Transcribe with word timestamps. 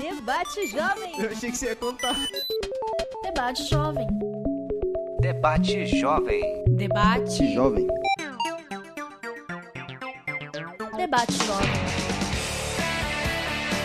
Debate 0.00 0.66
Jovem. 0.66 1.20
Eu 1.20 1.30
achei 1.30 1.50
que 1.50 1.58
você 1.58 1.66
ia 1.66 1.76
contar. 1.76 2.16
Debate 3.22 3.64
Jovem. 3.64 4.06
Debate 5.20 5.86
Jovem. 6.00 6.64
Debate. 6.68 7.54
Jovem. 7.54 7.86
Debate 10.96 11.32
Jovem. 11.44 11.70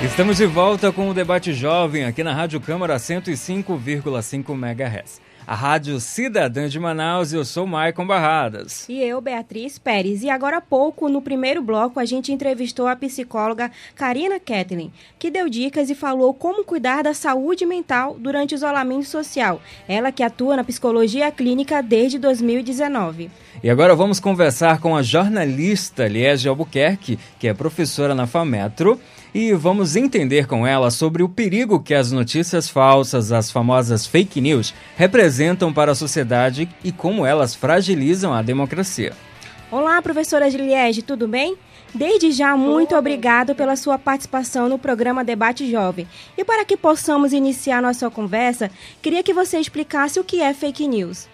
Estamos 0.02 0.38
de 0.38 0.46
volta 0.46 0.90
com 0.94 1.10
o 1.10 1.14
Debate 1.14 1.54
Jovem 1.54 2.06
aqui 2.06 2.24
na 2.24 2.34
Rádio 2.34 2.62
Câmara 2.62 2.96
105,5 2.96 4.54
MHz 4.54 5.20
a 5.48 5.54
Rádio 5.54 6.00
Cidadã 6.00 6.68
de 6.68 6.80
Manaus. 6.80 7.32
Eu 7.32 7.46
sou 7.46 7.68
Maicon 7.68 8.06
Barradas. 8.06 8.88
E 8.90 9.02
eu, 9.02 9.22
Beatriz 9.22 9.78
Pérez. 9.78 10.24
E 10.24 10.30
agora 10.30 10.58
há 10.58 10.62
pouco, 10.62 11.08
no 11.10 11.22
primeiro 11.22 11.62
bloco, 11.62 12.00
a 12.00 12.06
gente 12.06 12.32
entrevistou 12.32 12.88
a 12.88 12.96
psicóloga 12.96 13.72
Karina 13.96 14.40
Ketlin, 14.40 14.92
que 15.20 15.30
deu 15.30 15.50
dicas 15.50 15.90
e 15.90 15.96
falou 15.96 16.34
como 16.34 16.64
cuidar 16.64 17.04
da 17.04 17.14
saúde 17.14 17.66
mental 17.66 18.16
durante 18.20 18.54
o 18.54 18.58
isolamento 18.58 19.06
social. 19.06 19.62
Ela 19.88 20.12
que 20.12 20.24
atua 20.24 20.56
na 20.56 20.64
psicologia 20.64 21.32
clínica 21.32 21.82
desde 21.82 22.18
2019. 22.18 23.30
E 23.64 23.70
agora 23.70 23.96
vamos 23.96 24.20
conversar 24.20 24.80
com 24.80 24.96
a 24.96 25.02
jornalista 25.02 26.08
Liege 26.08 26.48
Albuquerque, 26.48 27.18
que 27.40 27.48
é 27.48 27.54
professora 27.54 28.14
na 28.14 28.28
FAMetro 28.28 29.00
e 29.36 29.52
vamos 29.52 29.98
entender 29.98 30.48
com 30.48 30.66
ela 30.66 30.90
sobre 30.90 31.22
o 31.22 31.28
perigo 31.28 31.84
que 31.84 31.94
as 31.94 32.10
notícias 32.10 32.70
falsas, 32.70 33.34
as 33.34 33.52
famosas 33.52 34.08
fake 34.08 34.40
news, 34.40 34.74
representam 34.96 35.74
para 35.74 35.92
a 35.92 35.96
sociedade 35.96 36.70
e 36.82 36.90
como 36.90 37.26
elas 37.26 37.54
fragilizam 37.54 38.34
a 38.34 38.42
democracia. 38.42 39.12
Olá, 39.70 40.02
professora 40.02 40.50
Giliege, 40.50 41.02
tudo 41.02 41.28
bem? 41.28 41.58
Desde 41.94 42.32
já, 42.32 42.56
muito 42.56 42.96
obrigado 42.96 43.54
pela 43.54 43.76
sua 43.76 44.00
participação 44.00 44.70
no 44.70 44.80
programa 44.80 45.22
Debate 45.22 45.70
Jovem. 45.70 46.08
E 46.38 46.46
para 46.46 46.64
que 46.64 46.78
possamos 46.78 47.34
iniciar 47.34 47.82
nossa 47.82 48.10
conversa, 48.10 48.72
queria 49.02 49.22
que 49.22 49.34
você 49.34 49.60
explicasse 49.60 50.18
o 50.18 50.24
que 50.24 50.42
é 50.42 50.54
fake 50.54 50.88
news. 50.88 51.28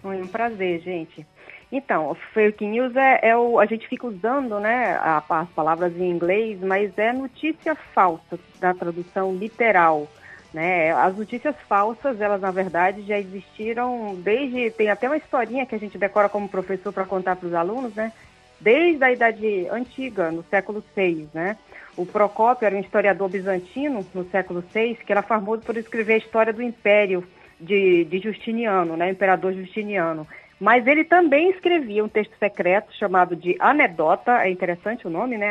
Foi 0.00 0.22
um 0.22 0.28
prazer, 0.28 0.80
gente. 0.80 1.26
Então, 1.72 2.14
fake 2.34 2.66
news 2.66 2.94
é, 2.94 3.30
é, 3.30 3.34
o, 3.34 3.58
a 3.58 3.64
gente 3.64 3.88
fica 3.88 4.06
usando, 4.06 4.60
né, 4.60 4.94
a, 5.00 5.24
as 5.26 5.48
palavras 5.48 5.96
em 5.96 6.10
inglês, 6.10 6.60
mas 6.60 6.92
é 6.98 7.14
notícia 7.14 7.74
falsa, 7.74 8.38
da 8.60 8.74
tradução 8.74 9.34
literal, 9.34 10.06
né? 10.52 10.92
As 10.92 11.16
notícias 11.16 11.56
falsas, 11.66 12.20
elas 12.20 12.42
na 12.42 12.50
verdade 12.50 13.00
já 13.00 13.18
existiram 13.18 14.14
desde, 14.16 14.70
tem 14.72 14.90
até 14.90 15.08
uma 15.08 15.16
historinha 15.16 15.64
que 15.64 15.74
a 15.74 15.78
gente 15.78 15.96
decora 15.96 16.28
como 16.28 16.46
professor 16.46 16.92
para 16.92 17.06
contar 17.06 17.36
para 17.36 17.48
os 17.48 17.54
alunos, 17.54 17.94
né? 17.94 18.12
Desde 18.60 19.02
a 19.02 19.10
idade 19.10 19.66
antiga, 19.70 20.30
no 20.30 20.44
século 20.44 20.84
VI, 20.94 21.26
né? 21.32 21.56
O 21.96 22.04
Procópio 22.04 22.66
era 22.66 22.76
um 22.76 22.80
historiador 22.80 23.30
bizantino 23.30 24.06
no 24.14 24.28
século 24.28 24.62
VI, 24.74 24.98
que 25.06 25.10
era 25.10 25.22
famoso 25.22 25.62
por 25.62 25.78
escrever 25.78 26.14
a 26.14 26.18
história 26.18 26.52
do 26.52 26.62
Império 26.62 27.24
de, 27.58 28.04
de 28.04 28.18
Justiniano, 28.18 28.94
né? 28.94 29.10
Imperador 29.10 29.54
Justiniano. 29.54 30.26
Mas 30.62 30.86
ele 30.86 31.02
também 31.02 31.50
escrevia 31.50 32.04
um 32.04 32.08
texto 32.08 32.38
secreto 32.38 32.94
chamado 32.94 33.34
de 33.34 33.56
Anedota, 33.58 34.44
é 34.44 34.48
interessante 34.48 35.04
o 35.04 35.10
nome, 35.10 35.36
né? 35.36 35.48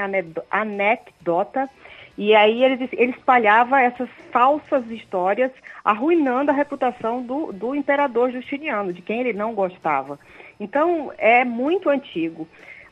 Anecdota. 0.50 1.70
E 2.18 2.34
aí 2.34 2.64
ele, 2.64 2.90
ele 2.94 3.12
espalhava 3.12 3.82
essas 3.82 4.08
falsas 4.32 4.90
histórias, 4.90 5.52
arruinando 5.84 6.50
a 6.50 6.54
reputação 6.54 7.22
do, 7.22 7.52
do 7.52 7.76
imperador 7.76 8.32
Justiniano, 8.32 8.94
de 8.94 9.02
quem 9.02 9.20
ele 9.20 9.34
não 9.34 9.54
gostava. 9.54 10.18
Então, 10.58 11.12
é 11.18 11.44
muito 11.44 11.90
antigo. 11.90 12.48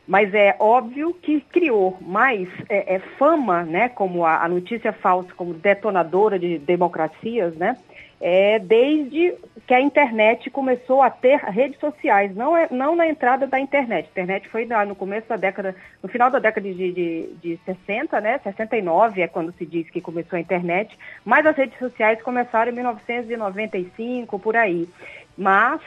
Mas 0.06 0.34
é 0.34 0.54
óbvio 0.58 1.14
que 1.14 1.40
criou 1.40 1.96
mais 2.02 2.50
é, 2.68 2.96
é, 2.96 2.98
fama, 2.98 3.62
né, 3.62 3.88
como 3.88 4.26
a, 4.26 4.44
a 4.44 4.48
notícia 4.48 4.92
falsa, 4.92 5.32
como 5.34 5.54
detonadora 5.54 6.38
de 6.38 6.58
democracias, 6.58 7.54
né, 7.54 7.78
é, 8.20 8.58
desde 8.58 9.34
que 9.66 9.72
a 9.72 9.80
internet 9.80 10.50
começou 10.50 11.00
a 11.00 11.08
ter 11.08 11.38
redes 11.38 11.78
sociais, 11.80 12.34
não, 12.34 12.56
é, 12.56 12.68
não 12.70 12.94
na 12.94 13.06
entrada 13.06 13.46
da 13.46 13.58
internet. 13.58 14.06
A 14.06 14.10
internet 14.10 14.48
foi 14.48 14.66
no 14.66 14.94
começo 14.94 15.28
da 15.28 15.36
década, 15.36 15.74
no 16.02 16.08
final 16.08 16.30
da 16.30 16.38
década 16.38 16.68
de, 16.68 16.92
de, 16.92 17.34
de 17.40 17.60
60, 17.64 18.20
né? 18.20 18.38
69 18.42 19.22
é 19.22 19.28
quando 19.28 19.52
se 19.52 19.64
diz 19.64 19.88
que 19.88 20.00
começou 20.00 20.36
a 20.36 20.40
internet, 20.40 20.98
mas 21.24 21.46
as 21.46 21.56
redes 21.56 21.78
sociais 21.78 22.20
começaram 22.22 22.70
em 22.70 22.74
1995, 22.74 24.38
por 24.38 24.56
aí. 24.56 24.88
Mas, 25.38 25.80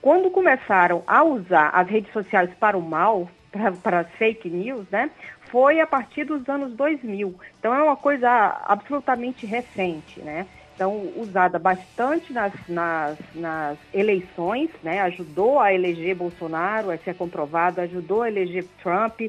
quando 0.00 0.30
começaram 0.30 1.02
a 1.06 1.24
usar 1.24 1.70
as 1.70 1.88
redes 1.88 2.12
sociais 2.12 2.50
para 2.60 2.78
o 2.78 2.82
mal, 2.82 3.28
para, 3.50 3.72
para 3.72 4.04
fake 4.04 4.48
news, 4.48 4.88
né? 4.90 5.10
Foi 5.50 5.80
a 5.80 5.86
partir 5.86 6.24
dos 6.24 6.48
anos 6.48 6.72
2000. 6.74 7.34
Então 7.58 7.74
é 7.74 7.82
uma 7.82 7.96
coisa 7.96 8.28
absolutamente 8.64 9.44
recente, 9.44 10.20
né? 10.20 10.46
Então 10.80 11.12
usada 11.14 11.58
bastante 11.58 12.32
nas, 12.32 12.54
nas, 12.66 13.18
nas, 13.34 13.76
eleições, 13.92 14.70
né? 14.82 15.02
ajudou 15.02 15.60
a 15.60 15.74
eleger 15.74 16.16
Bolsonaro, 16.16 16.90
a 16.90 16.96
ser 16.96 17.14
comprovado, 17.16 17.82
ajudou 17.82 18.22
a 18.22 18.28
eleger 18.28 18.64
Trump 18.82 19.20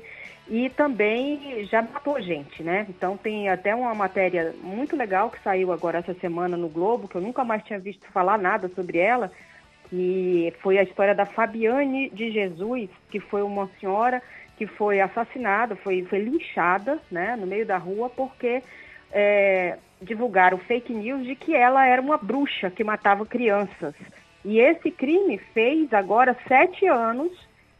e 0.48 0.70
também 0.70 1.66
já 1.66 1.82
matou 1.82 2.22
gente, 2.22 2.64
né? 2.64 2.88
Então 2.88 3.18
tem 3.18 3.50
até 3.50 3.76
uma 3.76 3.94
matéria 3.94 4.56
muito 4.64 4.96
legal 4.96 5.30
que 5.30 5.44
saiu 5.44 5.74
agora 5.74 5.98
essa 6.00 6.14
semana 6.14 6.56
no 6.56 6.70
Globo, 6.70 7.10
que 7.10 7.16
eu 7.16 7.22
nunca 7.22 7.44
mais 7.44 7.62
tinha 7.64 7.80
visto 7.80 8.08
falar 8.14 8.38
nada 8.38 8.70
sobre 8.70 9.00
ela, 9.00 9.30
que 9.90 10.54
foi 10.62 10.78
a 10.78 10.84
história 10.84 11.14
da 11.14 11.26
Fabiane 11.26 12.10
de 12.12 12.32
Jesus, 12.32 12.90
que 13.10 13.20
foi 13.20 13.42
uma 13.42 13.70
senhora 13.78 14.22
que 14.56 14.66
foi 14.66 15.02
assassinada, 15.02 15.76
foi, 15.76 16.06
foi 16.06 16.20
linchada, 16.20 16.98
né, 17.12 17.36
no 17.36 17.46
meio 17.46 17.66
da 17.66 17.78
rua, 17.78 18.10
porque 18.10 18.64
é, 19.12 19.78
divulgaram 20.02 20.58
fake 20.58 20.94
news 20.94 21.26
de 21.26 21.36
que 21.36 21.56
ela 21.56 21.86
era 21.86 22.02
uma 22.02 22.18
bruxa 22.18 22.70
que 22.70 22.84
matava 22.84 23.26
crianças. 23.26 23.94
E 24.44 24.60
esse 24.60 24.90
crime 24.90 25.38
fez 25.38 25.94
agora 25.94 26.36
sete 26.48 26.88
anos, 26.88 27.32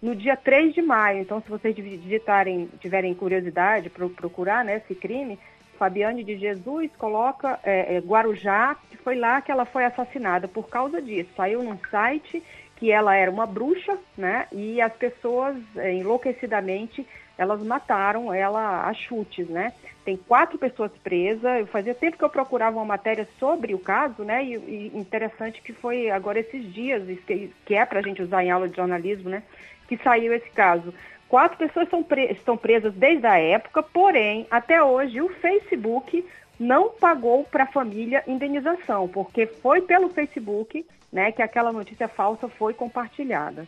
no 0.02 0.16
dia 0.16 0.36
3 0.36 0.74
de 0.74 0.82
maio. 0.82 1.20
Então, 1.20 1.42
se 1.42 1.50
vocês 1.50 1.76
digitarem, 1.76 2.70
tiverem 2.80 3.14
curiosidade 3.14 3.90
para 3.90 4.08
procurar 4.10 4.66
né, 4.66 4.78
esse 4.78 4.96
crime, 4.96 5.38
Fabiane 5.78 6.24
de 6.24 6.38
Jesus 6.38 6.92
coloca 6.98 7.60
é, 7.64 7.96
é, 7.96 8.00
Guarujá, 8.00 8.76
que 8.90 8.98
foi 8.98 9.16
lá 9.16 9.42
que 9.42 9.52
ela 9.52 9.66
foi 9.66 9.86
assassinada 9.86 10.48
por 10.48 10.70
causa 10.70 11.02
disso. 11.02 11.30
Saiu 11.36 11.64
num 11.64 11.78
site 11.90 12.44
que 12.76 12.92
ela 12.92 13.16
era 13.16 13.30
uma 13.30 13.46
bruxa, 13.46 13.98
né? 14.18 14.48
E 14.52 14.82
as 14.82 14.94
pessoas 14.94 15.56
é, 15.76 15.94
enlouquecidamente 15.94 17.06
elas 17.42 17.64
mataram 17.64 18.32
ela 18.32 18.88
a 18.88 18.94
chutes, 18.94 19.50
né? 19.50 19.74
Tem 20.06 20.16
quatro 20.16 20.60
pessoas 20.60 20.92
presas. 21.04 21.62
Eu 21.62 21.66
fazia 21.66 21.96
tempo 21.96 22.16
que 22.16 22.24
eu 22.24 22.30
procurava 22.30 22.78
uma 22.78 22.86
matéria 22.86 23.28
sobre 23.40 23.74
o 23.74 23.80
caso, 23.80 24.24
né? 24.24 24.46
E, 24.46 24.54
e 24.54 24.92
interessante 24.94 25.60
que 25.60 25.74
foi 25.74 26.12
agora 26.12 26.40
esses 26.40 26.72
dias, 26.72 27.04
que, 27.26 27.52
que 27.66 27.74
é 27.74 27.84
para 27.84 28.00
a 28.00 28.04
gente 28.04 28.22
usar 28.22 28.44
em 28.44 28.52
aula 28.52 28.70
de 28.70 28.76
jornalismo, 28.76 29.28
né? 29.28 29.42
Que 29.88 29.98
saiu 29.98 30.32
esse 30.34 30.52
caso. 30.52 30.94
Quatro 31.28 31.58
pessoas 31.58 31.90
pre 32.06 32.26
estão 32.32 32.56
presas 32.56 32.94
desde 32.94 33.26
a 33.26 33.40
época, 33.40 33.82
porém, 33.82 34.46
até 34.52 34.84
hoje, 34.84 35.20
o 35.20 35.30
Facebook 35.30 36.24
não 36.60 36.90
pagou 36.90 37.44
para 37.46 37.64
a 37.64 37.72
família 37.72 38.24
indenização, 38.28 39.08
porque 39.08 39.48
foi 39.48 39.82
pelo 39.82 40.10
Facebook 40.10 40.86
né, 41.12 41.32
que 41.32 41.42
aquela 41.42 41.74
notícia 41.74 42.08
falsa 42.08 42.48
foi 42.48 42.76
compartilhada. 42.76 43.66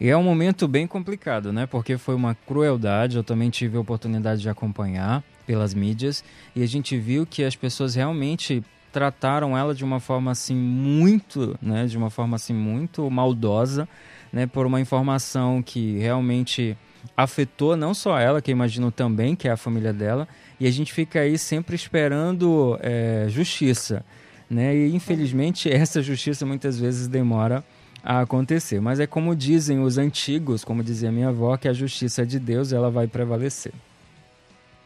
E 0.00 0.08
é 0.08 0.16
um 0.16 0.22
momento 0.22 0.68
bem 0.68 0.86
complicado, 0.86 1.52
né? 1.52 1.66
Porque 1.66 1.98
foi 1.98 2.14
uma 2.14 2.34
crueldade, 2.34 3.16
eu 3.16 3.24
também 3.24 3.50
tive 3.50 3.76
a 3.76 3.80
oportunidade 3.80 4.40
de 4.40 4.48
acompanhar 4.48 5.24
pelas 5.46 5.74
mídias 5.74 6.22
e 6.54 6.62
a 6.62 6.66
gente 6.66 6.96
viu 6.96 7.26
que 7.26 7.42
as 7.42 7.56
pessoas 7.56 7.94
realmente 7.94 8.62
trataram 8.92 9.56
ela 9.56 9.74
de 9.74 9.84
uma 9.84 10.00
forma 10.00 10.30
assim 10.30 10.54
muito, 10.54 11.58
né, 11.60 11.86
de 11.86 11.96
uma 11.96 12.10
forma 12.10 12.36
assim 12.36 12.54
muito 12.54 13.10
maldosa, 13.10 13.88
né, 14.32 14.46
por 14.46 14.66
uma 14.66 14.80
informação 14.80 15.62
que 15.62 15.98
realmente 15.98 16.76
afetou 17.16 17.76
não 17.76 17.94
só 17.94 18.18
ela, 18.18 18.40
que 18.42 18.50
imagino 18.50 18.90
também 18.90 19.36
que 19.36 19.48
é 19.48 19.50
a 19.52 19.56
família 19.56 19.92
dela, 19.92 20.26
e 20.58 20.66
a 20.66 20.70
gente 20.70 20.92
fica 20.92 21.20
aí 21.20 21.38
sempre 21.38 21.76
esperando 21.76 22.78
é, 22.82 23.26
justiça, 23.28 24.04
né, 24.50 24.74
e 24.74 24.94
infelizmente 24.94 25.70
essa 25.72 26.02
justiça 26.02 26.44
muitas 26.46 26.78
vezes 26.78 27.08
demora 27.08 27.64
a 28.08 28.20
acontecer. 28.20 28.80
Mas 28.80 28.98
é 28.98 29.06
como 29.06 29.36
dizem 29.36 29.80
os 29.80 29.98
antigos, 29.98 30.64
como 30.64 30.82
dizia 30.82 31.12
minha 31.12 31.28
avó, 31.28 31.58
que 31.58 31.68
a 31.68 31.74
justiça 31.74 32.24
de 32.24 32.38
Deus 32.38 32.72
ela 32.72 32.90
vai 32.90 33.06
prevalecer. 33.06 33.74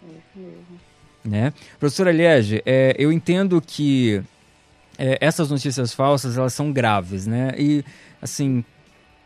Isso 0.02 0.18
mesmo. 0.34 0.80
Né? 1.24 1.52
Professora 1.78 2.10
Liege, 2.10 2.60
é, 2.66 2.96
eu 2.98 3.12
entendo 3.12 3.62
que 3.64 4.20
é, 4.98 5.18
essas 5.20 5.48
notícias 5.48 5.94
falsas 5.94 6.36
elas 6.36 6.52
são 6.52 6.72
graves, 6.72 7.24
né? 7.24 7.52
E 7.56 7.84
assim 8.20 8.64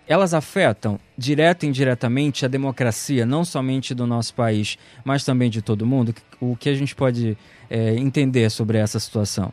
elas 0.07 0.35
afetam 0.35 1.01
direto 1.17 1.65
e 1.65 1.69
indiretamente 1.69 2.45
a 2.45 2.49
democracia, 2.49 3.25
não 3.25 3.45
somente 3.47 3.95
do 3.95 4.07
nosso 4.07 4.35
país, 4.35 4.79
mas 5.05 5.25
também 5.25 5.49
de 5.49 5.63
todo 5.63 5.87
mundo. 5.87 6.15
O 6.39 6.55
que 6.55 6.69
a 6.69 6.75
gente 6.75 6.95
pode 6.95 7.37
é, 7.71 7.95
entender 7.95 8.51
sobre 8.51 8.77
essa 8.77 9.01
situação? 9.01 9.51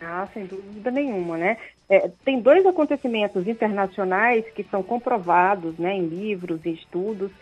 Ah, 0.00 0.28
sem 0.32 0.46
dúvida 0.46 0.90
nenhuma, 0.90 1.36
né? 1.36 1.56
É, 1.88 2.08
tem 2.24 2.40
dois 2.40 2.64
acontecimentos 2.64 3.48
internacionais 3.48 4.44
que 4.54 4.62
são 4.64 4.82
comprovados 4.82 5.76
né, 5.78 5.94
em 5.94 6.06
livros 6.06 6.60
e 6.64 6.70
estudos 6.70 7.32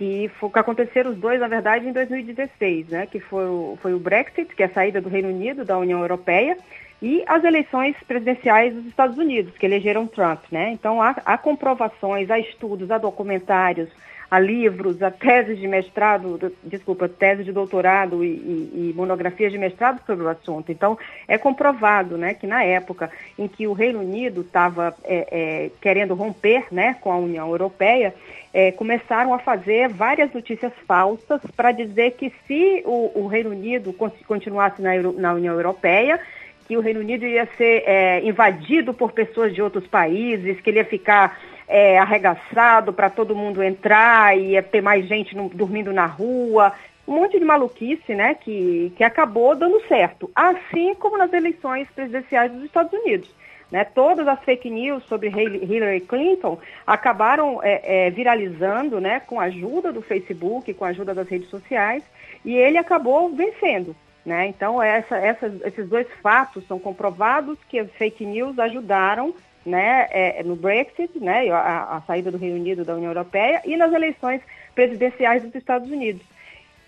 que, 0.00 0.30
que 0.30 0.58
aconteceram 0.58 1.10
os 1.10 1.18
dois, 1.18 1.38
na 1.38 1.46
verdade, 1.46 1.86
em 1.86 1.92
2016, 1.92 2.88
né? 2.88 3.06
Que 3.06 3.20
foi 3.20 3.44
o, 3.44 3.78
foi 3.82 3.92
o 3.92 3.98
Brexit, 3.98 4.56
que 4.56 4.62
é 4.62 4.66
a 4.66 4.72
saída 4.72 4.98
do 4.98 5.10
Reino 5.10 5.28
Unido 5.28 5.62
da 5.62 5.76
União 5.76 6.00
Europeia, 6.00 6.56
e 7.02 7.22
as 7.26 7.44
eleições 7.44 7.94
presidenciais 8.08 8.74
dos 8.74 8.86
Estados 8.86 9.18
Unidos, 9.18 9.56
que 9.58 9.66
elegeram 9.66 10.06
Trump, 10.06 10.40
né? 10.50 10.70
Então 10.72 11.02
há, 11.02 11.14
há 11.24 11.36
comprovações, 11.36 12.30
há 12.30 12.38
estudos, 12.38 12.90
há 12.90 12.96
documentários, 12.96 13.90
há 14.30 14.38
livros, 14.38 15.02
há 15.02 15.10
teses 15.10 15.58
de 15.58 15.66
mestrado, 15.66 16.52
desculpa, 16.62 17.08
tese 17.08 17.42
de 17.42 17.52
doutorado 17.52 18.22
e, 18.22 18.28
e, 18.28 18.90
e, 18.90 18.94
monografias 18.94 19.50
de 19.50 19.58
mestrado 19.58 20.00
sobre 20.06 20.24
o 20.24 20.28
assunto. 20.28 20.70
Então, 20.70 20.96
é 21.26 21.36
comprovado 21.36 22.16
né, 22.16 22.34
que 22.34 22.46
na 22.46 22.62
época 22.62 23.10
em 23.36 23.48
que 23.48 23.66
o 23.66 23.72
Reino 23.72 24.00
Unido 24.00 24.42
estava 24.42 24.94
é, 25.02 25.26
é, 25.30 25.70
querendo 25.80 26.14
romper 26.14 26.66
né, 26.70 26.96
com 27.00 27.10
a 27.10 27.16
União 27.16 27.48
Europeia, 27.48 28.14
é, 28.54 28.70
começaram 28.72 29.34
a 29.34 29.38
fazer 29.38 29.88
várias 29.88 30.32
notícias 30.32 30.72
falsas 30.86 31.40
para 31.56 31.72
dizer 31.72 32.12
que 32.12 32.32
se 32.46 32.82
o, 32.86 33.22
o 33.22 33.26
Reino 33.26 33.50
Unido 33.50 33.92
continuasse 34.26 34.80
na, 34.80 34.90
na 34.96 35.34
União 35.34 35.54
Europeia, 35.54 36.20
que 36.66 36.76
o 36.76 36.80
Reino 36.80 37.00
Unido 37.00 37.26
ia 37.26 37.48
ser 37.56 37.82
é, 37.84 38.24
invadido 38.24 38.94
por 38.94 39.10
pessoas 39.10 39.52
de 39.52 39.60
outros 39.60 39.88
países, 39.88 40.60
que 40.60 40.70
ele 40.70 40.78
ia 40.78 40.84
ficar 40.84 41.36
é, 41.70 41.96
arregaçado 41.98 42.92
para 42.92 43.08
todo 43.08 43.36
mundo 43.36 43.62
entrar, 43.62 44.36
ia 44.36 44.60
ter 44.60 44.82
mais 44.82 45.06
gente 45.06 45.36
no, 45.36 45.48
dormindo 45.48 45.92
na 45.92 46.04
rua, 46.04 46.72
um 47.06 47.14
monte 47.14 47.38
de 47.38 47.44
maluquice, 47.44 48.12
né, 48.12 48.34
que, 48.34 48.92
que 48.96 49.04
acabou 49.04 49.54
dando 49.54 49.80
certo, 49.86 50.28
assim 50.34 50.96
como 50.96 51.16
nas 51.16 51.32
eleições 51.32 51.88
presidenciais 51.94 52.50
dos 52.50 52.64
Estados 52.64 52.92
Unidos. 52.92 53.30
Né, 53.70 53.84
todas 53.84 54.26
as 54.26 54.42
fake 54.42 54.68
news 54.68 55.04
sobre 55.04 55.28
Hillary 55.28 56.00
Clinton 56.00 56.58
acabaram 56.84 57.60
é, 57.62 58.06
é, 58.06 58.10
viralizando 58.10 59.00
né, 59.00 59.20
com 59.20 59.38
a 59.38 59.44
ajuda 59.44 59.92
do 59.92 60.02
Facebook, 60.02 60.74
com 60.74 60.84
a 60.84 60.88
ajuda 60.88 61.14
das 61.14 61.28
redes 61.28 61.48
sociais, 61.48 62.02
e 62.44 62.52
ele 62.52 62.78
acabou 62.78 63.30
vencendo. 63.30 63.94
Né? 64.26 64.48
Então, 64.48 64.82
essa, 64.82 65.16
esses 65.64 65.88
dois 65.88 66.08
fatos 66.20 66.66
são 66.66 66.80
comprovados 66.80 67.56
que 67.68 67.78
as 67.78 67.88
fake 67.92 68.26
news 68.26 68.58
ajudaram 68.58 69.32
né, 69.64 70.06
é, 70.10 70.42
no 70.42 70.56
Brexit, 70.56 71.18
né, 71.18 71.50
a, 71.50 71.96
a, 71.96 72.00
saída 72.02 72.30
do 72.30 72.38
Reino 72.38 72.56
Unido 72.56 72.84
da 72.84 72.94
União 72.94 73.10
Europeia, 73.10 73.60
e 73.64 73.76
nas 73.76 73.92
eleições 73.92 74.40
presidenciais 74.74 75.42
dos 75.42 75.54
Estados 75.54 75.90
Unidos. 75.90 76.22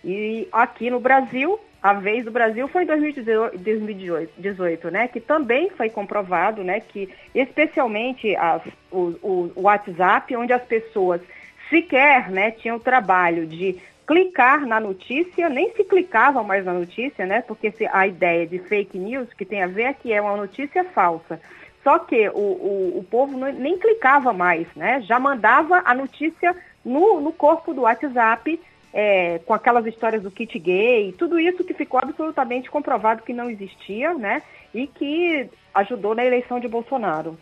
E 0.04 0.48
aqui 0.50 0.90
no 0.90 0.98
Brasil, 0.98 1.60
a 1.82 1.92
vez 1.92 2.24
do 2.24 2.30
Brasil 2.30 2.66
foi 2.68 2.84
em 2.84 2.86
2018, 2.86 4.90
né, 4.90 5.08
que 5.08 5.20
também 5.20 5.70
foi 5.70 5.90
comprovado 5.90 6.64
né, 6.64 6.80
que, 6.80 7.08
especialmente 7.34 8.34
as, 8.36 8.62
o, 8.90 9.14
o, 9.22 9.52
WhatsApp, 9.56 10.34
onde 10.36 10.52
as 10.52 10.62
pessoas 10.62 11.20
sequer 11.68 12.30
né, 12.30 12.50
tinham 12.50 12.78
trabalho 12.78 13.46
de 13.46 13.78
clicar 14.06 14.66
na 14.66 14.80
notícia, 14.80 15.48
nem 15.48 15.72
se 15.72 15.84
clicava 15.84 16.42
mais 16.42 16.64
na 16.64 16.72
notícia, 16.72 17.24
né? 17.24 17.40
Porque 17.40 17.72
a 17.90 18.06
ideia 18.06 18.46
de 18.46 18.58
fake 18.58 18.98
news 18.98 19.32
que 19.32 19.44
tem 19.44 19.62
a 19.62 19.66
ver 19.66 19.84
é 19.84 19.92
que 19.92 20.12
é 20.12 20.20
uma 20.20 20.36
notícia 20.36 20.84
falsa. 20.84 21.40
Só 21.82 21.98
que 21.98 22.28
o, 22.28 22.38
o, 22.38 22.98
o 22.98 23.06
povo 23.10 23.36
não, 23.36 23.52
nem 23.52 23.78
clicava 23.78 24.32
mais, 24.32 24.66
né? 24.76 25.00
Já 25.02 25.18
mandava 25.18 25.82
a 25.84 25.94
notícia 25.94 26.54
no, 26.84 27.20
no 27.20 27.32
corpo 27.32 27.74
do 27.74 27.82
WhatsApp, 27.82 28.60
é, 28.92 29.40
com 29.46 29.54
aquelas 29.54 29.86
histórias 29.86 30.22
do 30.22 30.30
kit 30.30 30.58
gay, 30.58 31.14
tudo 31.18 31.40
isso 31.40 31.64
que 31.64 31.74
ficou 31.74 31.98
absolutamente 32.00 32.70
comprovado 32.70 33.22
que 33.22 33.32
não 33.32 33.50
existia, 33.50 34.14
né? 34.14 34.42
E 34.74 34.86
que 34.86 35.48
ajudou 35.74 36.14
na 36.14 36.24
eleição 36.24 36.60
de 36.60 36.68
Bolsonaro. 36.68 37.36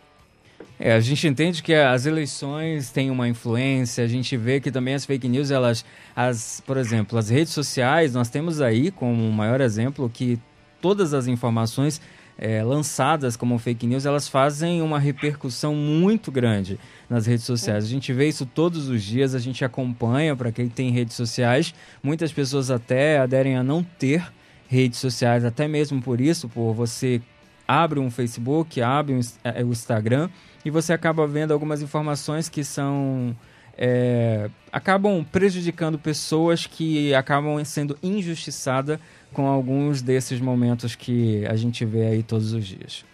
É, 0.79 0.93
a 0.93 0.99
gente 0.99 1.27
entende 1.27 1.61
que 1.61 1.73
as 1.73 2.05
eleições 2.05 2.91
têm 2.91 3.09
uma 3.11 3.27
influência, 3.27 4.03
a 4.03 4.07
gente 4.07 4.35
vê 4.37 4.59
que 4.59 4.71
também 4.71 4.93
as 4.93 5.05
fake 5.05 5.27
news, 5.27 5.51
elas, 5.51 5.85
as, 6.15 6.61
por 6.65 6.77
exemplo, 6.77 7.17
as 7.17 7.29
redes 7.29 7.53
sociais, 7.53 8.13
nós 8.13 8.29
temos 8.29 8.61
aí 8.61 8.89
como 8.91 9.31
maior 9.31 9.61
exemplo 9.61 10.09
que 10.09 10.39
todas 10.79 11.13
as 11.13 11.27
informações 11.27 12.01
é, 12.41 12.63
lançadas 12.63 13.37
como 13.37 13.59
fake 13.59 13.85
news, 13.85 14.03
elas 14.03 14.27
fazem 14.27 14.81
uma 14.81 14.97
repercussão 14.97 15.75
muito 15.75 16.31
grande 16.31 16.79
nas 17.07 17.27
redes 17.27 17.45
sociais. 17.45 17.85
A 17.85 17.87
gente 17.87 18.11
vê 18.11 18.27
isso 18.27 18.47
todos 18.47 18.89
os 18.89 19.03
dias, 19.03 19.35
a 19.35 19.39
gente 19.39 19.63
acompanha 19.63 20.35
para 20.35 20.51
quem 20.51 20.67
tem 20.67 20.89
redes 20.89 21.15
sociais. 21.15 21.71
Muitas 22.01 22.33
pessoas 22.33 22.71
até 22.71 23.19
aderem 23.19 23.55
a 23.55 23.63
não 23.63 23.83
ter 23.83 24.33
redes 24.67 24.97
sociais, 24.97 25.45
até 25.45 25.67
mesmo 25.67 26.01
por 26.01 26.19
isso, 26.19 26.49
por 26.49 26.73
você 26.73 27.21
abre 27.67 27.99
um 27.99 28.09
Facebook, 28.09 28.81
abre 28.81 29.13
um, 29.13 29.19
é, 29.43 29.63
o 29.63 29.69
Instagram 29.69 30.27
e 30.65 30.71
você 30.71 30.93
acaba 30.93 31.27
vendo 31.27 31.51
algumas 31.53 31.81
informações 31.81 32.49
que 32.49 32.63
são 32.63 33.35
é, 33.77 34.49
acabam 34.71 35.23
prejudicando 35.23 35.97
pessoas 35.97 36.65
que 36.65 37.13
acabam 37.13 37.63
sendo 37.63 37.97
injustiçadas 38.01 38.99
com 39.33 39.47
alguns 39.47 40.01
desses 40.01 40.39
momentos 40.39 40.95
que 40.95 41.45
a 41.45 41.55
gente 41.55 41.85
vê 41.85 42.07
aí 42.07 42.23
todos 42.23 42.53
os 42.53 42.65
dias. 42.65 43.05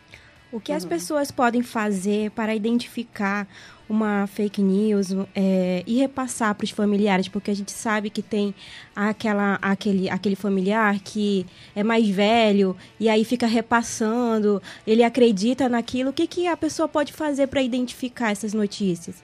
O 0.49 0.61
que 0.61 0.71
as 0.71 0.85
pessoas 0.85 1.29
podem 1.29 1.61
fazer 1.61 2.31
para 2.31 2.55
identificar 2.55 3.45
uma 3.89 4.25
fake 4.27 4.61
news 4.61 5.09
é, 5.35 5.83
e 5.85 5.97
repassar 5.97 6.55
para 6.55 6.63
os 6.63 6.71
familiares? 6.71 7.27
Porque 7.27 7.51
a 7.51 7.53
gente 7.53 7.71
sabe 7.71 8.09
que 8.09 8.21
tem 8.21 8.55
aquela, 8.95 9.59
aquele, 9.61 10.09
aquele 10.09 10.37
familiar 10.37 10.99
que 11.03 11.45
é 11.75 11.83
mais 11.83 12.07
velho 12.07 12.77
e 12.97 13.09
aí 13.09 13.25
fica 13.25 13.45
repassando, 13.45 14.61
ele 14.85 15.03
acredita 15.03 15.67
naquilo. 15.67 16.11
O 16.11 16.13
que, 16.13 16.25
que 16.25 16.47
a 16.47 16.55
pessoa 16.55 16.87
pode 16.87 17.11
fazer 17.11 17.47
para 17.47 17.61
identificar 17.61 18.31
essas 18.31 18.53
notícias? 18.53 19.21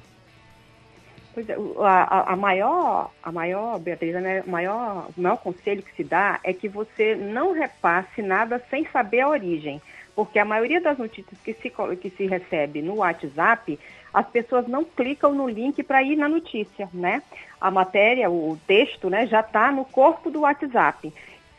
Pois 1.33 1.49
é, 1.49 1.55
a, 1.79 2.33
a, 2.33 2.35
maior, 2.35 3.11
a 3.23 3.31
maior, 3.31 3.79
Beatriz, 3.79 4.13
né, 4.15 4.43
o, 4.45 4.49
maior, 4.49 5.07
o 5.17 5.21
maior 5.21 5.37
conselho 5.37 5.81
que 5.81 5.95
se 5.95 6.03
dá 6.03 6.39
é 6.43 6.53
que 6.53 6.69
você 6.69 7.15
não 7.15 7.53
repasse 7.53 8.21
nada 8.21 8.63
sem 8.69 8.85
saber 8.85 9.21
a 9.21 9.29
origem. 9.29 9.81
Porque 10.15 10.37
a 10.37 10.45
maioria 10.45 10.79
das 10.79 10.97
notícias 10.97 11.39
que 11.43 11.53
se, 11.55 11.71
que 11.99 12.09
se 12.11 12.27
recebe 12.27 12.83
no 12.83 12.97
WhatsApp, 12.97 13.79
as 14.13 14.27
pessoas 14.27 14.67
não 14.67 14.83
clicam 14.83 15.33
no 15.33 15.49
link 15.49 15.81
para 15.81 16.03
ir 16.03 16.15
na 16.15 16.29
notícia, 16.29 16.87
né? 16.93 17.23
A 17.59 17.71
matéria, 17.71 18.29
o 18.29 18.55
texto, 18.67 19.09
né, 19.09 19.25
já 19.25 19.39
está 19.39 19.71
no 19.71 19.85
corpo 19.85 20.29
do 20.29 20.41
WhatsApp 20.41 21.11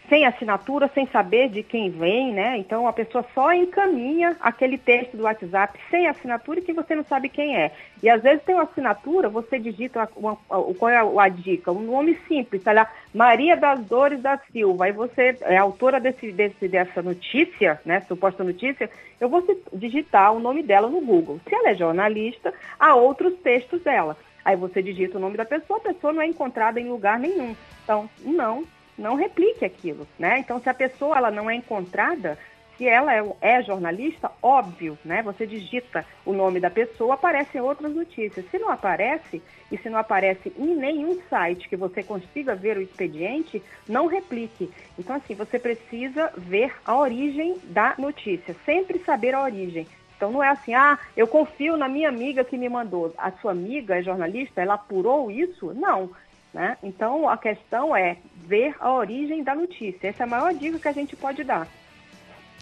sem 0.09 0.27
assinatura, 0.27 0.91
sem 0.93 1.07
saber 1.07 1.49
de 1.49 1.63
quem 1.63 1.91
vem, 1.91 2.33
né? 2.33 2.59
Então 2.59 2.87
a 2.87 2.93
pessoa 2.93 3.25
só 3.35 3.53
encaminha 3.53 4.37
aquele 4.41 4.77
texto 4.77 5.17
do 5.17 5.25
WhatsApp 5.25 5.79
sem 5.91 6.07
assinatura 6.07 6.61
e 6.61 6.63
que 6.63 6.73
você 6.73 6.95
não 6.95 7.05
sabe 7.05 7.29
quem 7.29 7.57
é. 7.57 7.73
E 8.03 8.11
às 8.11 8.23
vezes 8.23 8.45
tem 8.45 8.55
uma 8.55 8.65
assinatura, 8.65 9.29
você 9.29 9.59
digita 9.59 10.09
uma, 10.17 10.37
uma, 10.49 10.75
qual 10.75 10.91
é 10.91 10.99
a, 10.99 11.25
a, 11.25 11.29
dica? 11.29 11.73
Um 11.73 11.83
nome 11.83 12.19
simples, 12.29 12.63
tá 12.63 12.73
lá, 12.73 12.91
Maria 13.15 13.57
das 13.57 13.81
Dores 13.87 14.21
da 14.21 14.39
Silva, 14.53 14.85
aí 14.85 14.93
você 14.93 15.37
é 15.43 15.57
autora 15.57 15.99
desse, 15.99 16.31
desse, 16.33 16.69
dessa 16.69 17.01
notícia, 17.01 17.81
né? 17.85 18.01
Suposta 18.03 18.45
notícia, 18.45 18.91
eu 19.19 19.29
vou 19.29 19.43
digitar 19.73 20.35
o 20.35 20.39
nome 20.39 20.63
dela 20.63 20.89
no 20.89 21.01
Google. 21.01 21.41
Se 21.49 21.55
ela 21.55 21.71
é 21.71 21.75
jornalista, 21.75 22.53
há 22.79 22.95
outros 22.95 23.35
textos 23.39 23.83
dela. 23.83 24.17
Aí 24.45 24.57
você 24.57 24.83
digita 24.83 25.17
o 25.17 25.21
nome 25.21 25.39
da 25.39 25.47
pessoa, 25.47 25.79
a 25.79 25.93
pessoa 25.93 26.13
não 26.13 26.21
é 26.21 26.27
encontrada 26.27 26.79
em 26.79 26.89
lugar 26.89 27.19
nenhum. 27.19 27.57
Então, 27.83 28.09
não 28.23 28.65
não 28.97 29.15
replique 29.15 29.65
aquilo, 29.65 30.07
né? 30.19 30.39
Então, 30.39 30.61
se 30.61 30.69
a 30.69 30.75
pessoa 30.75 31.17
ela 31.17 31.31
não 31.31 31.51
é 31.51 31.55
encontrada, 31.55 32.39
se 32.77 32.89
ela 32.89 33.15
é, 33.15 33.25
é, 33.41 33.63
jornalista, 33.63 34.31
óbvio, 34.43 34.99
né? 35.05 35.23
Você 35.23 35.47
digita 35.47 36.05
o 36.25 36.33
nome 36.33 36.61
da 36.61 36.71
pessoa, 36.71 37.15
aparecem 37.15 37.61
outras 37.61 37.95
notícias. 37.95 38.45
Se 38.51 38.59
não 38.59 38.71
aparece, 38.71 39.43
e 39.71 39.79
se 39.79 39.89
não 39.89 39.99
aparece 39.99 40.53
em 40.59 40.75
nenhum 40.75 41.21
site 41.29 41.69
que 41.69 41.77
você 41.77 42.03
consiga 42.03 42.55
ver 42.55 42.77
o 42.77 42.83
expediente, 42.83 43.63
não 43.89 44.07
replique. 44.07 44.71
Então, 44.99 45.17
assim, 45.17 45.35
você 45.35 45.59
precisa 45.59 46.33
ver 46.37 46.75
a 46.85 46.97
origem 46.97 47.57
da 47.65 47.95
notícia, 47.99 48.55
sempre 48.65 48.99
saber 49.01 49.35
a 49.35 49.43
origem. 49.43 49.87
Então 50.17 50.31
não 50.31 50.43
é 50.43 50.49
assim, 50.49 50.73
ah, 50.73 50.99
eu 51.17 51.27
confio 51.27 51.77
na 51.77 51.89
minha 51.89 52.09
amiga 52.09 52.45
que 52.45 52.57
me 52.57 52.69
mandou. 52.69 53.13
A 53.19 53.31
sua 53.33 53.51
amiga 53.51 53.99
é 53.99 54.03
jornalista, 54.03 54.63
ela 54.63 54.75
apurou 54.75 55.31
isso? 55.31 55.75
Não. 55.75 56.11
Né? 56.53 56.79
Então, 56.85 57.29
a 57.29 57.37
questão 57.37 57.97
é 57.97 58.17
ver 58.47 58.75
a 58.81 58.93
origem 58.93 59.43
da 59.43 59.55
notícia. 59.55 60.09
Essa 60.09 60.23
é 60.23 60.25
a 60.25 60.29
maior 60.29 60.55
dica 60.55 60.79
que 60.79 60.89
a 60.89 60.93
gente 60.93 61.17
pode 61.17 61.43
dar. 61.45 61.69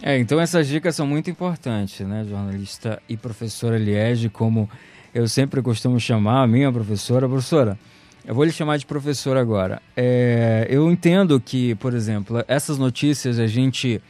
É, 0.02 0.18
então 0.18 0.40
essas 0.40 0.66
dicas 0.66 0.96
são 0.96 1.06
muito 1.06 1.30
importantes, 1.30 2.06
né, 2.06 2.24
jornalista 2.28 3.00
e 3.08 3.16
professora 3.16 3.78
Liege, 3.78 4.28
como 4.28 4.68
eu 5.14 5.28
sempre 5.28 5.62
costumo 5.62 6.00
chamar 6.00 6.42
a 6.42 6.46
minha 6.46 6.72
professora. 6.72 7.28
Professora, 7.28 7.78
eu 8.24 8.34
vou 8.34 8.44
lhe 8.44 8.52
chamar 8.52 8.78
de 8.78 8.86
professora 8.86 9.40
agora. 9.40 9.80
É, 9.96 10.66
eu 10.70 10.90
entendo 10.90 11.38
que, 11.38 11.74
por 11.76 11.92
exemplo, 11.94 12.44
essas 12.48 12.78
notícias 12.78 13.38
a 13.38 13.46
gente 13.46 14.00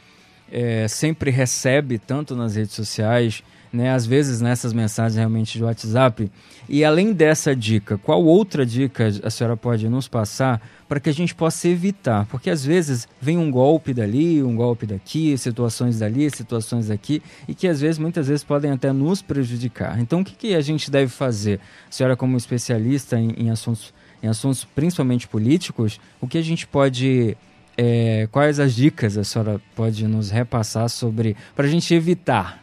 é, 0.51 0.87
sempre 0.87 1.29
recebe, 1.29 1.97
tanto 1.97 2.35
nas 2.35 2.55
redes 2.55 2.73
sociais, 2.73 3.43
né, 3.73 3.91
às 3.91 4.05
vezes 4.05 4.39
nessas 4.39 4.71
mensagens 4.71 5.17
realmente 5.17 5.57
de 5.57 5.63
WhatsApp. 5.63 6.31
E 6.69 6.85
além 6.85 7.11
dessa 7.11 7.55
dica, 7.55 7.97
qual 7.97 8.23
outra 8.23 8.63
dica 8.65 9.07
a 9.23 9.29
senhora 9.31 9.57
pode 9.57 9.89
nos 9.89 10.07
passar 10.07 10.61
para 10.87 10.99
que 10.99 11.09
a 11.09 11.13
gente 11.13 11.33
possa 11.33 11.67
evitar? 11.67 12.27
Porque 12.27 12.51
às 12.51 12.63
vezes 12.63 13.07
vem 13.19 13.37
um 13.37 13.49
golpe 13.49 13.93
dali, 13.93 14.43
um 14.43 14.55
golpe 14.55 14.85
daqui, 14.85 15.35
situações 15.37 15.97
dali, 15.97 16.29
situações 16.29 16.91
aqui, 16.91 17.21
e 17.47 17.55
que 17.55 17.67
às 17.67 17.81
vezes, 17.81 17.97
muitas 17.97 18.27
vezes, 18.27 18.43
podem 18.43 18.71
até 18.71 18.93
nos 18.93 19.21
prejudicar. 19.23 19.99
Então, 19.99 20.21
o 20.21 20.23
que, 20.23 20.35
que 20.35 20.55
a 20.55 20.61
gente 20.61 20.91
deve 20.91 21.11
fazer? 21.11 21.59
A 21.89 21.91
senhora, 21.91 22.15
como 22.15 22.37
especialista 22.37 23.19
em, 23.19 23.31
em 23.31 23.49
assuntos 23.49 23.93
em 24.23 24.27
assuntos 24.27 24.63
principalmente 24.63 25.27
políticos, 25.27 25.99
o 26.21 26.27
que 26.27 26.37
a 26.37 26.41
gente 26.41 26.65
pode. 26.65 27.35
É, 27.75 28.27
quais 28.31 28.59
as 28.59 28.73
dicas 28.73 29.17
a 29.17 29.23
senhora 29.23 29.59
pode 29.75 30.07
nos 30.07 30.29
repassar 30.29 30.87
sobre. 30.87 31.35
para 31.53 31.65
a 31.65 31.69
gente 31.69 31.93
evitar? 31.93 32.62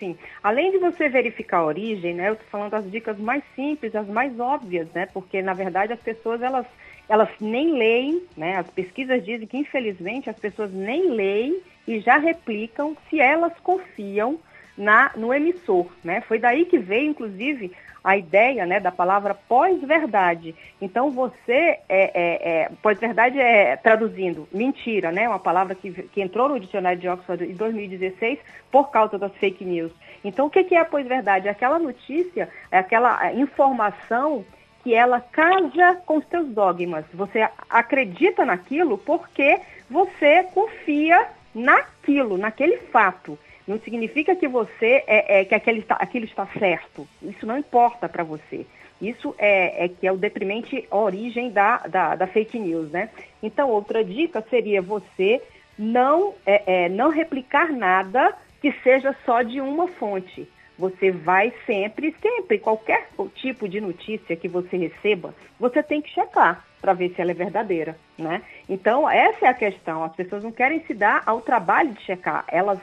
Sim. 0.00 0.16
Além 0.42 0.72
de 0.72 0.78
você 0.78 1.10
verificar 1.10 1.58
a 1.58 1.66
origem, 1.66 2.14
né, 2.14 2.30
eu 2.30 2.32
estou 2.32 2.48
falando 2.48 2.72
as 2.72 2.90
dicas 2.90 3.18
mais 3.18 3.44
simples, 3.54 3.94
as 3.94 4.08
mais 4.08 4.40
óbvias, 4.40 4.88
né, 4.94 5.06
porque 5.12 5.42
na 5.42 5.52
verdade 5.52 5.92
as 5.92 6.00
pessoas 6.00 6.40
elas, 6.40 6.66
elas 7.06 7.28
nem 7.38 7.74
leem, 7.74 8.22
né, 8.34 8.56
as 8.56 8.66
pesquisas 8.70 9.22
dizem 9.22 9.46
que 9.46 9.58
infelizmente 9.58 10.30
as 10.30 10.38
pessoas 10.38 10.72
nem 10.72 11.10
leem 11.10 11.60
e 11.86 12.00
já 12.00 12.16
replicam 12.16 12.96
se 13.10 13.20
elas 13.20 13.52
confiam 13.60 14.40
na, 14.80 15.12
no 15.14 15.32
emissor, 15.32 15.86
né? 16.02 16.22
Foi 16.22 16.38
daí 16.38 16.64
que 16.64 16.78
veio, 16.78 17.10
inclusive, 17.10 17.70
a 18.02 18.16
ideia 18.16 18.64
né, 18.64 18.80
da 18.80 18.90
palavra 18.90 19.34
pós-verdade. 19.34 20.54
Então 20.80 21.10
você, 21.10 21.78
é, 21.86 22.10
é, 22.14 22.62
é 22.62 22.70
pós-verdade 22.82 23.38
é 23.38 23.76
traduzindo 23.76 24.48
mentira, 24.50 25.12
né, 25.12 25.28
uma 25.28 25.38
palavra 25.38 25.74
que, 25.74 25.92
que 25.92 26.22
entrou 26.22 26.48
no 26.48 26.58
dicionário 26.58 26.98
de 26.98 27.06
Oxford 27.06 27.44
em 27.44 27.52
2016 27.52 28.38
por 28.70 28.90
causa 28.90 29.18
das 29.18 29.32
fake 29.34 29.66
news. 29.66 29.92
Então 30.24 30.46
o 30.46 30.50
que, 30.50 30.74
é 30.74 30.78
a 30.78 30.84
pós-verdade? 30.84 31.46
É 31.46 31.50
aquela 31.50 31.78
notícia, 31.78 32.48
é 32.70 32.78
aquela 32.78 33.34
informação 33.34 34.46
que 34.82 34.94
ela 34.94 35.20
casa 35.20 36.00
com 36.06 36.16
os 36.16 36.26
seus 36.28 36.48
dogmas. 36.48 37.04
Você 37.12 37.46
acredita 37.68 38.46
naquilo 38.46 38.96
porque 38.96 39.60
você 39.90 40.42
confia 40.54 41.28
naquilo, 41.54 42.38
naquele 42.38 42.78
fato. 42.78 43.38
Não 43.70 43.78
significa 43.78 44.34
que 44.34 44.48
você 44.48 45.04
é, 45.06 45.42
é 45.42 45.44
que 45.44 45.54
aquele 45.54 45.78
está, 45.78 45.94
aquilo 45.94 46.24
está 46.24 46.44
certo. 46.58 47.06
Isso 47.22 47.46
não 47.46 47.56
importa 47.56 48.08
para 48.08 48.24
você. 48.24 48.66
Isso 49.00 49.32
é, 49.38 49.84
é, 49.84 49.88
que 49.88 50.04
é 50.04 50.10
o 50.10 50.16
deprimente 50.16 50.88
origem 50.90 51.52
da, 51.52 51.78
da, 51.78 52.16
da, 52.16 52.26
fake 52.26 52.58
news, 52.58 52.90
né? 52.90 53.10
Então, 53.40 53.70
outra 53.70 54.02
dica 54.02 54.44
seria 54.50 54.82
você 54.82 55.40
não, 55.78 56.34
é, 56.44 56.62
é, 56.66 56.88
não 56.88 57.10
replicar 57.10 57.70
nada 57.70 58.36
que 58.60 58.72
seja 58.82 59.14
só 59.24 59.40
de 59.42 59.60
uma 59.60 59.86
fonte. 59.86 60.48
Você 60.76 61.12
vai 61.12 61.52
sempre, 61.64 62.12
sempre, 62.20 62.58
qualquer 62.58 63.08
tipo 63.36 63.68
de 63.68 63.80
notícia 63.80 64.34
que 64.34 64.48
você 64.48 64.76
receba, 64.76 65.32
você 65.60 65.80
tem 65.80 66.02
que 66.02 66.10
checar 66.10 66.64
para 66.80 66.92
ver 66.92 67.10
se 67.10 67.20
ela 67.20 67.30
é 67.30 67.34
verdadeira, 67.34 67.96
né? 68.18 68.42
Então, 68.68 69.08
essa 69.08 69.46
é 69.46 69.48
a 69.48 69.54
questão. 69.54 70.02
As 70.02 70.16
pessoas 70.16 70.42
não 70.42 70.50
querem 70.50 70.80
se 70.86 70.92
dar 70.92 71.22
ao 71.24 71.40
trabalho 71.40 71.92
de 71.92 72.02
checar. 72.02 72.44
Elas 72.48 72.80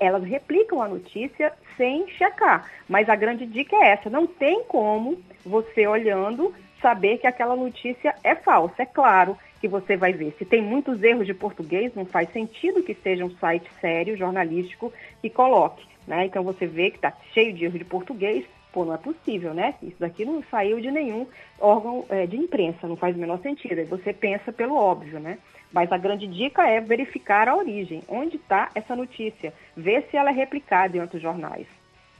elas 0.00 0.24
replicam 0.24 0.82
a 0.82 0.88
notícia 0.88 1.52
sem 1.76 2.08
checar. 2.08 2.70
Mas 2.88 3.08
a 3.08 3.16
grande 3.16 3.46
dica 3.46 3.76
é 3.76 3.90
essa: 3.90 4.10
não 4.10 4.26
tem 4.26 4.64
como 4.64 5.18
você 5.44 5.86
olhando 5.86 6.54
saber 6.80 7.18
que 7.18 7.26
aquela 7.26 7.56
notícia 7.56 8.14
é 8.24 8.34
falsa. 8.34 8.82
É 8.82 8.86
claro 8.86 9.36
que 9.60 9.68
você 9.68 9.96
vai 9.96 10.12
ver. 10.12 10.34
Se 10.38 10.44
tem 10.44 10.60
muitos 10.60 11.02
erros 11.02 11.26
de 11.26 11.32
português, 11.32 11.94
não 11.94 12.04
faz 12.04 12.30
sentido 12.32 12.82
que 12.82 12.94
seja 12.94 13.24
um 13.24 13.30
site 13.36 13.70
sério, 13.80 14.16
jornalístico, 14.16 14.92
que 15.20 15.30
coloque. 15.30 15.86
Né? 16.06 16.26
Então 16.26 16.42
você 16.42 16.66
vê 16.66 16.90
que 16.90 16.96
está 16.96 17.12
cheio 17.32 17.52
de 17.52 17.64
erros 17.64 17.78
de 17.78 17.84
português, 17.84 18.44
pô, 18.72 18.84
não 18.84 18.94
é 18.94 18.98
possível, 18.98 19.54
né? 19.54 19.74
Isso 19.80 19.96
daqui 20.00 20.24
não 20.24 20.42
saiu 20.50 20.80
de 20.80 20.90
nenhum 20.90 21.26
órgão 21.60 22.04
é, 22.08 22.26
de 22.26 22.36
imprensa, 22.36 22.88
não 22.88 22.96
faz 22.96 23.14
o 23.14 23.20
menor 23.20 23.38
sentido. 23.38 23.78
Aí 23.78 23.84
você 23.84 24.12
pensa 24.12 24.52
pelo 24.52 24.74
óbvio, 24.74 25.20
né? 25.20 25.38
Mas 25.72 25.90
a 25.90 25.96
grande 25.96 26.26
dica 26.26 26.68
é 26.68 26.80
verificar 26.80 27.48
a 27.48 27.56
origem, 27.56 28.02
onde 28.08 28.36
está 28.36 28.70
essa 28.74 28.94
notícia, 28.94 29.54
ver 29.76 30.06
se 30.10 30.16
ela 30.16 30.30
é 30.30 30.32
replicada 30.32 30.96
em 30.96 31.00
outros 31.00 31.22
jornais, 31.22 31.66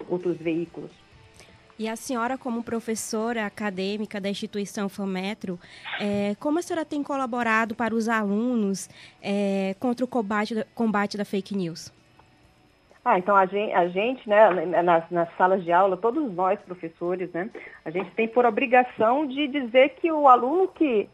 outros 0.08 0.36
veículos. 0.38 0.90
E 1.78 1.88
a 1.88 1.96
senhora, 1.96 2.38
como 2.38 2.62
professora 2.62 3.46
acadêmica 3.46 4.20
da 4.20 4.28
instituição 4.28 4.88
FAMetro, 4.88 5.58
é, 6.00 6.34
como 6.38 6.58
a 6.58 6.62
senhora 6.62 6.84
tem 6.84 7.02
colaborado 7.02 7.74
para 7.74 7.94
os 7.94 8.08
alunos 8.08 8.88
é, 9.20 9.74
contra 9.80 10.04
o 10.04 10.08
combate, 10.08 10.66
combate 10.74 11.16
da 11.16 11.24
fake 11.24 11.56
news? 11.56 11.92
Ah, 13.04 13.18
então 13.18 13.34
a 13.34 13.46
gente, 13.46 13.72
a 13.72 13.88
gente 13.88 14.28
né, 14.28 14.48
nas, 14.82 15.10
nas, 15.10 15.28
salas 15.36 15.64
de 15.64 15.72
aula, 15.72 15.96
todos 15.96 16.32
nós 16.32 16.60
professores, 16.60 17.32
né, 17.32 17.50
a 17.84 17.90
gente 17.90 18.12
tem 18.12 18.28
por 18.28 18.46
obrigação 18.46 19.26
de 19.26 19.48
dizer 19.48 19.96
que 20.00 20.12
o 20.12 20.28
aluno 20.28 20.68
que 20.68 21.08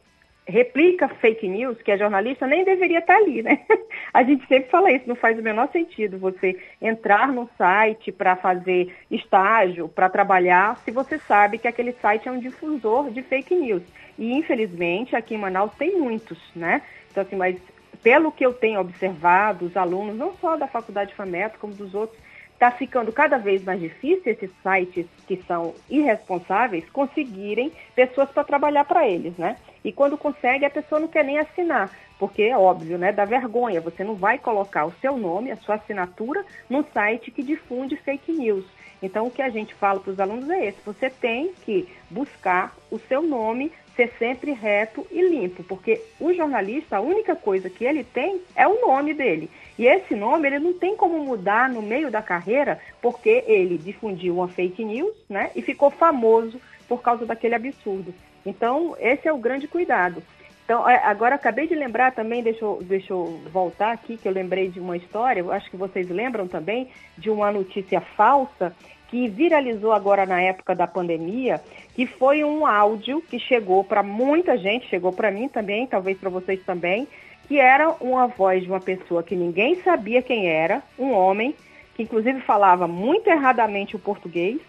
replica 0.49 1.09
fake 1.09 1.47
news, 1.47 1.81
que 1.83 1.91
é 1.91 1.99
jornalista, 1.99 2.47
nem 2.47 2.65
deveria 2.65 3.01
estar 3.01 3.17
ali, 3.17 3.43
né? 3.43 3.61
A 4.13 4.23
gente 4.23 4.47
sempre 4.47 4.71
fala 4.71 4.91
isso, 4.91 5.07
não 5.07 5.15
faz 5.15 5.39
o 5.39 5.43
menor 5.43 5.69
sentido 5.71 6.19
você 6.19 6.59
entrar 6.81 7.29
no 7.29 7.49
site 7.59 8.11
para 8.11 8.35
fazer 8.35 8.97
estágio, 9.11 9.89
para 9.89 10.09
trabalhar, 10.09 10.79
se 10.79 10.91
você 10.91 11.19
sabe 11.19 11.59
que 11.59 11.69
aquele 11.69 11.93
site 11.93 12.29
é 12.29 12.33
um 12.33 12.41
difusor 12.41 13.11
de 13.11 13.23
fake 13.23 13.55
news. 13.55 13.83
E 14.19 14.33
infelizmente 14.33 15.15
aqui 15.15 15.35
em 15.35 15.39
Manaus 15.39 15.73
tem 15.79 15.99
muitos, 15.99 16.39
né? 16.57 16.81
Então 17.11 17.23
assim, 17.23 17.37
mas 17.37 17.57
pelo 18.03 18.33
que 18.33 18.45
eu 18.45 18.55
tenho 18.55 18.81
observado, 18.81 19.67
os 19.67 19.77
alunos, 19.77 20.17
não 20.17 20.33
só 20.37 20.57
da 20.57 20.67
Faculdade 20.67 21.15
FAMET, 21.15 21.59
como 21.59 21.75
dos 21.75 21.95
outros, 21.95 22.19
está 22.55 22.71
ficando 22.71 23.13
cada 23.13 23.37
vez 23.37 23.63
mais 23.63 23.81
difícil 23.81 24.33
esses 24.33 24.51
sites 24.63 25.07
que 25.27 25.37
são 25.47 25.75
irresponsáveis 25.89 26.89
conseguirem 26.91 27.71
pessoas 27.95 28.31
para 28.31 28.43
trabalhar 28.43 28.85
para 28.85 29.07
eles, 29.07 29.37
né? 29.37 29.57
E 29.85 29.93
quando 29.93 30.19
consegue, 30.19 30.65
a 30.65 30.71
pessoa 30.71 31.01
não 31.01 31.09
quer 31.09 31.25
nem 31.25 31.39
assinar, 31.39 31.91
porque 32.19 32.43
é 32.43 32.57
óbvio, 32.57 32.99
né? 32.99 33.13
Dá 33.13 33.25
vergonha. 33.25 33.81
Você 33.81 34.03
não 34.03 34.15
vai 34.15 34.39
colocar 34.39 34.85
o 34.85 34.95
seu 35.01 35.17
nome, 35.17 35.51
a 35.51 35.57
sua 35.57 35.77
assinatura, 35.77 36.45
num 36.69 36.85
site 36.93 37.31
que 37.31 37.43
difunde 37.43 37.97
fake 37.97 38.33
news. 38.33 38.65
Então, 39.03 39.27
o 39.27 39.31
que 39.31 39.43
a 39.43 39.49
gente 39.49 39.75
fala 39.75 40.01
para 40.01 40.11
os 40.11 40.21
alunos 40.21 40.51
é 40.51 40.67
esse: 40.67 40.79
você 40.85 41.09
tem 41.09 41.53
que 41.65 41.89
buscar 42.11 42.75
o 42.91 42.99
seu 42.99 43.23
nome 43.23 43.73
ser 43.99 44.13
sempre 44.17 44.53
reto 44.53 45.05
e 45.11 45.21
limpo, 45.21 45.65
porque 45.65 46.01
o 46.21 46.33
jornalista, 46.33 46.97
a 46.97 47.01
única 47.01 47.35
coisa 47.35 47.69
que 47.69 47.85
ele 47.85 48.05
tem 48.05 48.41
é 48.55 48.67
o 48.67 48.81
nome 48.81 49.13
dele. 49.13 49.51
E 49.77 49.87
esse 49.87 50.15
nome 50.15 50.47
ele 50.47 50.61
não 50.61 50.73
tem 50.73 50.97
como 50.97 51.19
mudar 51.25 51.69
no 51.69 51.83
meio 51.83 52.09
da 52.09 52.23
carreira, 52.23 52.81
porque 53.03 53.43
ele 53.49 53.77
difundiu 53.77 54.37
uma 54.37 54.47
fake 54.47 54.85
news, 54.85 55.17
né? 55.29 55.51
E 55.57 55.63
ficou 55.63 55.91
famoso 55.91 56.61
por 56.89 57.03
causa 57.03 57.27
daquele 57.27 57.57
absurdo. 57.57 58.15
Então, 58.45 58.97
esse 58.99 59.27
é 59.27 59.33
o 59.33 59.39
grande 59.39 59.67
cuidado. 59.69 60.23
Então, 60.65 60.87
é, 60.87 60.97
agora 61.05 61.35
acabei 61.35 61.67
de 61.67 61.75
lembrar 61.75 62.13
também, 62.13 62.43
deixa 62.43 62.63
eu, 62.63 62.79
deixa 62.83 63.13
eu 63.13 63.41
voltar 63.51 63.93
aqui, 63.93 64.19
que 64.19 64.29
eu 64.29 64.33
lembrei 64.33 64.69
de 64.69 64.79
uma 64.79 64.99
história, 64.99 65.43
acho 65.51 65.71
que 65.71 65.79
vocês 65.79 66.09
lembram 66.11 66.47
também, 66.47 66.89
de 67.17 67.31
uma 67.31 67.51
notícia 67.51 68.01
falsa 68.01 68.75
que 69.09 69.29
viralizou 69.29 69.93
agora 69.93 70.27
na 70.27 70.41
época 70.43 70.75
da 70.75 70.87
pandemia, 70.87 71.63
que 71.95 72.07
foi 72.07 72.45
um 72.45 72.67
áudio 72.67 73.23
que 73.23 73.39
chegou 73.39 73.83
para 73.83 74.03
muita 74.03 74.59
gente, 74.59 74.87
chegou 74.89 75.11
para 75.11 75.31
mim 75.31 75.49
também, 75.49 75.87
talvez 75.87 76.19
para 76.19 76.29
vocês 76.29 76.63
também, 76.63 77.09
que 77.49 77.59
era 77.59 77.89
uma 78.01 78.27
voz 78.27 78.63
de 78.63 78.69
uma 78.69 78.81
pessoa 78.81 79.23
que 79.23 79.35
ninguém 79.35 79.77
sabia 79.77 80.21
quem 80.21 80.49
era, 80.49 80.83
um 80.99 81.13
homem, 81.13 81.55
que 81.95 82.03
inclusive 82.03 82.41
falava 82.43 82.87
muito 82.87 83.27
erradamente 83.29 83.97
o 83.97 83.99
português, 83.99 84.61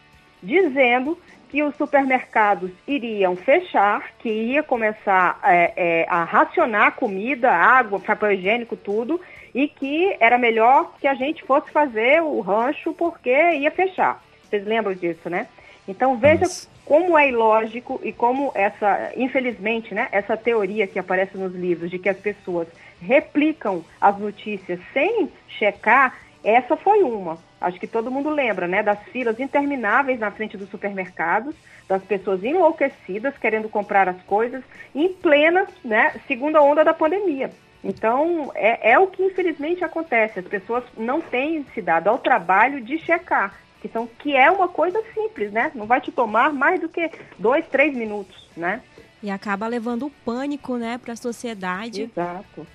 dizendo 0.41 1.17
que 1.49 1.63
os 1.63 1.75
supermercados 1.75 2.71
iriam 2.87 3.35
fechar, 3.35 4.11
que 4.19 4.29
ia 4.29 4.61
começar 4.61 5.39
é, 5.43 5.73
é, 5.75 6.05
a 6.07 6.23
racionar 6.23 6.95
comida, 6.95 7.51
água, 7.51 7.99
papel 7.99 8.33
higiênico, 8.33 8.77
tudo, 8.77 9.19
e 9.53 9.67
que 9.67 10.15
era 10.19 10.37
melhor 10.37 10.93
que 10.99 11.07
a 11.07 11.15
gente 11.15 11.43
fosse 11.43 11.71
fazer 11.71 12.21
o 12.21 12.39
rancho 12.39 12.93
porque 12.93 13.31
ia 13.31 13.71
fechar. 13.71 14.23
Vocês 14.43 14.63
lembram 14.65 14.93
disso, 14.93 15.29
né? 15.29 15.47
Então 15.87 16.17
veja 16.17 16.41
Nossa. 16.41 16.69
como 16.85 17.17
é 17.17 17.29
ilógico 17.29 17.99
e 18.03 18.13
como 18.13 18.51
essa, 18.53 19.11
infelizmente, 19.17 19.93
né, 19.93 20.07
essa 20.11 20.37
teoria 20.37 20.85
que 20.85 20.99
aparece 20.99 21.35
nos 21.35 21.53
livros 21.53 21.89
de 21.89 21.97
que 21.97 22.09
as 22.09 22.17
pessoas 22.17 22.67
replicam 23.01 23.83
as 23.99 24.17
notícias 24.19 24.79
sem 24.93 25.31
checar, 25.47 26.15
essa 26.43 26.77
foi 26.77 27.01
uma 27.01 27.37
acho 27.59 27.79
que 27.79 27.87
todo 27.87 28.11
mundo 28.11 28.29
lembra, 28.29 28.67
né, 28.67 28.81
das 28.81 28.99
filas 29.11 29.39
intermináveis 29.39 30.19
na 30.19 30.31
frente 30.31 30.57
dos 30.57 30.69
supermercados, 30.69 31.55
das 31.87 32.03
pessoas 32.03 32.43
enlouquecidas 32.43 33.37
querendo 33.37 33.69
comprar 33.69 34.07
as 34.07 34.21
coisas 34.23 34.63
em 34.93 35.09
plena, 35.13 35.67
né, 35.83 36.13
segunda 36.27 36.61
onda 36.61 36.83
da 36.83 36.93
pandemia. 36.93 37.51
Então, 37.83 38.51
é, 38.55 38.91
é 38.91 38.99
o 38.99 39.07
que 39.07 39.23
infelizmente 39.23 39.83
acontece. 39.83 40.39
As 40.39 40.47
pessoas 40.47 40.83
não 40.97 41.21
têm 41.21 41.65
se 41.73 41.81
dado 41.81 42.09
ao 42.09 42.17
trabalho 42.17 42.81
de 42.81 42.97
checar, 42.99 43.57
que, 43.81 43.87
são, 43.87 44.05
que 44.05 44.35
é 44.35 44.51
uma 44.51 44.67
coisa 44.67 45.01
simples, 45.13 45.51
né? 45.51 45.71
Não 45.73 45.85
vai 45.85 46.01
te 46.01 46.11
tomar 46.11 46.51
mais 46.51 46.81
do 46.81 46.89
que 46.89 47.09
dois, 47.37 47.65
três 47.67 47.95
minutos, 47.95 48.49
né? 48.55 48.81
E 49.23 49.31
acaba 49.31 49.67
levando 49.67 50.07
o 50.07 50.11
pânico, 50.25 50.77
né, 50.77 50.97
para 50.97 51.13
a 51.13 51.17
sociedade. 51.17 52.03
Exato. 52.03 52.67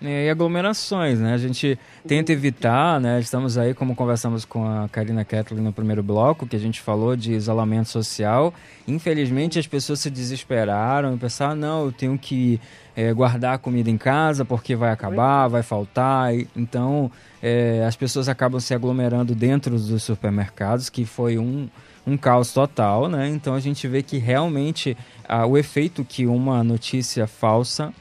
E 0.00 0.28
aglomerações, 0.28 1.18
né? 1.18 1.32
A 1.32 1.38
gente 1.38 1.78
tenta 2.06 2.30
evitar, 2.30 3.00
né? 3.00 3.18
Estamos 3.18 3.56
aí, 3.56 3.72
como 3.72 3.96
conversamos 3.96 4.44
com 4.44 4.66
a 4.66 4.88
Karina 4.90 5.24
Kettler 5.24 5.62
no 5.62 5.72
primeiro 5.72 6.02
bloco, 6.02 6.46
que 6.46 6.54
a 6.54 6.58
gente 6.58 6.82
falou 6.82 7.16
de 7.16 7.32
isolamento 7.32 7.88
social. 7.88 8.52
Infelizmente, 8.86 9.58
as 9.58 9.66
pessoas 9.66 10.00
se 10.00 10.10
desesperaram 10.10 11.14
e 11.14 11.18
pensaram, 11.18 11.52
ah, 11.52 11.54
não, 11.54 11.84
eu 11.86 11.92
tenho 11.92 12.18
que 12.18 12.60
é, 12.94 13.10
guardar 13.14 13.54
a 13.54 13.58
comida 13.58 13.88
em 13.88 13.96
casa 13.96 14.44
porque 14.44 14.76
vai 14.76 14.90
acabar, 14.90 15.48
vai 15.48 15.62
faltar. 15.62 16.34
Então, 16.54 17.10
é, 17.42 17.82
as 17.86 17.96
pessoas 17.96 18.28
acabam 18.28 18.60
se 18.60 18.74
aglomerando 18.74 19.34
dentro 19.34 19.78
dos 19.78 20.02
supermercados, 20.02 20.90
que 20.90 21.06
foi 21.06 21.38
um 21.38 21.68
um 22.06 22.16
caos 22.16 22.52
total, 22.52 23.08
né? 23.08 23.28
Então 23.28 23.52
a 23.52 23.58
gente 23.58 23.88
vê 23.88 24.00
que 24.00 24.16
realmente 24.16 24.96
ah, 25.28 25.44
o 25.44 25.58
efeito 25.58 26.04
que 26.04 26.24
uma 26.24 26.62
notícia 26.62 27.26
falsa 27.26 27.92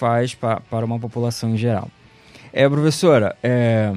faz 0.00 0.34
pa, 0.34 0.62
para 0.70 0.86
uma 0.86 0.98
população 0.98 1.50
em 1.50 1.58
geral. 1.58 1.90
É, 2.52 2.66
professora, 2.66 3.36
é, 3.42 3.92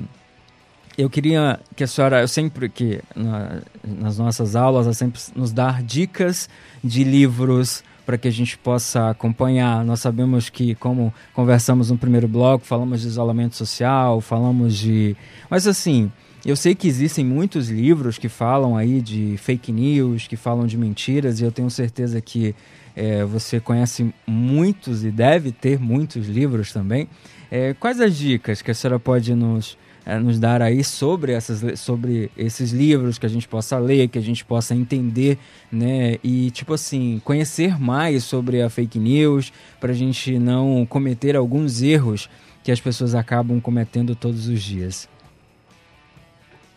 eu 0.97 1.09
queria 1.09 1.59
que 1.75 1.83
a 1.83 1.87
senhora, 1.87 2.19
eu 2.19 2.27
sempre 2.27 2.67
que 2.67 2.99
na, 3.15 3.61
nas 3.83 4.17
nossas 4.17 4.53
aulas, 4.53 4.85
ela 4.85 4.93
sempre 4.93 5.19
nos 5.33 5.53
dar 5.53 5.81
dicas 5.81 6.49
de 6.83 7.05
livros 7.05 7.83
para 8.05 8.17
que 8.17 8.27
a 8.27 8.31
gente 8.31 8.57
possa 8.57 9.11
acompanhar. 9.11 9.85
Nós 9.85 10.01
sabemos 10.01 10.49
que, 10.49 10.75
como 10.75 11.13
conversamos 11.33 11.89
no 11.89 11.97
primeiro 11.97 12.27
bloco, 12.27 12.65
falamos 12.65 13.01
de 13.01 13.07
isolamento 13.07 13.55
social, 13.55 14.19
falamos 14.19 14.75
de. 14.75 15.15
Mas 15.49 15.65
assim, 15.65 16.11
eu 16.45 16.57
sei 16.57 16.75
que 16.75 16.85
existem 16.85 17.23
muitos 17.23 17.69
livros 17.69 18.17
que 18.17 18.27
falam 18.27 18.75
aí 18.75 18.99
de 19.01 19.37
fake 19.37 19.71
news, 19.71 20.27
que 20.27 20.35
falam 20.35 20.67
de 20.67 20.77
mentiras, 20.77 21.39
e 21.39 21.45
eu 21.45 21.51
tenho 21.51 21.69
certeza 21.69 22.19
que 22.19 22.53
é, 22.95 23.23
você 23.23 23.59
conhece 23.59 24.13
muitos 24.25 25.03
e 25.03 25.11
deve 25.11 25.51
ter 25.51 25.79
muitos 25.79 26.27
livros 26.27 26.71
também. 26.71 27.07
É, 27.51 27.73
quais 27.73 27.99
as 27.99 28.15
dicas 28.15 28.61
que 28.61 28.71
a 28.71 28.73
senhora 28.73 28.99
pode 28.99 29.33
nos 29.35 29.77
é, 30.05 30.17
nos 30.17 30.39
dar 30.39 30.61
aí 30.61 30.83
sobre, 30.83 31.31
essas, 31.31 31.79
sobre 31.79 32.29
esses 32.37 32.71
livros 32.71 33.17
que 33.17 33.25
a 33.25 33.29
gente 33.29 33.47
possa 33.47 33.77
ler, 33.77 34.09
que 34.09 34.17
a 34.17 34.21
gente 34.21 34.43
possa 34.43 34.75
entender, 34.75 35.37
né? 35.71 36.17
E, 36.23 36.51
tipo 36.51 36.73
assim, 36.73 37.21
conhecer 37.23 37.79
mais 37.79 38.23
sobre 38.23 38.61
a 38.61 38.69
fake 38.69 38.99
news, 38.99 39.53
para 39.79 39.91
a 39.91 39.95
gente 39.95 40.37
não 40.37 40.85
cometer 40.85 41.35
alguns 41.35 41.81
erros 41.81 42.29
que 42.63 42.71
as 42.71 42.79
pessoas 42.79 43.15
acabam 43.15 43.59
cometendo 43.61 44.15
todos 44.15 44.47
os 44.47 44.61
dias. 44.61 45.09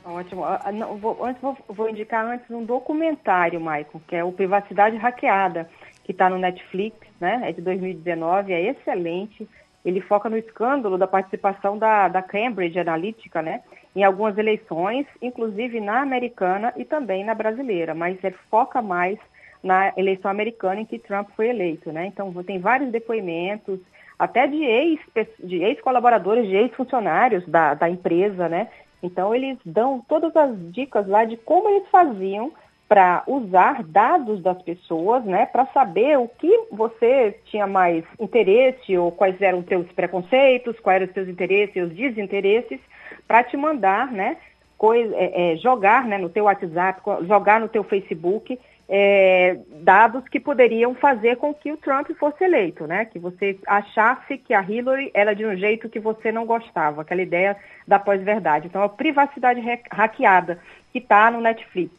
Ótimo. 0.04 0.44
Ah, 0.44 0.62
vou, 1.00 1.24
antes, 1.24 1.42
vou, 1.42 1.56
vou, 1.68 1.90
indicar 1.90 2.24
antes 2.24 2.48
um 2.48 2.64
documentário, 2.64 3.60
Maicon, 3.60 4.00
que 4.06 4.14
é 4.14 4.22
o 4.22 4.30
Privacidade 4.30 4.96
Hackeada, 4.96 5.68
que 6.06 6.12
está 6.12 6.30
no 6.30 6.38
Netflix, 6.38 6.96
né? 7.20 7.42
É 7.44 7.52
de 7.52 7.60
2019, 7.60 8.52
é 8.52 8.70
excelente 8.70 9.46
ele 9.86 10.00
foca 10.00 10.28
no 10.28 10.36
escândalo 10.36 10.98
da 10.98 11.06
participação 11.06 11.78
da, 11.78 12.08
da 12.08 12.20
Cambridge 12.20 12.76
Analytica, 12.76 13.40
né, 13.40 13.62
em 13.94 14.02
algumas 14.02 14.36
eleições, 14.36 15.06
inclusive 15.22 15.80
na 15.80 16.00
americana 16.00 16.74
e 16.76 16.84
também 16.84 17.24
na 17.24 17.36
brasileira, 17.36 17.94
mas 17.94 18.18
ele 18.24 18.34
foca 18.50 18.82
mais 18.82 19.16
na 19.62 19.92
eleição 19.96 20.28
americana 20.28 20.80
em 20.80 20.84
que 20.84 20.98
Trump 20.98 21.28
foi 21.36 21.48
eleito, 21.48 21.92
né? 21.92 22.06
Então 22.06 22.32
tem 22.42 22.58
vários 22.58 22.90
depoimentos, 22.90 23.78
até 24.18 24.46
de 24.48 24.62
ex 24.62 25.00
de 25.38 25.62
ex-colaboradores, 25.62 26.48
de 26.48 26.56
ex-funcionários 26.56 27.46
da, 27.46 27.74
da 27.74 27.88
empresa, 27.88 28.48
né? 28.48 28.68
Então 29.00 29.32
eles 29.34 29.56
dão 29.64 30.04
todas 30.08 30.34
as 30.36 30.72
dicas 30.72 31.06
lá 31.06 31.24
de 31.24 31.36
como 31.36 31.68
eles 31.68 31.88
faziam 31.90 32.52
para 32.88 33.24
usar 33.26 33.82
dados 33.82 34.40
das 34.42 34.60
pessoas, 34.62 35.24
né, 35.24 35.46
para 35.46 35.66
saber 35.66 36.18
o 36.18 36.28
que 36.28 36.66
você 36.70 37.38
tinha 37.46 37.66
mais 37.66 38.04
interesse 38.18 38.96
ou 38.96 39.10
quais 39.10 39.40
eram 39.40 39.58
os 39.58 39.66
seus 39.66 39.90
preconceitos, 39.92 40.78
quais 40.80 41.02
eram 41.02 41.08
os 41.08 41.14
seus 41.14 41.28
interesses 41.28 41.82
os 41.82 41.94
desinteresses, 41.94 42.78
para 43.26 43.42
te 43.42 43.56
mandar, 43.56 44.12
né, 44.12 44.36
coisa, 44.78 45.14
é, 45.16 45.52
é, 45.52 45.56
jogar, 45.56 46.04
né, 46.06 46.16
no 46.16 46.28
teu 46.28 46.44
WhatsApp, 46.44 47.00
jogar 47.26 47.60
no 47.60 47.68
teu 47.68 47.82
Facebook 47.82 48.58
é, 48.88 49.58
dados 49.82 50.22
que 50.28 50.38
poderiam 50.38 50.94
fazer 50.94 51.36
com 51.36 51.52
que 51.52 51.72
o 51.72 51.76
Trump 51.76 52.08
fosse 52.18 52.44
eleito, 52.44 52.86
né, 52.86 53.04
que 53.04 53.18
você 53.18 53.58
achasse 53.66 54.38
que 54.38 54.54
a 54.54 54.62
Hillary 54.62 55.10
era 55.12 55.34
de 55.34 55.44
um 55.44 55.56
jeito 55.56 55.88
que 55.88 55.98
você 55.98 56.30
não 56.30 56.46
gostava, 56.46 57.02
aquela 57.02 57.22
ideia 57.22 57.56
da 57.86 57.98
pós-verdade. 57.98 58.68
Então, 58.68 58.82
a 58.82 58.88
privacidade 58.88 59.60
hackeada 59.90 60.60
que 60.92 60.98
está 60.98 61.30
no 61.30 61.40
Netflix. 61.40 61.92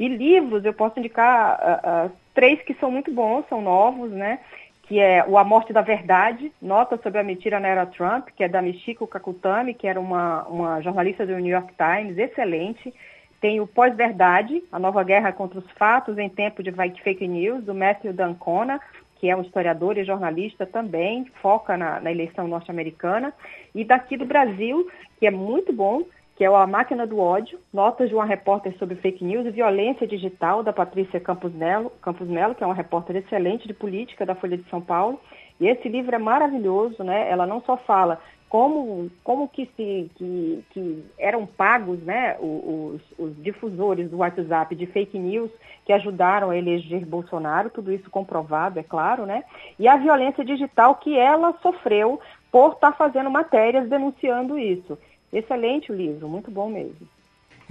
E 0.00 0.08
livros, 0.08 0.64
eu 0.64 0.72
posso 0.72 0.98
indicar 0.98 1.60
uh, 1.60 2.06
uh, 2.06 2.12
três 2.32 2.58
que 2.62 2.72
são 2.80 2.90
muito 2.90 3.12
bons, 3.12 3.44
são 3.50 3.60
novos, 3.60 4.10
né? 4.10 4.38
Que 4.84 4.98
é 4.98 5.22
O 5.28 5.36
A 5.36 5.44
Morte 5.44 5.74
da 5.74 5.82
Verdade, 5.82 6.50
Nota 6.60 6.98
sobre 7.02 7.20
a 7.20 7.22
Mentira 7.22 7.60
na 7.60 7.68
Era 7.68 7.84
Trump, 7.84 8.28
que 8.34 8.42
é 8.42 8.48
da 8.48 8.62
Michiko 8.62 9.06
Kakutami, 9.06 9.74
que 9.74 9.86
era 9.86 10.00
uma, 10.00 10.44
uma 10.44 10.80
jornalista 10.80 11.26
do 11.26 11.36
New 11.36 11.52
York 11.52 11.74
Times, 11.76 12.16
excelente. 12.16 12.94
Tem 13.42 13.60
o 13.60 13.66
Pós-Verdade, 13.66 14.64
A 14.72 14.78
Nova 14.78 15.04
Guerra 15.04 15.32
contra 15.32 15.58
os 15.58 15.70
Fatos 15.72 16.16
em 16.16 16.30
Tempo 16.30 16.62
de 16.62 16.72
Fake 16.72 17.28
News, 17.28 17.62
do 17.64 17.74
Matthew 17.74 18.14
Dancona, 18.14 18.80
que 19.16 19.28
é 19.28 19.36
um 19.36 19.42
historiador 19.42 19.98
e 19.98 20.04
jornalista 20.04 20.64
também, 20.64 21.26
foca 21.42 21.76
na, 21.76 22.00
na 22.00 22.10
eleição 22.10 22.48
norte-americana. 22.48 23.34
E 23.74 23.84
daqui 23.84 24.16
do 24.16 24.24
Brasil, 24.24 24.90
que 25.18 25.26
é 25.26 25.30
muito 25.30 25.74
bom, 25.74 26.06
que 26.40 26.44
é 26.44 26.48
A 26.48 26.66
Máquina 26.66 27.06
do 27.06 27.18
Ódio, 27.18 27.60
Notas 27.70 28.08
de 28.08 28.14
uma 28.14 28.24
Repórter 28.24 28.74
sobre 28.78 28.96
Fake 28.96 29.22
News 29.22 29.44
e 29.44 29.50
Violência 29.50 30.06
Digital, 30.06 30.62
da 30.62 30.72
Patrícia 30.72 31.20
Campos 31.20 31.52
Melo, 31.52 31.92
Campos 32.00 32.26
Melo, 32.26 32.54
que 32.54 32.64
é 32.64 32.66
uma 32.66 32.74
repórter 32.74 33.16
excelente 33.16 33.68
de 33.68 33.74
política 33.74 34.24
da 34.24 34.34
Folha 34.34 34.56
de 34.56 34.64
São 34.70 34.80
Paulo. 34.80 35.20
E 35.60 35.68
esse 35.68 35.86
livro 35.86 36.16
é 36.16 36.18
maravilhoso, 36.18 37.04
né? 37.04 37.30
Ela 37.30 37.46
não 37.46 37.60
só 37.60 37.76
fala 37.76 38.18
como, 38.48 39.10
como 39.22 39.48
que, 39.48 39.66
se, 39.76 40.10
que, 40.14 40.64
que 40.70 41.04
eram 41.18 41.44
pagos 41.44 42.00
né, 42.04 42.38
os, 42.40 43.02
os 43.18 43.36
difusores 43.42 44.10
do 44.10 44.16
WhatsApp 44.16 44.74
de 44.74 44.86
fake 44.86 45.18
news 45.18 45.50
que 45.84 45.92
ajudaram 45.92 46.48
a 46.48 46.56
eleger 46.56 47.04
Bolsonaro, 47.04 47.68
tudo 47.68 47.92
isso 47.92 48.08
comprovado, 48.08 48.78
é 48.78 48.82
claro, 48.82 49.26
né? 49.26 49.44
E 49.78 49.86
a 49.86 49.98
violência 49.98 50.42
digital 50.42 50.94
que 50.94 51.18
ela 51.18 51.52
sofreu 51.60 52.18
por 52.50 52.72
estar 52.72 52.92
tá 52.92 52.96
fazendo 52.96 53.30
matérias 53.30 53.90
denunciando 53.90 54.58
isso. 54.58 54.98
Excelente 55.32 55.92
o 55.92 55.94
livro, 55.94 56.28
muito 56.28 56.50
bom 56.50 56.68
mesmo. 56.68 57.08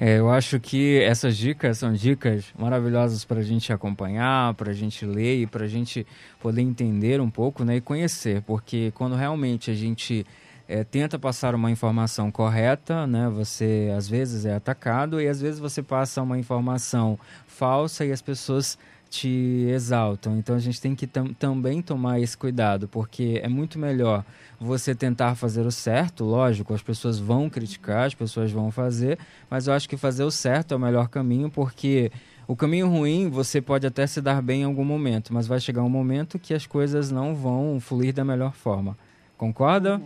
É, 0.01 0.17
eu 0.17 0.29
acho 0.29 0.61
que 0.61 1.01
essas 1.01 1.35
dicas 1.35 1.77
são 1.77 1.91
dicas 1.91 2.53
maravilhosas 2.57 3.25
para 3.25 3.41
a 3.41 3.43
gente 3.43 3.73
acompanhar, 3.73 4.53
para 4.53 4.71
a 4.71 4.73
gente 4.73 5.05
ler 5.05 5.41
e 5.41 5.45
para 5.45 5.65
a 5.65 5.67
gente 5.67 6.07
poder 6.39 6.61
entender 6.61 7.19
um 7.19 7.29
pouco 7.29 7.65
né, 7.65 7.75
e 7.75 7.81
conhecer, 7.81 8.41
porque 8.43 8.93
quando 8.95 9.13
realmente 9.17 9.69
a 9.69 9.73
gente 9.73 10.25
é, 10.69 10.85
tenta 10.85 11.19
passar 11.19 11.53
uma 11.53 11.69
informação 11.69 12.31
correta, 12.31 13.05
né, 13.05 13.27
você 13.27 13.93
às 13.93 14.07
vezes 14.07 14.45
é 14.45 14.53
atacado 14.55 15.19
e 15.19 15.27
às 15.27 15.41
vezes 15.41 15.59
você 15.59 15.83
passa 15.83 16.21
uma 16.21 16.39
informação 16.39 17.19
falsa 17.45 18.05
e 18.05 18.13
as 18.13 18.21
pessoas 18.21 18.79
te 19.09 19.65
exaltam. 19.69 20.37
Então 20.37 20.55
a 20.55 20.59
gente 20.59 20.79
tem 20.79 20.95
que 20.95 21.07
tam 21.07 21.33
também 21.33 21.81
tomar 21.81 22.19
esse 22.19 22.37
cuidado, 22.37 22.87
porque 22.87 23.39
é 23.43 23.49
muito 23.49 23.79
melhor 23.79 24.23
você 24.59 24.93
tentar 24.93 25.35
fazer 25.35 25.65
o 25.65 25.71
certo, 25.71 26.23
lógico, 26.23 26.73
as 26.73 26.81
pessoas 26.81 27.17
vão 27.17 27.49
criticar, 27.49 28.05
as 28.05 28.13
pessoas 28.13 28.51
vão 28.51 28.71
fazer, 28.71 29.17
mas 29.49 29.67
eu 29.67 29.73
acho 29.73 29.87
que 29.87 29.97
fazer 29.97 30.23
o 30.23 30.31
certo 30.31 30.73
é 30.73 30.77
o 30.77 30.79
melhor 30.79 31.07
caminho, 31.07 31.49
porque 31.49 32.11
o 32.47 32.55
caminho 32.55 32.87
ruim 32.87 33.29
você 33.29 33.61
pode 33.61 33.87
até 33.87 34.05
se 34.05 34.21
dar 34.21 34.41
bem 34.41 34.61
em 34.61 34.65
algum 34.65 34.85
momento, 34.85 35.33
mas 35.33 35.47
vai 35.47 35.59
chegar 35.59 35.81
um 35.83 35.89
momento 35.89 36.37
que 36.37 36.53
as 36.53 36.65
coisas 36.65 37.09
não 37.09 37.33
vão 37.33 37.79
fluir 37.79 38.13
da 38.13 38.25
melhor 38.25 38.53
forma. 38.53 38.97
Concorda? 39.37 40.01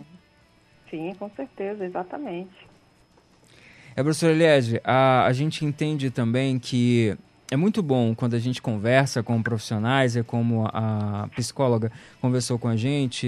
Sim, 0.89 1.13
com 1.18 1.30
certeza, 1.36 1.84
exatamente. 1.84 2.74
É, 3.96 4.02
professor 4.02 4.30
Eliege, 4.32 4.80
a, 4.84 5.26
a 5.26 5.34
gente 5.34 5.66
entende 5.66 6.10
também 6.10 6.60
que 6.60 7.18
é 7.54 7.56
muito 7.56 7.84
bom 7.84 8.16
quando 8.16 8.34
a 8.34 8.39
gente 8.39 8.60
conversa 8.60 9.22
com 9.22 9.39
profissionais, 9.44 10.16
é 10.16 10.24
como 10.24 10.66
a 10.74 11.30
psicóloga 11.36 11.92
conversou 12.20 12.58
com 12.58 12.68
a 12.68 12.76
gente, 12.76 13.28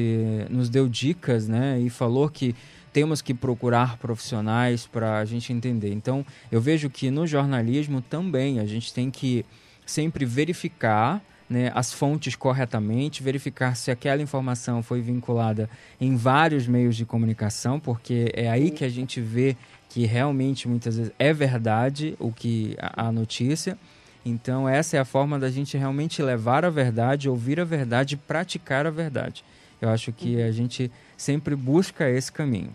nos 0.50 0.68
deu 0.68 0.90
dicas, 0.90 1.48
né, 1.48 1.80
e 1.80 1.92
falou 1.92 2.28
que 2.28 2.56
temos 2.92 3.22
que 3.22 3.36
procurar 3.36 3.98
profissionais 3.98 4.88
para 4.88 5.20
a 5.20 5.26
gente 5.26 5.54
entender. 5.54 5.94
Então, 5.94 6.26
eu 6.52 6.60
vejo 6.60 6.90
que 6.90 7.12
no 7.12 7.28
jornalismo 7.28 8.02
também 8.02 8.60
a 8.60 8.66
gente 8.66 8.92
tem 8.92 9.12
que 9.12 9.46
sempre 9.86 10.26
verificar 10.26 11.22
né, 11.48 11.72
as 11.76 11.94
fontes 11.94 12.36
corretamente, 12.36 13.22
verificar 13.22 13.76
se 13.76 13.92
aquela 13.92 14.24
informação 14.24 14.82
foi 14.82 15.02
vinculada 15.02 15.70
em 16.02 16.16
vários 16.16 16.68
meios 16.68 16.96
de 16.96 17.06
comunicação, 17.06 17.80
porque 17.80 18.32
é 18.34 18.50
aí 18.50 18.72
que 18.72 18.84
a 18.84 18.90
gente 18.90 19.22
vê 19.22 19.56
que 19.88 20.04
realmente 20.08 20.68
muitas 20.68 20.98
vezes 20.98 21.14
é 21.20 21.32
verdade 21.32 22.16
o 22.18 22.32
que 22.32 22.76
a, 22.80 23.06
a 23.10 23.12
notícia 23.12 23.78
então, 24.26 24.68
essa 24.68 24.98
é 24.98 25.00
a 25.00 25.06
forma 25.06 25.38
da 25.38 25.52
gente 25.52 25.78
realmente 25.78 26.22
levar 26.22 26.66
a 26.66 26.70
verdade, 26.72 27.30
ouvir 27.30 27.60
a 27.60 27.64
verdade 27.64 28.18
praticar 28.18 28.88
a 28.88 28.90
verdade. 28.90 29.46
Eu 29.80 29.90
acho 29.90 30.12
que 30.12 30.42
a 30.42 30.52
gente 30.52 30.92
sempre 31.16 31.56
busca 31.56 32.10
esse 32.10 32.32
caminho. 32.32 32.74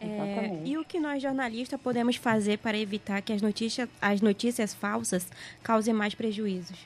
É, 0.00 0.58
e 0.64 0.76
o 0.76 0.84
que 0.84 0.98
nós 0.98 1.22
jornalistas 1.22 1.80
podemos 1.80 2.16
fazer 2.16 2.58
para 2.58 2.76
evitar 2.76 3.22
que 3.22 3.32
as 3.32 3.40
notícias, 3.40 3.88
as 4.00 4.20
notícias 4.20 4.74
falsas 4.74 5.30
causem 5.62 5.94
mais 5.94 6.12
prejuízos? 6.12 6.76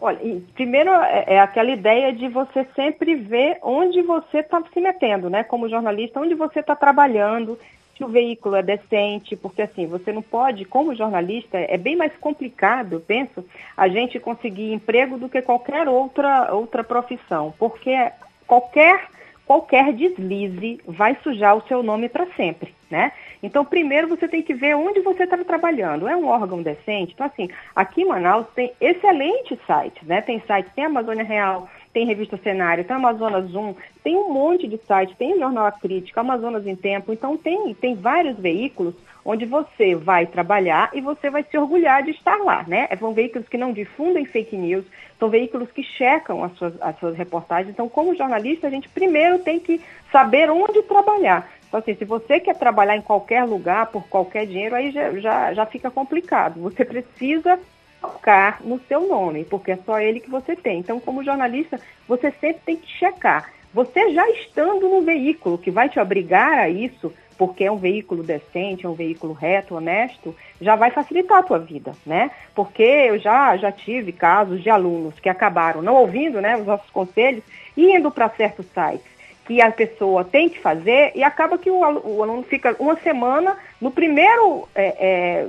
Olha, 0.00 0.18
primeiro 0.54 0.90
é, 0.90 1.24
é 1.34 1.40
aquela 1.40 1.70
ideia 1.70 2.12
de 2.12 2.26
você 2.26 2.66
sempre 2.74 3.14
ver 3.14 3.58
onde 3.62 4.00
você 4.00 4.38
está 4.38 4.62
se 4.72 4.80
metendo, 4.80 5.28
né? 5.28 5.44
Como 5.44 5.68
jornalista, 5.68 6.18
onde 6.18 6.34
você 6.34 6.60
está 6.60 6.74
trabalhando, 6.74 7.58
se 8.02 8.04
o 8.04 8.08
veículo 8.08 8.56
é 8.56 8.62
decente, 8.62 9.36
porque 9.36 9.62
assim, 9.62 9.86
você 9.86 10.12
não 10.12 10.22
pode, 10.22 10.64
como 10.64 10.94
jornalista, 10.94 11.56
é 11.56 11.78
bem 11.78 11.94
mais 11.94 12.12
complicado, 12.16 13.02
penso, 13.06 13.44
a 13.76 13.86
gente 13.86 14.18
conseguir 14.18 14.72
emprego 14.72 15.16
do 15.16 15.28
que 15.28 15.40
qualquer 15.40 15.88
outra, 15.88 16.52
outra 16.52 16.82
profissão, 16.82 17.54
porque 17.58 18.10
qualquer, 18.44 19.06
qualquer 19.46 19.92
deslize 19.92 20.80
vai 20.84 21.16
sujar 21.22 21.56
o 21.56 21.62
seu 21.68 21.82
nome 21.82 22.08
para 22.08 22.26
sempre. 22.34 22.74
né? 22.92 23.10
Então, 23.42 23.64
primeiro 23.64 24.06
você 24.06 24.28
tem 24.28 24.42
que 24.42 24.52
ver 24.52 24.76
onde 24.76 25.00
você 25.00 25.24
está 25.24 25.38
trabalhando. 25.38 26.06
É 26.06 26.14
um 26.14 26.26
órgão 26.26 26.62
decente? 26.62 27.14
Então, 27.14 27.26
assim, 27.26 27.48
aqui 27.74 28.02
em 28.02 28.06
Manaus 28.06 28.46
tem 28.54 28.70
excelentes 28.78 29.58
sites, 29.66 30.06
né? 30.06 30.20
Tem 30.20 30.40
sites, 30.40 30.70
tem 30.74 30.84
Amazônia 30.84 31.24
Real, 31.24 31.68
tem 31.92 32.06
Revista 32.06 32.36
Cenário, 32.38 32.84
tem 32.84 32.96
Amazonas 32.96 33.50
Zoom, 33.50 33.74
tem 34.02 34.16
um 34.16 34.32
monte 34.32 34.66
de 34.66 34.78
sites, 34.78 35.16
tem 35.16 35.34
o 35.34 35.38
Jornal 35.38 35.66
A 35.66 35.72
Crítica, 35.72 36.20
Amazonas 36.20 36.66
em 36.66 36.74
Tempo, 36.74 37.12
então 37.12 37.36
tem, 37.36 37.74
tem 37.74 37.94
vários 37.94 38.38
veículos 38.38 38.94
onde 39.24 39.44
você 39.44 39.94
vai 39.94 40.26
trabalhar 40.26 40.90
e 40.92 41.00
você 41.00 41.30
vai 41.30 41.44
se 41.44 41.56
orgulhar 41.56 42.02
de 42.02 42.10
estar 42.10 42.36
lá, 42.38 42.64
né? 42.66 42.88
São 42.98 43.12
veículos 43.12 43.48
que 43.48 43.56
não 43.56 43.72
difundem 43.72 44.24
fake 44.24 44.56
news, 44.56 44.84
são 45.18 45.28
veículos 45.28 45.70
que 45.70 45.82
checam 45.82 46.42
as 46.42 46.52
suas, 46.54 46.80
as 46.82 46.98
suas 46.98 47.16
reportagens. 47.16 47.72
Então, 47.72 47.88
como 47.88 48.16
jornalista, 48.16 48.66
a 48.66 48.70
gente 48.70 48.88
primeiro 48.88 49.38
tem 49.38 49.60
que 49.60 49.80
saber 50.10 50.50
onde 50.50 50.82
trabalhar. 50.82 51.48
Então, 51.68 51.78
assim, 51.78 51.94
se 51.94 52.04
você 52.04 52.40
quer 52.40 52.56
trabalhar 52.56 52.96
em 52.96 53.02
qualquer 53.02 53.44
lugar, 53.44 53.86
por 53.86 54.06
qualquer 54.08 54.46
dinheiro, 54.46 54.74
aí 54.74 54.90
já, 54.90 55.12
já, 55.20 55.54
já 55.54 55.66
fica 55.66 55.90
complicado. 55.90 56.60
Você 56.60 56.84
precisa 56.84 57.58
focar 58.02 58.60
no 58.64 58.80
seu 58.88 59.08
nome, 59.08 59.44
porque 59.44 59.70
é 59.70 59.78
só 59.86 60.00
ele 60.00 60.18
que 60.18 60.28
você 60.28 60.56
tem. 60.56 60.80
Então, 60.80 60.98
como 60.98 61.24
jornalista, 61.24 61.80
você 62.08 62.32
sempre 62.32 62.60
tem 62.66 62.76
que 62.76 62.88
checar. 62.98 63.50
Você 63.72 64.12
já 64.12 64.28
estando 64.30 64.88
no 64.88 65.00
veículo 65.00 65.56
que 65.56 65.70
vai 65.70 65.88
te 65.88 65.98
obrigar 65.98 66.58
a 66.58 66.68
isso, 66.68 67.12
porque 67.38 67.64
é 67.64 67.72
um 67.72 67.76
veículo 67.76 68.22
decente, 68.22 68.84
é 68.84 68.88
um 68.88 68.94
veículo 68.94 69.32
reto, 69.32 69.76
honesto, 69.76 70.34
já 70.60 70.76
vai 70.76 70.90
facilitar 70.90 71.38
a 71.38 71.42
tua 71.42 71.58
vida, 71.58 71.92
né? 72.04 72.30
Porque 72.54 72.82
eu 72.82 73.18
já, 73.18 73.56
já 73.56 73.72
tive 73.72 74.12
casos 74.12 74.62
de 74.62 74.68
alunos 74.68 75.18
que 75.18 75.28
acabaram 75.28 75.80
não 75.80 75.94
ouvindo 75.94 76.40
né, 76.40 76.56
os 76.56 76.66
nossos 76.66 76.90
conselhos 76.90 77.42
e 77.76 77.96
indo 77.96 78.10
para 78.10 78.28
certos 78.28 78.66
sites 78.66 79.12
que 79.44 79.60
a 79.60 79.70
pessoa 79.70 80.24
tem 80.24 80.48
que 80.48 80.58
fazer 80.60 81.12
e 81.14 81.22
acaba 81.22 81.58
que 81.58 81.70
o, 81.70 81.82
aluno, 81.82 82.02
o 82.04 82.22
aluno 82.22 82.42
fica 82.42 82.76
uma 82.78 82.96
semana 82.96 83.56
no 83.80 83.90
primeiro 83.90 84.68
é, 84.74 84.84
é, 84.84 85.48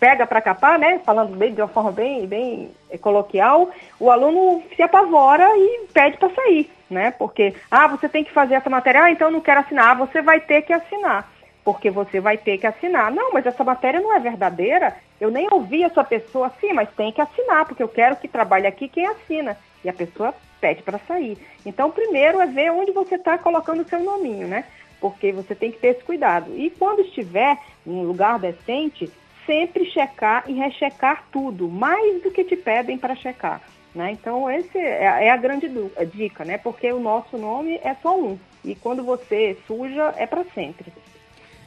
pega 0.00 0.26
para 0.26 0.40
capar, 0.40 0.78
né? 0.78 0.98
Falando 1.04 1.36
bem, 1.36 1.52
de 1.52 1.60
uma 1.60 1.68
forma 1.68 1.92
bem, 1.92 2.26
bem 2.26 2.70
coloquial, 3.02 3.70
o 4.00 4.10
aluno 4.10 4.62
se 4.74 4.82
apavora 4.82 5.46
e 5.56 5.86
pede 5.92 6.16
para 6.16 6.34
sair, 6.34 6.70
né? 6.88 7.10
Porque, 7.10 7.54
ah, 7.70 7.86
você 7.86 8.08
tem 8.08 8.24
que 8.24 8.32
fazer 8.32 8.54
essa 8.54 8.70
matéria, 8.70 9.02
ah, 9.04 9.10
então 9.10 9.30
não 9.30 9.42
quero 9.42 9.60
assinar, 9.60 9.96
você 9.96 10.22
vai 10.22 10.40
ter 10.40 10.62
que 10.62 10.72
assinar, 10.72 11.30
porque 11.62 11.90
você 11.90 12.18
vai 12.18 12.38
ter 12.38 12.56
que 12.56 12.66
assinar. 12.66 13.12
Não, 13.12 13.30
mas 13.32 13.44
essa 13.44 13.62
matéria 13.62 14.00
não 14.00 14.16
é 14.16 14.18
verdadeira, 14.18 14.96
eu 15.20 15.30
nem 15.30 15.46
ouvi 15.52 15.84
essa 15.84 16.02
pessoa 16.02 16.46
assim, 16.46 16.72
mas 16.72 16.88
tem 16.96 17.12
que 17.12 17.20
assinar, 17.20 17.66
porque 17.66 17.82
eu 17.82 17.88
quero 17.88 18.16
que 18.16 18.26
trabalhe 18.26 18.66
aqui 18.66 18.88
quem 18.88 19.06
assina. 19.06 19.56
E 19.84 19.88
a 19.88 19.92
pessoa 19.92 20.34
pede 20.60 20.82
para 20.82 20.98
sair. 20.98 21.38
Então, 21.64 21.90
primeiro 21.90 22.40
é 22.40 22.46
ver 22.46 22.70
onde 22.70 22.92
você 22.92 23.16
está 23.16 23.36
colocando 23.38 23.80
o 23.80 23.88
seu 23.88 24.00
nominho, 24.00 24.46
né? 24.46 24.64
Porque 25.00 25.32
você 25.32 25.54
tem 25.54 25.70
que 25.72 25.78
ter 25.78 25.88
esse 25.88 26.04
cuidado. 26.04 26.52
E 26.54 26.70
quando 26.70 27.00
estiver 27.00 27.58
em 27.86 27.92
um 27.92 28.02
lugar 28.02 28.38
decente, 28.38 29.10
sempre 29.46 29.84
checar 29.90 30.44
e 30.48 30.54
rechecar 30.54 31.24
tudo, 31.32 31.68
mais 31.68 32.22
do 32.22 32.30
que 32.30 32.44
te 32.44 32.56
pedem 32.56 32.98
para 32.98 33.14
checar. 33.14 33.62
Né? 33.94 34.12
Então, 34.12 34.50
esse 34.50 34.78
é, 34.78 35.26
é 35.26 35.30
a 35.30 35.36
grande 35.36 35.68
dica, 36.12 36.44
né? 36.44 36.58
porque 36.58 36.92
o 36.92 37.00
nosso 37.00 37.36
nome 37.36 37.80
é 37.82 37.94
só 38.02 38.18
um. 38.18 38.38
E 38.64 38.74
quando 38.74 39.02
você 39.02 39.56
suja, 39.66 40.14
é 40.16 40.26
para 40.26 40.44
sempre. 40.54 40.92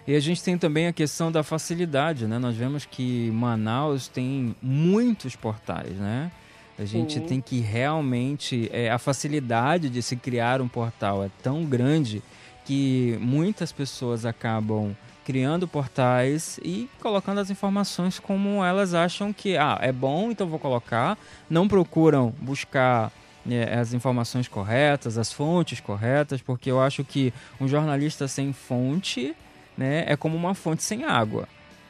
E 0.05 0.15
a 0.15 0.19
gente 0.19 0.43
tem 0.43 0.57
também 0.57 0.88
a 0.88 0.93
questão 0.93 1.31
da 1.31 1.43
facilidade, 1.43 2.27
né? 2.27 2.38
Nós 2.38 2.55
vemos 2.57 2.86
que 2.86 3.31
Manaus 3.31 4.09
tem 4.09 4.53
muitos 4.62 5.33
portais, 5.33 5.93
né? 5.93 6.29
A 6.77 6.83
gente 6.83 7.13
Sim. 7.13 7.25
tem 7.25 7.41
que 7.41 7.59
realmente. 7.59 8.69
É, 8.73 8.89
a 8.91 8.97
facilidade 8.97 9.89
de 9.89 10.01
se 10.01 10.17
criar 10.17 10.62
um 10.62 10.67
portal 10.67 11.23
é 11.23 11.29
tão 11.41 11.63
grande 11.63 12.21
que 12.65 13.17
muitas 13.21 13.71
pessoas 13.71 14.25
acabam 14.25 14.95
criando 15.25 15.67
portais 15.67 16.59
e 16.63 16.89
colocando 17.01 17.39
as 17.39 17.49
informações 17.49 18.19
como 18.19 18.63
elas 18.63 18.93
acham 18.93 19.31
que 19.31 19.57
ah, 19.57 19.77
é 19.81 19.91
bom, 19.91 20.31
então 20.31 20.47
vou 20.47 20.59
colocar. 20.59 21.17
Não 21.49 21.67
procuram 21.67 22.33
buscar 22.39 23.12
é, 23.49 23.77
as 23.77 23.93
informações 23.93 24.47
corretas, 24.47 25.17
as 25.17 25.31
fontes 25.31 25.79
corretas, 25.79 26.41
porque 26.41 26.69
eu 26.69 26.81
acho 26.81 27.03
que 27.03 27.33
um 27.59 27.67
jornalista 27.67 28.27
sem 28.27 28.53
fonte 28.53 29.36
né, 29.77 30.03
é 30.07 30.15
como 30.15 30.36
uma 30.36 30.53
fonte 30.53 30.83
sem 30.83 31.03
água. 31.03 31.47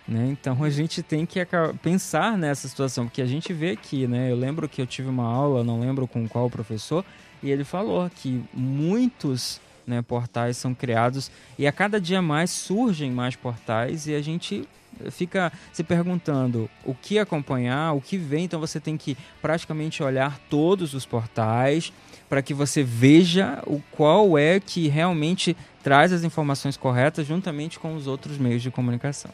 Né? 0.07 0.27
Então 0.31 0.63
a 0.63 0.69
gente 0.69 1.01
tem 1.01 1.25
que 1.25 1.39
pensar 1.81 2.37
nessa 2.37 2.67
situação, 2.67 3.05
porque 3.05 3.21
a 3.21 3.25
gente 3.25 3.53
vê 3.53 3.71
aqui, 3.71 4.05
né? 4.05 4.29
Eu 4.29 4.35
lembro 4.35 4.67
que 4.67 4.81
eu 4.81 4.87
tive 4.87 5.07
uma 5.07 5.25
aula, 5.25 5.63
não 5.63 5.79
lembro 5.79 6.05
com 6.07 6.27
qual 6.27 6.49
professor, 6.49 7.05
e 7.41 7.49
ele 7.49 7.63
falou 7.63 8.09
que 8.09 8.43
muitos 8.53 9.61
né, 9.85 10.01
portais 10.01 10.57
são 10.57 10.73
criados 10.73 11.31
e 11.57 11.67
a 11.67 11.71
cada 11.71 11.99
dia 11.99 12.21
mais 12.21 12.49
surgem 12.49 13.11
mais 13.11 13.35
portais 13.35 14.07
e 14.07 14.13
a 14.13 14.21
gente 14.21 14.67
fica 15.11 15.51
se 15.71 15.83
perguntando 15.83 16.69
o 16.85 16.93
que 16.93 17.17
acompanhar, 17.17 17.93
o 17.93 18.01
que 18.01 18.17
vem, 18.17 18.45
então 18.45 18.59
você 18.59 18.79
tem 18.79 18.97
que 18.97 19.17
praticamente 19.41 20.03
olhar 20.03 20.39
todos 20.49 20.93
os 20.93 21.05
portais 21.05 21.91
para 22.29 22.41
que 22.41 22.53
você 22.53 22.83
veja 22.83 23.61
o 23.65 23.81
qual 23.91 24.37
é 24.37 24.59
que 24.59 24.87
realmente 24.87 25.55
traz 25.83 26.13
as 26.13 26.23
informações 26.23 26.77
corretas 26.77 27.27
juntamente 27.27 27.79
com 27.79 27.95
os 27.95 28.07
outros 28.07 28.37
meios 28.37 28.61
de 28.61 28.71
comunicação. 28.71 29.31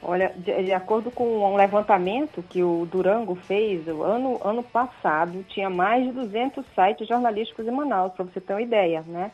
Olha, 0.00 0.32
de, 0.36 0.62
de, 0.62 0.72
acordo 0.72 1.10
com 1.10 1.24
um 1.24 1.56
levantamento 1.56 2.42
que 2.42 2.62
o 2.62 2.86
Durango 2.90 3.34
fez, 3.34 3.86
o 3.88 4.02
ano, 4.02 4.40
ano 4.44 4.62
passado 4.62 5.44
tinha 5.48 5.68
mais 5.68 6.04
de 6.04 6.12
200 6.12 6.64
sites 6.66 7.08
jornalísticos 7.08 7.66
em 7.66 7.70
Manaus, 7.70 8.12
para 8.12 8.24
você 8.24 8.40
ter 8.40 8.52
uma 8.52 8.62
ideia, 8.62 9.04
né? 9.06 9.32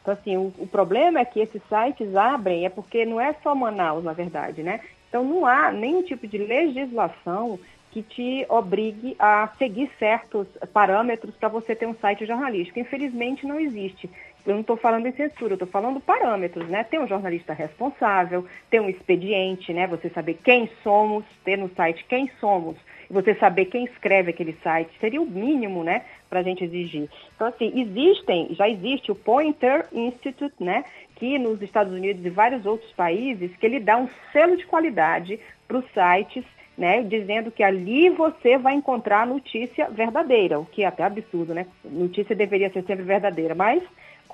Então, 0.00 0.14
assim, 0.14 0.36
o, 0.36 0.52
o, 0.58 0.66
problema 0.66 1.20
é 1.20 1.24
que 1.24 1.40
esses 1.40 1.60
sites 1.68 2.14
abrem, 2.16 2.64
é 2.64 2.68
porque 2.68 3.04
não 3.04 3.20
é 3.20 3.34
só 3.42 3.54
Manaus, 3.54 4.04
na 4.04 4.12
verdade, 4.12 4.62
né? 4.62 4.80
Então, 5.08 5.22
não 5.22 5.44
há 5.44 5.70
nenhum 5.70 6.02
tipo 6.02 6.26
de 6.26 6.38
legislação 6.38 7.58
que 7.90 8.02
te 8.02 8.46
obrigue 8.48 9.16
a 9.18 9.48
seguir 9.58 9.90
certos 9.98 10.46
parâmetros 10.72 11.34
para 11.34 11.48
você 11.48 11.74
ter 11.74 11.86
um 11.86 11.94
site 11.94 12.26
jornalístico. 12.26 12.78
Infelizmente, 12.78 13.46
não 13.46 13.58
existe 13.58 14.10
eu 14.46 14.54
não 14.54 14.60
estou 14.60 14.76
falando 14.76 15.06
em 15.06 15.12
censura, 15.12 15.52
eu 15.52 15.56
estou 15.56 15.68
falando 15.68 16.00
parâmetros, 16.00 16.68
né? 16.68 16.84
Tem 16.84 17.00
um 17.00 17.08
jornalista 17.08 17.52
responsável, 17.52 18.46
tem 18.70 18.80
um 18.80 18.88
expediente, 18.88 19.72
né? 19.72 19.86
Você 19.88 20.08
saber 20.10 20.38
quem 20.42 20.70
somos, 20.82 21.24
ter 21.44 21.58
no 21.58 21.68
site 21.74 22.04
quem 22.08 22.30
somos, 22.38 22.76
e 23.10 23.12
você 23.12 23.34
saber 23.34 23.66
quem 23.66 23.84
escreve 23.84 24.30
aquele 24.30 24.56
site, 24.62 24.90
seria 25.00 25.20
o 25.20 25.26
mínimo, 25.26 25.82
né? 25.82 26.02
Para 26.30 26.40
a 26.40 26.42
gente 26.42 26.62
exigir. 26.64 27.08
Então, 27.34 27.48
assim, 27.48 27.72
existem, 27.74 28.54
já 28.54 28.68
existe 28.68 29.10
o 29.10 29.16
Pointer 29.16 29.86
Institute, 29.92 30.54
né? 30.60 30.84
Que 31.16 31.38
nos 31.38 31.60
Estados 31.60 31.92
Unidos 31.92 32.24
e 32.24 32.30
vários 32.30 32.64
outros 32.64 32.92
países, 32.92 33.56
que 33.56 33.66
ele 33.66 33.80
dá 33.80 33.96
um 33.96 34.08
selo 34.32 34.56
de 34.56 34.66
qualidade 34.66 35.40
para 35.66 35.78
os 35.78 35.84
sites 35.86 36.44
né, 36.76 37.02
dizendo 37.02 37.50
que 37.50 37.62
ali 37.62 38.10
você 38.10 38.58
vai 38.58 38.74
encontrar 38.74 39.26
notícia 39.26 39.88
verdadeira, 39.88 40.60
o 40.60 40.66
que 40.66 40.82
é 40.82 40.86
até 40.86 41.04
absurdo, 41.04 41.54
né? 41.54 41.66
Notícia 41.82 42.36
deveria 42.36 42.70
ser 42.70 42.84
sempre 42.84 43.02
verdadeira, 43.02 43.54
mas 43.54 43.82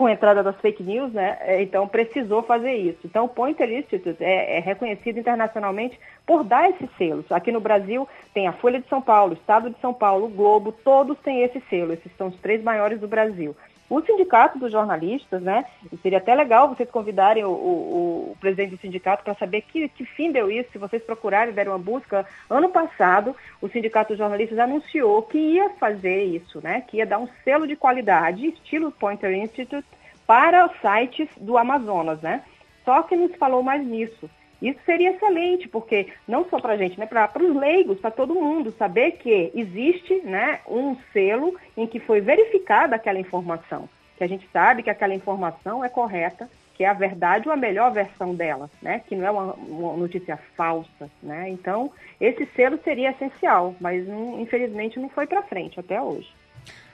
com 0.02 0.08
a 0.08 0.12
entrada 0.12 0.42
das 0.42 0.60
fake 0.60 0.82
news, 0.82 1.12
né? 1.12 1.38
É, 1.42 1.62
então 1.62 1.86
precisou 1.86 2.42
fazer 2.42 2.74
isso. 2.74 2.98
Então 3.04 3.26
o 3.26 3.28
Pointer 3.28 3.70
Institute 3.70 4.16
é, 4.18 4.56
é, 4.56 4.58
reconhecido 4.58 5.20
internacionalmente 5.20 5.96
por 6.26 6.42
dar 6.42 6.68
esses 6.70 6.90
selos. 6.98 7.30
Aqui 7.30 7.52
no 7.52 7.60
Brasil 7.60 8.08
tem 8.34 8.48
a 8.48 8.52
Folha 8.52 8.80
de 8.80 8.88
São 8.88 9.00
Paulo, 9.00 9.30
o 9.30 9.36
Estado 9.36 9.70
de 9.70 9.80
São 9.80 9.94
Paulo, 9.94 10.26
o 10.26 10.28
Globo, 10.28 10.72
todos 10.72 11.16
têm 11.20 11.42
esse 11.42 11.60
selo. 11.70 11.92
Esses 11.92 12.10
são 12.18 12.26
os 12.26 12.36
três 12.40 12.60
maiores 12.64 12.98
do 12.98 13.06
Brasil. 13.06 13.54
O 13.92 14.00
sindicato 14.00 14.58
dos 14.58 14.72
jornalistas, 14.72 15.42
né? 15.42 15.66
Seria 16.00 16.16
até 16.16 16.34
legal 16.34 16.66
vocês 16.66 16.88
convidarem 16.90 17.44
o, 17.44 17.50
o, 17.50 18.32
o 18.32 18.36
presidente 18.40 18.70
do 18.70 18.80
sindicato 18.80 19.22
para 19.22 19.34
saber 19.34 19.60
que, 19.60 19.86
que 19.86 20.06
fim 20.06 20.32
deu 20.32 20.50
isso. 20.50 20.72
Se 20.72 20.78
vocês 20.78 21.02
procurarem, 21.02 21.52
deram 21.52 21.72
uma 21.72 21.78
busca. 21.78 22.24
Ano 22.48 22.70
passado, 22.70 23.36
o 23.60 23.68
sindicato 23.68 24.08
dos 24.08 24.16
jornalistas 24.16 24.58
anunciou 24.58 25.20
que 25.20 25.36
ia 25.36 25.68
fazer 25.78 26.24
isso, 26.24 26.58
né? 26.62 26.80
Que 26.88 26.96
ia 26.96 27.06
dar 27.06 27.18
um 27.18 27.28
selo 27.44 27.66
de 27.66 27.76
qualidade, 27.76 28.46
estilo 28.46 28.90
Pointer 28.92 29.30
Institute, 29.34 29.86
para 30.26 30.64
os 30.64 30.72
sites 30.80 31.28
do 31.36 31.58
Amazonas, 31.58 32.18
né? 32.22 32.42
Só 32.86 33.02
que 33.02 33.14
não 33.14 33.28
se 33.28 33.36
falou 33.36 33.62
mais 33.62 33.86
nisso. 33.86 34.30
Isso 34.62 34.78
seria 34.86 35.10
excelente, 35.10 35.68
porque 35.68 36.06
não 36.26 36.48
só 36.48 36.60
para 36.60 36.74
a 36.74 36.76
gente, 36.76 36.98
né, 36.98 37.04
para 37.04 37.28
os 37.42 37.56
leigos, 37.56 37.98
para 37.98 38.12
todo 38.12 38.32
mundo, 38.32 38.70
saber 38.78 39.12
que 39.12 39.50
existe 39.54 40.22
né, 40.22 40.60
um 40.68 40.96
selo 41.12 41.58
em 41.76 41.84
que 41.84 41.98
foi 41.98 42.20
verificada 42.20 42.94
aquela 42.94 43.18
informação, 43.18 43.88
que 44.16 44.22
a 44.22 44.28
gente 44.28 44.48
sabe 44.52 44.84
que 44.84 44.90
aquela 44.90 45.14
informação 45.14 45.84
é 45.84 45.88
correta, 45.88 46.48
que 46.74 46.84
é 46.84 46.88
a 46.88 46.94
verdade 46.94 47.48
ou 47.48 47.52
a 47.52 47.56
melhor 47.56 47.92
versão 47.92 48.36
dela, 48.36 48.70
né, 48.80 49.02
que 49.06 49.16
não 49.16 49.26
é 49.26 49.30
uma, 49.32 49.52
uma 49.54 49.96
notícia 49.96 50.38
falsa. 50.56 51.10
Né? 51.20 51.48
Então, 51.50 51.90
esse 52.20 52.46
selo 52.54 52.78
seria 52.84 53.10
essencial, 53.10 53.74
mas 53.80 54.06
não, 54.06 54.40
infelizmente 54.40 54.98
não 55.00 55.08
foi 55.08 55.26
para 55.26 55.42
frente 55.42 55.80
até 55.80 56.00
hoje. 56.00 56.32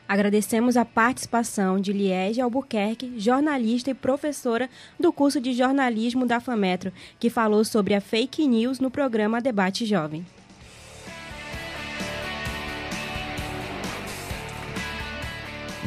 Agradecemos 0.09 0.79
a 0.79 0.87
participação 0.87 1.79
de 1.79 1.93
Liege 1.93 2.41
Albuquerque, 2.41 3.13
jornalista 3.19 3.91
e 3.91 3.95
professora 3.95 4.71
do 4.99 5.13
curso 5.13 5.39
de 5.39 5.53
jornalismo 5.53 6.25
da 6.25 6.41
FAMetro, 6.41 6.91
que 7.21 7.29
falou 7.29 7.63
sobre 7.63 7.95
a 7.95 8.01
fake 8.01 8.49
news 8.49 8.81
no 8.81 8.91
programa 8.91 9.39
Debate 9.39 9.85
Jovem. 9.85 10.25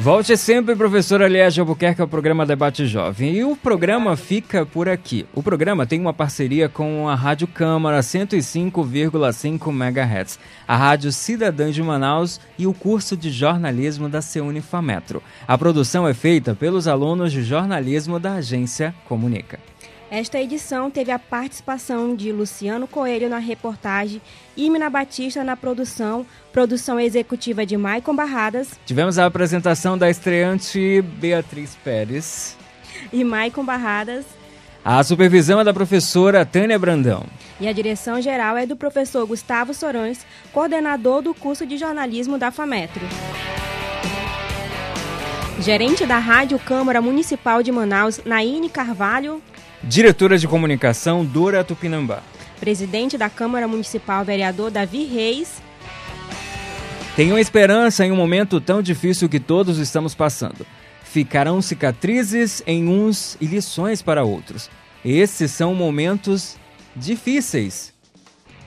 Volte 0.02 0.36
sempre, 0.36 0.74
professora 0.74 1.28
Liege 1.28 1.60
Albuquerque, 1.60 2.00
ao 2.00 2.08
programa 2.08 2.44
Debate 2.44 2.88
Jovem. 2.88 3.36
E 3.36 3.44
o 3.44 3.54
programa 3.54 4.16
fica 4.16 4.66
por 4.66 4.88
aqui. 4.88 5.24
O 5.32 5.44
programa 5.44 5.86
tem 5.86 6.00
uma 6.00 6.12
parceria 6.12 6.68
com 6.68 7.08
a 7.08 7.14
Rádio 7.14 7.46
Câmara 7.46 8.00
105,5 8.00 9.70
MHz, 9.70 10.40
a 10.66 10.76
Rádio 10.76 11.12
Cidadã 11.12 11.70
de 11.70 11.80
Manaus 11.84 12.40
e 12.58 12.66
o 12.66 12.74
curso 12.74 13.16
de 13.16 13.30
jornalismo 13.30 14.08
da 14.08 14.20
Ceunifametro. 14.20 15.22
A 15.46 15.56
produção 15.56 16.08
é 16.08 16.12
feita 16.12 16.52
pelos 16.52 16.88
alunos 16.88 17.30
de 17.30 17.44
jornalismo 17.44 18.18
da 18.18 18.34
agência 18.34 18.92
Comunica. 19.08 19.71
Esta 20.12 20.38
edição 20.38 20.90
teve 20.90 21.10
a 21.10 21.18
participação 21.18 22.14
de 22.14 22.30
Luciano 22.30 22.86
Coelho 22.86 23.30
na 23.30 23.38
reportagem, 23.38 24.20
Imina 24.54 24.90
Batista 24.90 25.42
na 25.42 25.56
produção, 25.56 26.26
produção 26.52 27.00
executiva 27.00 27.64
de 27.64 27.78
Maicon 27.78 28.14
Barradas. 28.14 28.78
Tivemos 28.84 29.18
a 29.18 29.24
apresentação 29.24 29.96
da 29.96 30.10
estreante 30.10 31.00
Beatriz 31.00 31.78
Pérez. 31.82 32.58
E 33.10 33.24
Maicon 33.24 33.64
Barradas. 33.64 34.26
A 34.84 35.02
supervisão 35.02 35.60
é 35.60 35.64
da 35.64 35.72
professora 35.72 36.44
Tânia 36.44 36.78
Brandão. 36.78 37.24
E 37.58 37.66
a 37.66 37.72
direção 37.72 38.20
geral 38.20 38.54
é 38.58 38.66
do 38.66 38.76
professor 38.76 39.26
Gustavo 39.26 39.72
Sorães, 39.72 40.26
coordenador 40.52 41.22
do 41.22 41.32
curso 41.32 41.64
de 41.64 41.78
jornalismo 41.78 42.36
da 42.36 42.50
FAMETRO. 42.50 43.06
Gerente 45.58 46.04
da 46.04 46.18
Rádio 46.18 46.58
Câmara 46.58 47.00
Municipal 47.00 47.62
de 47.62 47.72
Manaus, 47.72 48.20
Naine 48.26 48.68
Carvalho. 48.68 49.40
Diretora 49.84 50.38
de 50.38 50.46
Comunicação, 50.46 51.24
Dora 51.24 51.64
Tupinambá. 51.64 52.22
Presidente 52.60 53.18
da 53.18 53.28
Câmara 53.28 53.66
Municipal, 53.66 54.24
vereador 54.24 54.70
Davi 54.70 55.04
Reis. 55.04 55.60
Tenham 57.16 57.36
esperança 57.36 58.06
em 58.06 58.12
um 58.12 58.16
momento 58.16 58.60
tão 58.60 58.80
difícil 58.80 59.28
que 59.28 59.40
todos 59.40 59.78
estamos 59.78 60.14
passando. 60.14 60.64
Ficarão 61.02 61.60
cicatrizes 61.60 62.62
em 62.64 62.88
uns 62.88 63.36
e 63.40 63.46
lições 63.46 64.00
para 64.00 64.22
outros. 64.22 64.70
Esses 65.04 65.50
são 65.50 65.74
momentos 65.74 66.56
difíceis. 66.94 67.92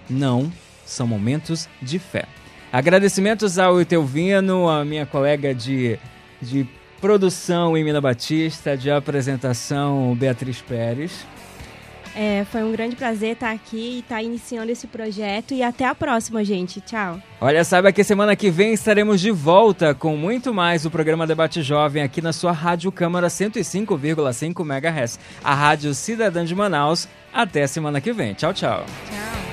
Não, 0.09 0.51
são 0.85 1.07
momentos 1.07 1.69
de 1.81 1.97
fé. 1.97 2.25
Agradecimentos 2.73 3.57
ao 3.57 3.79
Itelvino, 3.79 4.67
a 4.69 4.83
minha 4.83 5.05
colega 5.05 5.55
de, 5.55 5.97
de 6.41 6.67
produção 7.05 7.77
Emina 7.77 8.01
Batista, 8.01 8.75
de 8.75 8.89
apresentação 8.89 10.15
Beatriz 10.15 10.59
Pérez. 10.59 11.23
É, 12.15 12.43
foi 12.51 12.63
um 12.63 12.71
grande 12.71 12.95
prazer 12.95 13.33
estar 13.33 13.51
aqui 13.51 13.97
e 13.97 13.99
estar 13.99 14.23
iniciando 14.23 14.71
esse 14.71 14.87
projeto 14.87 15.53
e 15.53 15.61
até 15.61 15.85
a 15.85 15.93
próxima, 15.93 16.43
gente. 16.43 16.81
Tchau. 16.81 17.21
Olha, 17.39 17.63
saiba 17.63 17.91
que 17.91 18.03
semana 18.03 18.35
que 18.35 18.49
vem 18.49 18.73
estaremos 18.73 19.21
de 19.21 19.29
volta 19.29 19.93
com 19.93 20.17
muito 20.17 20.51
mais 20.51 20.81
do 20.81 20.89
programa 20.89 21.27
Debate 21.27 21.61
Jovem 21.61 22.01
aqui 22.01 22.23
na 22.23 22.33
sua 22.33 22.51
Rádio 22.51 22.91
Câmara 22.91 23.27
105,5 23.27 24.65
MHz, 24.65 25.19
a 25.43 25.53
Rádio 25.53 25.93
Cidadã 25.93 26.43
de 26.43 26.55
Manaus. 26.55 27.07
Até 27.31 27.67
semana 27.67 28.01
que 28.01 28.11
vem. 28.11 28.33
Tchau, 28.33 28.51
tchau. 28.51 28.83
Tchau. 28.83 29.44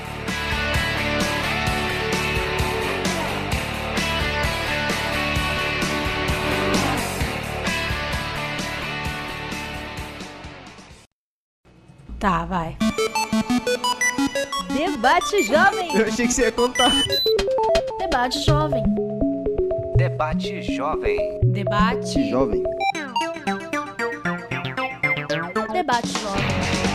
Tá, 12.23 12.45
vai. 12.45 12.77
Debate 14.73 15.43
Jovem. 15.43 15.93
Eu 15.93 16.05
achei 16.05 16.25
que 16.25 16.31
você 16.31 16.43
ia 16.43 16.51
contar. 16.53 16.89
Debate 17.99 18.39
Jovem. 18.45 18.81
Debate 19.97 20.61
Jovem. 20.61 21.17
Debate. 21.43 22.29
Jovem. 22.29 22.63
Debate 25.73 26.07
Jovem. 26.17 26.92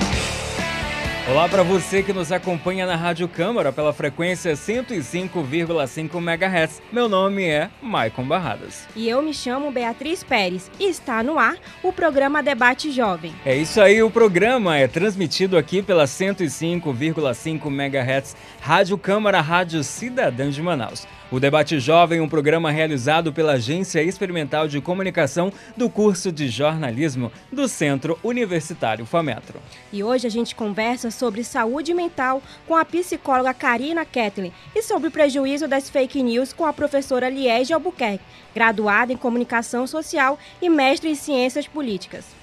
Olá 1.31 1.47
para 1.47 1.63
você 1.63 2.03
que 2.03 2.11
nos 2.11 2.33
acompanha 2.33 2.87
na 2.87 2.97
Rádio 2.97 3.29
Câmara 3.29 3.71
pela 3.71 3.93
frequência 3.93 4.55
105,5 4.55 6.17
MHz. 6.17 6.81
Meu 6.91 7.07
nome 7.07 7.45
é 7.45 7.69
Maicon 7.83 8.25
Barradas. 8.25 8.89
E 8.97 9.07
eu 9.07 9.21
me 9.21 9.35
chamo 9.35 9.71
Beatriz 9.71 10.25
Pérez 10.25 10.71
e 10.81 10.89
está 10.89 11.23
no 11.23 11.39
ar 11.39 11.57
o 11.83 11.93
programa 11.93 12.43
Debate 12.43 12.91
Jovem. 12.91 13.35
É 13.45 13.55
isso 13.55 13.79
aí, 13.79 14.03
o 14.03 14.11
programa 14.11 14.79
é 14.79 14.89
transmitido 14.89 15.59
aqui 15.59 15.83
pela 15.83 16.05
105,5 16.05 17.67
MHz 17.67 18.35
Rádio 18.63 18.97
Câmara, 18.97 19.43
Rádio 19.43 19.85
Cidadã 19.85 20.49
de 20.49 20.63
Manaus. 20.63 21.07
O 21.31 21.39
Debate 21.39 21.79
Jovem, 21.79 22.23
um 22.23 22.29
programa 22.29 22.71
realizado 22.71 23.35
pela 23.35 23.53
Agência 23.53 24.03
Experimental 24.03 24.67
de 24.67 24.81
Comunicação 24.81 25.53
do 25.77 25.91
curso 25.91 26.33
de 26.33 26.49
jornalismo 26.49 27.31
do 27.53 27.69
Centro 27.69 28.19
Universitário 28.25 29.05
FAMETRO. 29.05 29.61
E 29.93 30.03
hoje 30.03 30.27
a 30.27 30.31
gente 30.31 30.55
conversa 30.55 31.11
sobre 31.11 31.45
saúde 31.45 31.93
mental 31.93 32.43
com 32.67 32.75
a 32.75 32.83
psicóloga 32.83 33.53
Karina 33.53 34.07
Ketlin 34.07 34.51
e 34.75 34.83
sobre 34.83 35.09
o 35.09 35.11
prejuízo 35.11 35.69
das 35.69 35.91
fake 35.91 36.23
news 36.23 36.55
com 36.55 36.65
a 36.65 36.73
professora 36.73 37.29
Liege 37.29 37.75
Albuquerque, 37.75 38.25
graduada 38.55 39.13
em 39.13 39.17
comunicação 39.19 39.87
social 39.87 40.39
e 40.63 40.71
mestre 40.71 41.11
em 41.11 41.15
ciências 41.15 41.69
políticas. 41.69 42.38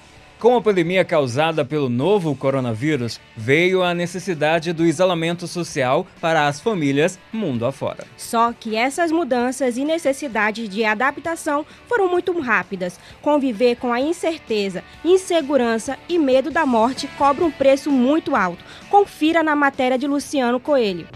Com 0.46 0.54
a 0.54 0.62
pandemia 0.62 1.04
causada 1.04 1.64
pelo 1.64 1.88
novo 1.88 2.32
coronavírus, 2.36 3.18
veio 3.36 3.82
a 3.82 3.92
necessidade 3.92 4.72
do 4.72 4.86
isolamento 4.86 5.44
social 5.48 6.06
para 6.20 6.46
as 6.46 6.60
famílias 6.60 7.18
mundo 7.32 7.66
afora. 7.66 8.06
Só 8.16 8.52
que 8.52 8.76
essas 8.76 9.10
mudanças 9.10 9.76
e 9.76 9.84
necessidades 9.84 10.68
de 10.68 10.84
adaptação 10.84 11.66
foram 11.88 12.08
muito 12.08 12.38
rápidas. 12.38 12.96
Conviver 13.20 13.74
com 13.74 13.92
a 13.92 14.00
incerteza, 14.00 14.84
insegurança 15.04 15.98
e 16.08 16.16
medo 16.16 16.48
da 16.48 16.64
morte 16.64 17.08
cobra 17.18 17.44
um 17.44 17.50
preço 17.50 17.90
muito 17.90 18.36
alto. 18.36 18.64
Confira 18.88 19.42
na 19.42 19.56
matéria 19.56 19.98
de 19.98 20.06
Luciano 20.06 20.60
Coelho. 20.60 21.08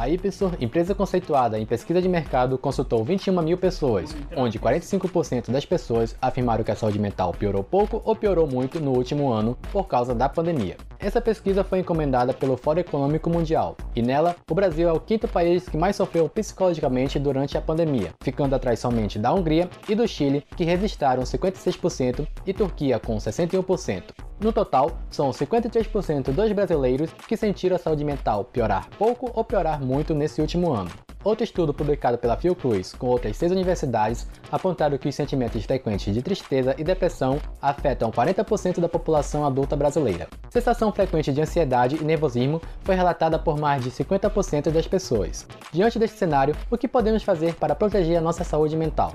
A 0.00 0.08
Ipsor, 0.08 0.56
empresa 0.58 0.94
conceituada 0.94 1.58
em 1.58 1.66
pesquisa 1.66 2.00
de 2.00 2.08
mercado, 2.08 2.56
consultou 2.56 3.04
21 3.04 3.42
mil 3.42 3.58
pessoas, 3.58 4.16
onde 4.34 4.58
45% 4.58 5.50
das 5.50 5.66
pessoas 5.66 6.16
afirmaram 6.22 6.64
que 6.64 6.70
a 6.70 6.74
saúde 6.74 6.98
mental 6.98 7.34
piorou 7.38 7.62
pouco 7.62 8.00
ou 8.02 8.16
piorou 8.16 8.46
muito 8.46 8.80
no 8.80 8.92
último 8.92 9.30
ano 9.30 9.58
por 9.70 9.86
causa 9.86 10.14
da 10.14 10.26
pandemia. 10.26 10.78
Essa 10.98 11.20
pesquisa 11.20 11.62
foi 11.62 11.80
encomendada 11.80 12.32
pelo 12.32 12.56
Fórum 12.56 12.80
Econômico 12.80 13.28
Mundial, 13.28 13.76
e 13.94 14.00
nela, 14.00 14.36
o 14.50 14.54
Brasil 14.54 14.88
é 14.88 14.92
o 14.92 15.00
quinto 15.00 15.28
país 15.28 15.68
que 15.68 15.76
mais 15.76 15.96
sofreu 15.96 16.30
psicologicamente 16.30 17.18
durante 17.18 17.58
a 17.58 17.60
pandemia, 17.60 18.14
ficando 18.22 18.54
atrás 18.54 18.80
somente 18.80 19.18
da 19.18 19.34
Hungria 19.34 19.68
e 19.86 19.94
do 19.94 20.08
Chile, 20.08 20.46
que 20.56 20.64
registraram 20.64 21.24
56%, 21.24 22.26
e 22.46 22.54
Turquia 22.54 22.98
com 22.98 23.18
61%. 23.18 24.29
No 24.40 24.52
total, 24.54 24.92
são 25.10 25.30
53% 25.30 26.32
dos 26.32 26.52
brasileiros 26.52 27.10
que 27.28 27.36
sentiram 27.36 27.76
a 27.76 27.78
saúde 27.78 28.02
mental 28.02 28.42
piorar 28.44 28.88
pouco 28.98 29.30
ou 29.34 29.44
piorar 29.44 29.84
muito 29.84 30.14
nesse 30.14 30.40
último 30.40 30.72
ano. 30.72 30.90
Outro 31.22 31.44
estudo 31.44 31.74
publicado 31.74 32.16
pela 32.16 32.38
Fiocruz 32.38 32.94
com 32.94 33.08
outras 33.08 33.36
seis 33.36 33.52
universidades 33.52 34.26
apontaram 34.50 34.96
que 34.96 35.06
os 35.06 35.14
sentimentos 35.14 35.62
frequentes 35.66 36.14
de 36.14 36.22
tristeza 36.22 36.74
e 36.78 36.82
depressão 36.82 37.38
afetam 37.60 38.10
40% 38.10 38.80
da 38.80 38.88
população 38.88 39.44
adulta 39.44 39.76
brasileira. 39.76 40.26
Sensação 40.48 40.90
frequente 40.90 41.30
de 41.30 41.42
ansiedade 41.42 41.98
e 42.00 42.04
nervosismo 42.04 42.62
foi 42.82 42.94
relatada 42.94 43.38
por 43.38 43.58
mais 43.58 43.84
de 43.84 43.90
50% 43.90 44.70
das 44.70 44.86
pessoas. 44.86 45.46
Diante 45.70 45.98
deste 45.98 46.16
cenário, 46.16 46.56
o 46.70 46.78
que 46.78 46.88
podemos 46.88 47.22
fazer 47.22 47.54
para 47.56 47.74
proteger 47.74 48.16
a 48.16 48.22
nossa 48.22 48.42
saúde 48.42 48.74
mental? 48.74 49.14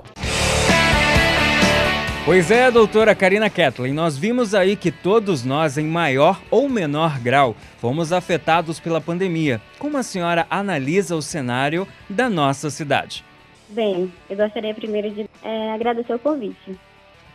Pois 2.26 2.50
é, 2.50 2.72
doutora 2.72 3.14
Karina 3.14 3.48
Ketlin, 3.48 3.92
nós 3.92 4.18
vimos 4.18 4.52
aí 4.52 4.74
que 4.74 4.90
todos 4.90 5.44
nós, 5.44 5.78
em 5.78 5.86
maior 5.86 6.42
ou 6.50 6.68
menor 6.68 7.20
grau, 7.20 7.54
fomos 7.78 8.12
afetados 8.12 8.80
pela 8.80 9.00
pandemia. 9.00 9.60
Como 9.78 9.96
a 9.96 10.02
senhora 10.02 10.44
analisa 10.50 11.14
o 11.14 11.22
cenário 11.22 11.86
da 12.10 12.28
nossa 12.28 12.68
cidade? 12.68 13.24
Bem, 13.68 14.12
eu 14.28 14.36
gostaria 14.36 14.74
primeiro 14.74 15.08
de 15.12 15.30
é, 15.40 15.70
agradecer 15.72 16.14
o 16.14 16.18
convite. 16.18 16.76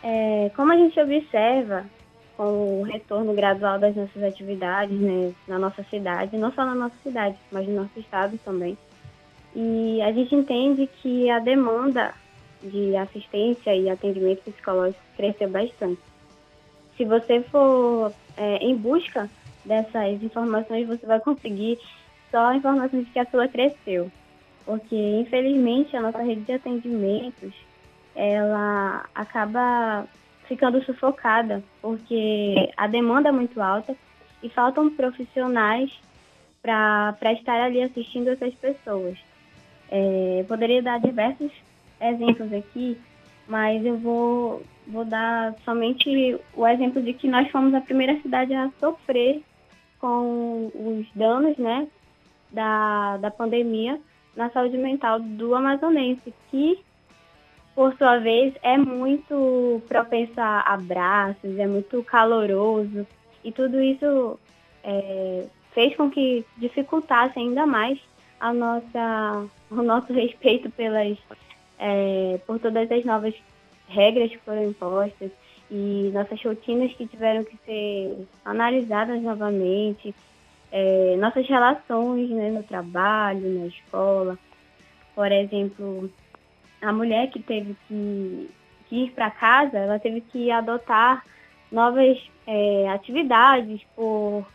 É, 0.04 0.50
como 0.54 0.70
a 0.70 0.76
gente 0.76 1.00
observa 1.00 1.86
com 2.36 2.80
o 2.80 2.82
retorno 2.82 3.32
gradual 3.32 3.78
das 3.78 3.96
nossas 3.96 4.22
atividades 4.22 5.00
né, 5.00 5.32
na 5.48 5.58
nossa 5.58 5.82
cidade, 5.84 6.36
não 6.36 6.52
só 6.52 6.66
na 6.66 6.74
nossa 6.74 6.96
cidade, 7.02 7.36
mas 7.50 7.66
no 7.66 7.76
nosso 7.76 7.98
estado 7.98 8.38
também, 8.44 8.76
e 9.56 10.02
a 10.02 10.12
gente 10.12 10.34
entende 10.34 10.86
que 11.00 11.30
a 11.30 11.38
demanda 11.38 12.12
de 12.62 12.96
assistência 12.96 13.74
e 13.74 13.88
atendimento 13.90 14.42
psicológico 14.42 15.02
cresceu 15.16 15.48
bastante. 15.48 16.00
Se 16.96 17.04
você 17.04 17.42
for 17.42 18.12
é, 18.36 18.56
em 18.58 18.76
busca 18.76 19.28
dessas 19.64 20.22
informações, 20.22 20.86
você 20.86 21.06
vai 21.06 21.20
conseguir 21.20 21.78
só 22.30 22.52
informações 22.52 23.06
de 23.06 23.12
que 23.12 23.18
a 23.18 23.26
sua 23.26 23.48
cresceu. 23.48 24.10
Porque, 24.64 24.96
infelizmente, 24.96 25.96
a 25.96 26.02
nossa 26.02 26.22
rede 26.22 26.42
de 26.42 26.52
atendimentos, 26.52 27.54
ela 28.14 29.04
acaba 29.14 30.06
ficando 30.46 30.82
sufocada, 30.84 31.62
porque 31.80 32.70
a 32.76 32.86
demanda 32.86 33.30
é 33.30 33.32
muito 33.32 33.60
alta 33.60 33.96
e 34.42 34.48
faltam 34.48 34.90
profissionais 34.90 35.90
para 36.60 37.32
estar 37.32 37.60
ali 37.60 37.82
assistindo 37.82 38.28
essas 38.28 38.54
pessoas. 38.54 39.18
É, 39.90 40.44
poderia 40.46 40.82
dar 40.82 41.00
diversos 41.00 41.50
exemplos 42.02 42.52
aqui, 42.52 42.98
mas 43.46 43.84
eu 43.84 43.96
vou, 43.98 44.62
vou 44.86 45.04
dar 45.04 45.54
somente 45.64 46.38
o 46.54 46.66
exemplo 46.66 47.02
de 47.02 47.12
que 47.12 47.28
nós 47.28 47.50
fomos 47.50 47.74
a 47.74 47.80
primeira 47.80 48.20
cidade 48.20 48.54
a 48.54 48.70
sofrer 48.80 49.42
com 49.98 50.70
os 50.74 51.06
danos 51.14 51.56
né, 51.58 51.86
da, 52.50 53.16
da 53.18 53.30
pandemia 53.30 54.00
na 54.36 54.50
saúde 54.50 54.76
mental 54.76 55.20
do 55.20 55.54
amazonense, 55.54 56.34
que, 56.50 56.78
por 57.74 57.94
sua 57.96 58.18
vez, 58.18 58.54
é 58.62 58.76
muito 58.78 59.82
propenso 59.88 60.40
a 60.40 60.60
abraços, 60.60 61.58
é 61.58 61.66
muito 61.66 62.02
caloroso, 62.02 63.06
e 63.44 63.52
tudo 63.52 63.80
isso 63.80 64.38
é, 64.82 65.46
fez 65.72 65.94
com 65.96 66.10
que 66.10 66.44
dificultasse 66.56 67.38
ainda 67.38 67.66
mais 67.66 67.98
a 68.40 68.52
nossa, 68.52 69.46
o 69.70 69.82
nosso 69.82 70.12
respeito 70.14 70.70
pelas, 70.70 71.18
é, 71.82 72.38
por 72.46 72.60
todas 72.60 72.90
as 72.90 73.04
novas 73.04 73.34
regras 73.88 74.30
que 74.30 74.38
foram 74.38 74.64
impostas 74.64 75.32
e 75.68 76.10
nossas 76.14 76.40
rotinas 76.42 76.92
que 76.92 77.06
tiveram 77.06 77.42
que 77.42 77.56
ser 77.66 78.28
analisadas 78.44 79.20
novamente, 79.20 80.14
é, 80.70 81.16
nossas 81.18 81.46
relações 81.48 82.30
né, 82.30 82.50
no 82.50 82.62
trabalho, 82.62 83.58
na 83.58 83.66
escola. 83.66 84.38
Por 85.14 85.30
exemplo, 85.32 86.08
a 86.80 86.92
mulher 86.92 87.30
que 87.30 87.40
teve 87.40 87.76
que, 87.88 88.50
que 88.88 88.96
ir 89.04 89.10
para 89.10 89.30
casa, 89.30 89.78
ela 89.78 89.98
teve 89.98 90.20
que 90.20 90.50
adotar 90.50 91.24
novas 91.70 92.18
é, 92.46 92.88
atividades 92.90 93.82
por 93.96 94.46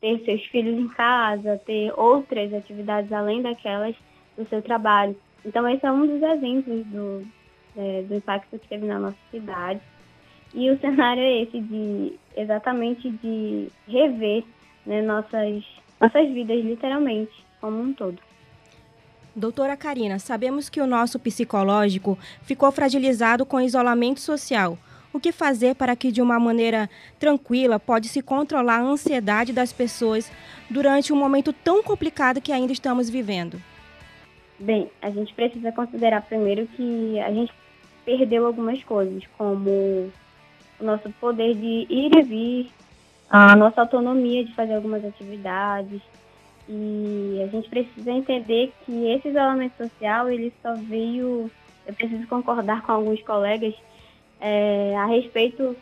ter 0.00 0.24
seus 0.24 0.44
filhos 0.46 0.78
em 0.78 0.88
casa, 0.88 1.60
ter 1.66 1.92
outras 1.98 2.54
atividades 2.54 3.10
além 3.12 3.42
daquelas 3.42 3.96
do 4.36 4.46
seu 4.48 4.62
trabalho. 4.62 5.16
Então, 5.44 5.68
esse 5.68 5.84
é 5.84 5.92
um 5.92 6.06
dos 6.06 6.22
exemplos 6.22 6.84
do, 6.86 7.26
é, 7.76 8.02
do 8.02 8.14
impacto 8.14 8.58
que 8.58 8.68
teve 8.68 8.86
na 8.86 8.98
nossa 8.98 9.16
cidade. 9.30 9.80
E 10.54 10.70
o 10.70 10.78
cenário 10.80 11.22
é 11.22 11.42
esse 11.42 11.60
de 11.60 12.14
exatamente 12.36 13.10
de 13.10 13.68
rever 13.86 14.44
né, 14.84 15.02
nossas, 15.02 15.64
nossas 16.00 16.28
vidas, 16.28 16.64
literalmente, 16.64 17.32
como 17.60 17.80
um 17.80 17.92
todo. 17.92 18.18
Doutora 19.34 19.76
Karina, 19.76 20.18
sabemos 20.18 20.70
que 20.70 20.80
o 20.80 20.86
nosso 20.86 21.18
psicológico 21.18 22.18
ficou 22.42 22.72
fragilizado 22.72 23.44
com 23.44 23.58
o 23.58 23.60
isolamento 23.60 24.20
social. 24.20 24.78
O 25.12 25.20
que 25.20 25.30
fazer 25.30 25.74
para 25.74 25.94
que, 25.94 26.10
de 26.10 26.22
uma 26.22 26.40
maneira 26.40 26.88
tranquila, 27.18 27.78
pode 27.78 28.08
se 28.08 28.22
controlar 28.22 28.78
a 28.78 28.82
ansiedade 28.82 29.52
das 29.52 29.72
pessoas 29.72 30.30
durante 30.70 31.12
um 31.12 31.16
momento 31.16 31.52
tão 31.52 31.82
complicado 31.82 32.40
que 32.40 32.52
ainda 32.52 32.72
estamos 32.72 33.10
vivendo? 33.10 33.60
Bem, 34.58 34.90
a 35.02 35.10
gente 35.10 35.34
precisa 35.34 35.70
considerar 35.70 36.22
primeiro 36.22 36.66
que 36.68 37.20
a 37.20 37.30
gente 37.30 37.52
perdeu 38.04 38.46
algumas 38.46 38.82
coisas, 38.84 39.22
como 39.36 40.10
o 40.80 40.84
nosso 40.84 41.10
poder 41.20 41.54
de 41.54 41.86
ir 41.90 42.16
e 42.16 42.22
vir, 42.22 42.70
a 43.28 43.54
nossa 43.54 43.82
autonomia 43.82 44.44
de 44.44 44.54
fazer 44.54 44.74
algumas 44.74 45.04
atividades. 45.04 46.00
E 46.68 47.40
a 47.44 47.46
gente 47.48 47.68
precisa 47.68 48.10
entender 48.10 48.72
que 48.84 49.08
esse 49.08 49.28
isolamento 49.28 49.76
social, 49.76 50.30
ele 50.30 50.52
só 50.62 50.74
veio, 50.74 51.50
eu 51.86 51.94
preciso 51.94 52.26
concordar 52.26 52.82
com 52.82 52.92
alguns 52.92 53.22
colegas, 53.22 53.74
é, 54.40 54.94
a 54.96 55.06
respeito 55.06 55.76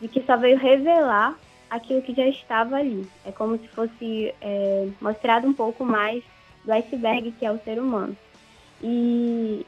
de 0.00 0.08
que 0.08 0.22
só 0.22 0.36
veio 0.36 0.56
revelar 0.56 1.36
aquilo 1.68 2.02
que 2.02 2.14
já 2.14 2.26
estava 2.26 2.76
ali. 2.76 3.06
É 3.24 3.32
como 3.32 3.58
se 3.58 3.68
fosse 3.68 4.32
é, 4.40 4.88
mostrado 5.00 5.46
um 5.46 5.52
pouco 5.52 5.84
mais 5.84 6.22
do 6.64 6.72
iceberg 6.72 7.32
que 7.32 7.46
é 7.46 7.50
o 7.50 7.58
ser 7.60 7.78
humano. 7.78 8.16
E, 8.82 9.66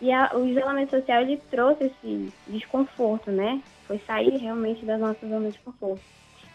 e 0.00 0.12
a, 0.12 0.30
o 0.34 0.46
isolamento 0.46 0.90
social 0.90 1.22
ele 1.22 1.40
trouxe 1.50 1.84
esse 1.84 2.32
desconforto, 2.48 3.30
né? 3.30 3.62
Foi 3.86 3.98
sair 4.06 4.36
realmente 4.36 4.84
da 4.84 4.98
nossa 4.98 5.26
zona 5.26 5.50
de 5.50 5.58
conforto. 5.60 6.02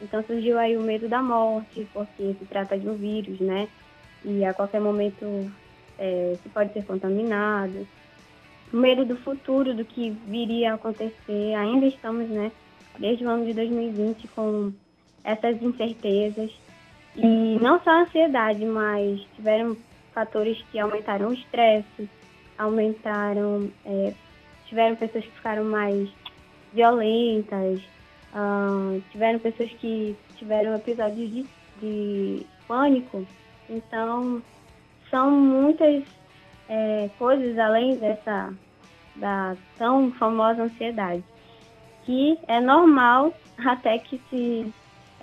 Então 0.01 0.23
surgiu 0.23 0.59
aí 0.59 0.75
o 0.77 0.81
medo 0.81 1.07
da 1.07 1.21
morte, 1.21 1.87
porque 1.93 2.35
se 2.39 2.45
trata 2.45 2.77
de 2.77 2.87
um 2.87 2.95
vírus, 2.95 3.39
né? 3.39 3.67
E 4.25 4.43
a 4.43 4.53
qualquer 4.53 4.81
momento 4.81 5.51
é, 5.97 6.37
se 6.41 6.49
pode 6.49 6.73
ser 6.73 6.85
contaminado 6.85 7.87
medo 8.73 9.05
do 9.05 9.15
futuro, 9.17 9.75
do 9.75 9.85
que 9.85 10.09
viria 10.27 10.71
a 10.71 10.75
acontecer. 10.75 11.53
Ainda 11.55 11.85
estamos, 11.85 12.27
né, 12.27 12.51
desde 12.97 13.23
o 13.23 13.29
ano 13.29 13.45
de 13.45 13.53
2020 13.53 14.27
com 14.29 14.73
essas 15.23 15.61
incertezas. 15.61 16.51
E 17.15 17.59
não 17.61 17.79
só 17.81 17.91
a 17.91 18.01
ansiedade, 18.01 18.65
mas 18.65 19.21
tiveram 19.35 19.77
fatores 20.13 20.61
que 20.71 20.79
aumentaram 20.79 21.29
o 21.29 21.33
estresse, 21.33 22.09
aumentaram, 22.57 23.69
é, 23.85 24.13
tiveram 24.65 24.95
pessoas 24.95 25.23
que 25.23 25.31
ficaram 25.31 25.63
mais 25.63 26.09
violentas, 26.73 27.81
uh, 28.33 29.01
tiveram 29.11 29.39
pessoas 29.39 29.71
que 29.73 30.15
tiveram 30.37 30.75
episódios 30.75 31.29
de, 31.31 31.45
de 31.79 32.45
pânico. 32.67 33.25
Então, 33.69 34.41
são 35.09 35.29
muitas 35.29 36.03
é, 36.67 37.09
coisas 37.19 37.57
além 37.57 37.95
dessa 37.97 38.53
da 39.15 39.55
tão 39.77 40.11
famosa 40.13 40.63
ansiedade, 40.63 41.23
que 42.03 42.37
é 42.47 42.59
normal 42.59 43.31
até 43.63 43.99
que 43.99 44.19
se 44.29 44.73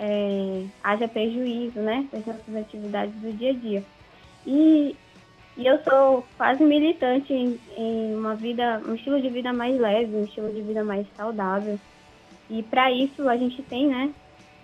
é, 0.01 0.65
haja 0.83 1.07
prejuízo, 1.07 1.79
né, 1.79 2.07
das 2.11 2.25
nossas 2.25 2.55
atividades 2.55 3.13
do 3.21 3.31
dia 3.33 3.51
a 3.51 3.53
dia. 3.53 3.83
E, 4.47 4.95
e 5.55 5.67
eu 5.67 5.81
sou 5.83 6.25
quase 6.35 6.63
militante 6.63 7.31
em, 7.31 7.59
em 7.77 8.15
uma 8.15 8.33
vida, 8.33 8.81
um 8.87 8.95
estilo 8.95 9.21
de 9.21 9.29
vida 9.29 9.53
mais 9.53 9.79
leve, 9.79 10.15
um 10.15 10.23
estilo 10.23 10.51
de 10.51 10.61
vida 10.61 10.83
mais 10.83 11.05
saudável. 11.15 11.79
E 12.49 12.63
para 12.63 12.91
isso 12.91 13.29
a 13.29 13.37
gente 13.37 13.61
tem, 13.61 13.87
né, 13.87 14.11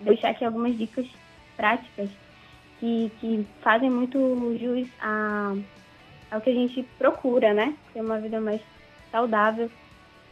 deixar 0.00 0.30
aqui 0.30 0.44
algumas 0.44 0.76
dicas 0.76 1.06
práticas 1.56 2.10
que, 2.80 3.10
que 3.20 3.46
fazem 3.62 3.88
muito 3.88 4.18
jus 4.60 4.88
a, 5.00 5.54
ao 6.32 6.40
que 6.40 6.50
a 6.50 6.54
gente 6.54 6.82
procura, 6.98 7.54
né? 7.54 7.74
Ter 7.92 8.00
uma 8.00 8.18
vida 8.18 8.40
mais 8.40 8.60
saudável 9.10 9.70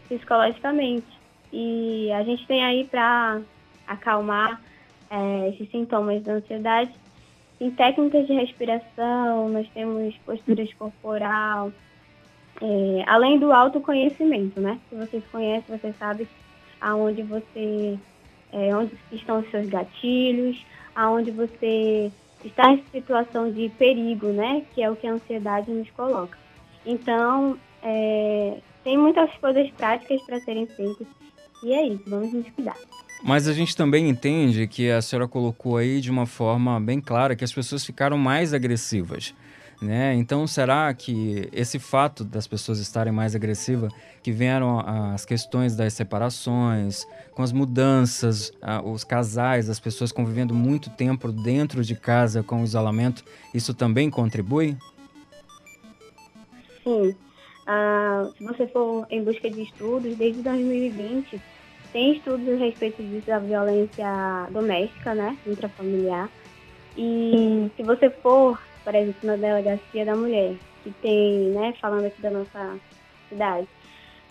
psicologicamente. 0.08 1.06
E 1.52 2.10
a 2.12 2.22
gente 2.22 2.46
tem 2.46 2.64
aí 2.64 2.84
para 2.84 3.40
acalmar 3.86 4.60
é, 5.10 5.48
esses 5.48 5.70
sintomas 5.70 6.22
da 6.22 6.34
ansiedade, 6.34 6.92
tem 7.58 7.70
técnicas 7.70 8.26
de 8.26 8.34
respiração, 8.34 9.48
nós 9.48 9.68
temos 9.72 10.14
posturas 10.18 10.72
corporal, 10.74 11.72
é, 12.60 13.04
além 13.06 13.38
do 13.38 13.52
autoconhecimento, 13.52 14.60
né? 14.60 14.78
Se 14.88 14.94
você 14.94 15.20
se 15.20 15.26
conhece, 15.28 15.64
você 15.70 15.92
sabe 15.94 16.28
aonde 16.80 17.22
você, 17.22 17.98
é, 18.52 18.76
onde 18.76 18.92
estão 19.12 19.40
os 19.40 19.50
seus 19.50 19.68
gatilhos, 19.68 20.64
aonde 20.94 21.30
você 21.30 22.10
está 22.44 22.72
em 22.72 22.82
situação 22.92 23.50
de 23.50 23.68
perigo, 23.70 24.28
né? 24.28 24.62
Que 24.74 24.82
é 24.82 24.90
o 24.90 24.96
que 24.96 25.06
a 25.06 25.12
ansiedade 25.12 25.70
nos 25.70 25.90
coloca. 25.90 26.38
Então, 26.84 27.58
é, 27.82 28.58
tem 28.84 28.96
muitas 28.96 29.32
coisas 29.38 29.70
práticas 29.72 30.22
para 30.22 30.40
serem 30.40 30.66
feitas. 30.66 31.06
E 31.62 31.72
é 31.72 31.86
isso, 31.86 32.04
vamos 32.06 32.32
nos 32.32 32.48
cuidar. 32.50 32.76
Mas 33.26 33.48
a 33.48 33.52
gente 33.52 33.76
também 33.76 34.08
entende 34.08 34.68
que 34.68 34.88
a 34.88 35.02
senhora 35.02 35.26
colocou 35.26 35.76
aí 35.76 36.00
de 36.00 36.12
uma 36.12 36.26
forma 36.26 36.80
bem 36.80 37.00
clara 37.00 37.34
que 37.34 37.42
as 37.42 37.52
pessoas 37.52 37.84
ficaram 37.84 38.16
mais 38.16 38.54
agressivas. 38.54 39.34
Né? 39.82 40.14
Então, 40.14 40.46
será 40.46 40.94
que 40.94 41.48
esse 41.52 41.80
fato 41.80 42.22
das 42.22 42.46
pessoas 42.46 42.78
estarem 42.78 43.12
mais 43.12 43.34
agressivas, 43.34 43.92
que 44.22 44.30
vieram 44.30 44.78
as 45.12 45.24
questões 45.24 45.74
das 45.74 45.92
separações, 45.92 47.04
com 47.32 47.42
as 47.42 47.50
mudanças, 47.50 48.52
os 48.84 49.02
casais, 49.02 49.68
as 49.68 49.80
pessoas 49.80 50.12
convivendo 50.12 50.54
muito 50.54 50.88
tempo 50.88 51.32
dentro 51.32 51.82
de 51.82 51.96
casa 51.96 52.44
com 52.44 52.62
o 52.62 52.64
isolamento, 52.64 53.24
isso 53.52 53.74
também 53.74 54.08
contribui? 54.08 54.76
Sim. 56.84 57.12
Ah, 57.66 58.30
se 58.38 58.44
você 58.44 58.68
for 58.68 59.04
em 59.10 59.24
busca 59.24 59.50
de 59.50 59.62
estudos, 59.62 60.16
desde 60.16 60.40
2020, 60.42 61.42
tem 61.96 62.12
estudos 62.12 62.46
a 62.46 62.56
respeito 62.56 63.02
disso, 63.02 63.26
da 63.26 63.38
violência 63.38 64.06
doméstica, 64.50 65.14
né, 65.14 65.34
intrafamiliar. 65.46 66.28
E 66.94 67.70
se 67.74 67.82
você 67.82 68.10
for, 68.10 68.60
por 68.84 68.94
exemplo, 68.94 69.20
na 69.22 69.36
delegacia 69.36 70.04
da 70.04 70.14
mulher, 70.14 70.56
que 70.84 70.90
tem, 71.00 71.52
né, 71.52 71.72
falando 71.80 72.04
aqui 72.04 72.20
da 72.20 72.30
nossa 72.30 72.78
cidade, 73.30 73.66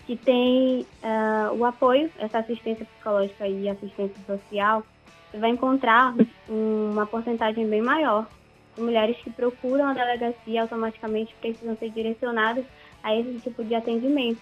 que 0.06 0.14
tem 0.14 0.86
uh, 1.02 1.56
o 1.56 1.64
apoio, 1.64 2.08
essa 2.20 2.38
assistência 2.38 2.84
psicológica 2.84 3.48
e 3.48 3.68
assistência 3.68 4.22
social, 4.24 4.84
você 5.28 5.38
vai 5.38 5.50
encontrar 5.50 6.14
uma 6.48 7.04
porcentagem 7.04 7.66
bem 7.66 7.82
maior 7.82 8.28
de 8.76 8.80
mulheres 8.80 9.16
que 9.24 9.30
procuram 9.30 9.88
a 9.88 9.92
delegacia 9.92 10.62
automaticamente 10.62 11.34
precisam 11.40 11.76
ser 11.76 11.90
direcionadas 11.90 12.64
a 13.02 13.12
esse 13.16 13.40
tipo 13.40 13.64
de 13.64 13.74
atendimento. 13.74 14.40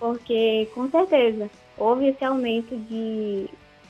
Porque, 0.00 0.68
com 0.74 0.90
certeza, 0.90 1.48
houve 1.78 2.08
esse 2.08 2.24
aumento 2.24 2.76
de, 2.76 3.48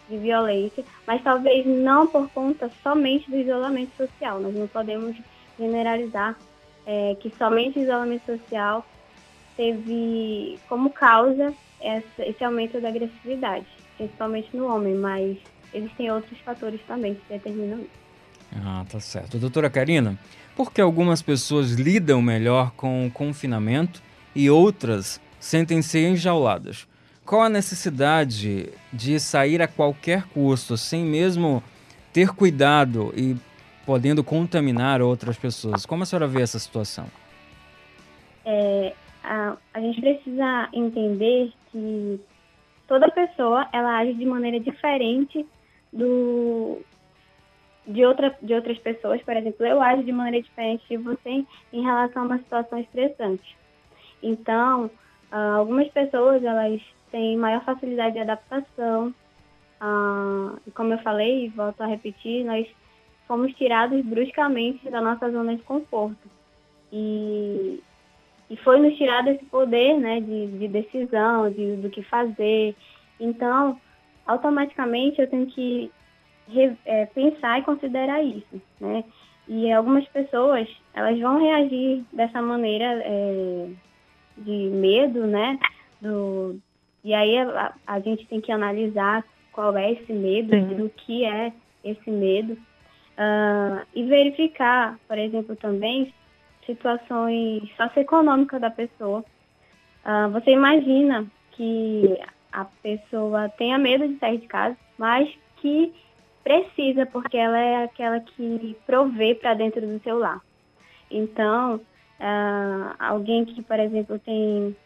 de 0.08 0.18
violência, 0.18 0.84
mas 1.06 1.22
talvez 1.22 1.66
não 1.66 2.06
por 2.06 2.28
conta 2.30 2.70
somente 2.82 3.30
do 3.30 3.36
isolamento 3.36 3.90
social. 3.96 4.40
Nós 4.40 4.54
não 4.54 4.66
podemos 4.66 5.16
generalizar 5.58 6.36
é, 6.86 7.16
que 7.20 7.32
somente 7.36 7.78
o 7.78 7.82
isolamento 7.82 8.24
social 8.26 8.86
teve 9.56 10.58
como 10.68 10.90
causa 10.90 11.52
essa, 11.80 12.24
esse 12.24 12.42
aumento 12.44 12.80
da 12.80 12.88
agressividade, 12.88 13.66
principalmente 13.96 14.56
no 14.56 14.66
homem, 14.72 14.94
mas 14.94 15.36
existem 15.74 16.10
outros 16.10 16.38
fatores 16.40 16.80
também 16.86 17.14
que 17.14 17.22
determinam 17.28 17.80
isso. 17.80 18.08
Ah, 18.64 18.84
tá 18.88 18.98
certo. 18.98 19.38
Doutora 19.38 19.68
Karina, 19.68 20.18
por 20.56 20.72
que 20.72 20.80
algumas 20.80 21.20
pessoas 21.20 21.72
lidam 21.72 22.22
melhor 22.22 22.72
com 22.72 23.06
o 23.06 23.10
confinamento 23.10 24.02
e 24.34 24.48
outras 24.48 25.20
sentem-se 25.38 25.98
enjauladas? 25.98 26.86
Qual 27.28 27.42
a 27.42 27.50
necessidade 27.50 28.72
de 28.90 29.20
sair 29.20 29.60
a 29.60 29.68
qualquer 29.68 30.26
custo, 30.28 30.78
sem 30.78 31.04
mesmo 31.04 31.62
ter 32.10 32.34
cuidado 32.34 33.12
e 33.14 33.36
podendo 33.84 34.24
contaminar 34.24 35.02
outras 35.02 35.36
pessoas? 35.36 35.84
Como 35.84 36.04
a 36.04 36.06
senhora 36.06 36.26
vê 36.26 36.40
essa 36.40 36.58
situação? 36.58 37.04
É, 38.46 38.94
a, 39.22 39.58
a 39.74 39.78
gente 39.78 40.00
precisa 40.00 40.70
entender 40.72 41.52
que 41.70 42.18
toda 42.86 43.10
pessoa 43.10 43.68
ela 43.74 43.98
age 43.98 44.14
de 44.14 44.24
maneira 44.24 44.58
diferente 44.58 45.44
do 45.92 46.78
de, 47.86 48.06
outra, 48.06 48.34
de 48.40 48.54
outras 48.54 48.78
pessoas, 48.78 49.20
por 49.20 49.36
exemplo, 49.36 49.66
eu 49.66 49.82
ajo 49.82 50.02
de 50.02 50.12
maneira 50.12 50.42
diferente 50.42 50.82
de 50.88 50.96
você 50.96 51.44
em 51.74 51.82
relação 51.82 52.22
a 52.22 52.24
uma 52.24 52.38
situação 52.38 52.78
estressante. 52.78 53.54
Então, 54.22 54.86
uh, 55.30 55.58
algumas 55.58 55.88
pessoas 55.88 56.42
elas 56.42 56.80
têm 57.10 57.36
maior 57.36 57.64
facilidade 57.64 58.14
de 58.14 58.20
adaptação. 58.20 59.14
Uh, 59.80 60.58
como 60.74 60.92
eu 60.92 60.98
falei, 60.98 61.46
e 61.46 61.48
volto 61.48 61.80
a 61.80 61.86
repetir, 61.86 62.44
nós 62.44 62.66
fomos 63.26 63.52
tirados 63.54 64.04
bruscamente 64.04 64.88
da 64.90 65.00
nossa 65.00 65.30
zona 65.30 65.54
de 65.56 65.62
conforto. 65.62 66.28
E, 66.92 67.82
e 68.50 68.56
foi 68.56 68.80
nos 68.80 68.96
tirado 68.96 69.28
esse 69.28 69.44
poder 69.44 69.98
né, 69.98 70.20
de, 70.20 70.46
de 70.58 70.68
decisão, 70.68 71.50
de, 71.50 71.76
do 71.76 71.90
que 71.90 72.02
fazer. 72.02 72.74
Então, 73.20 73.78
automaticamente 74.26 75.20
eu 75.20 75.28
tenho 75.28 75.46
que 75.46 75.90
re, 76.48 76.76
é, 76.84 77.06
pensar 77.06 77.58
e 77.58 77.64
considerar 77.64 78.22
isso, 78.22 78.60
né? 78.80 79.04
E 79.46 79.72
algumas 79.72 80.06
pessoas, 80.08 80.68
elas 80.92 81.18
vão 81.18 81.40
reagir 81.40 82.04
dessa 82.12 82.42
maneira 82.42 82.84
é, 83.02 83.68
de 84.36 84.68
medo, 84.70 85.26
né? 85.26 85.58
Do, 86.02 86.60
e 87.08 87.14
aí 87.14 87.38
a, 87.38 87.72
a, 87.86 88.00
gente 88.00 88.26
tem 88.26 88.38
que 88.38 88.52
analisar 88.52 89.24
qual 89.50 89.74
é 89.78 89.92
esse 89.92 90.12
medo, 90.12 90.50
Sim. 90.50 90.76
do 90.76 90.90
que 90.90 91.24
é 91.24 91.54
esse 91.82 92.10
medo. 92.10 92.52
Uh, 92.52 93.80
e 93.94 94.04
verificar, 94.04 94.98
por 95.08 95.16
exemplo, 95.16 95.56
também 95.56 96.12
situações 96.66 97.62
socioeconômicas 97.78 98.60
da 98.60 98.70
pessoa. 98.70 99.24
Uh, 100.04 100.30
você 100.32 100.50
imagina 100.50 101.24
que 101.52 102.18
a 102.52 102.66
pessoa 102.66 103.48
tenha 103.48 103.78
medo 103.78 104.06
de 104.06 104.18
sair 104.18 104.36
de 104.36 104.46
casa, 104.46 104.76
mas 104.98 105.30
que 105.62 105.94
precisa, 106.44 107.06
porque 107.06 107.38
ela 107.38 107.58
é 107.58 107.84
aquela 107.84 108.20
que 108.20 108.76
provê 108.84 109.34
para 109.34 109.54
dentro 109.54 109.80
do 109.80 109.98
seu 110.02 110.18
lar. 110.18 110.42
Então, 111.10 111.76
uh, 111.76 112.94
alguém 112.98 113.46
que, 113.46 113.62
por 113.62 113.80
exemplo, 113.80 114.18
tem 114.18 114.76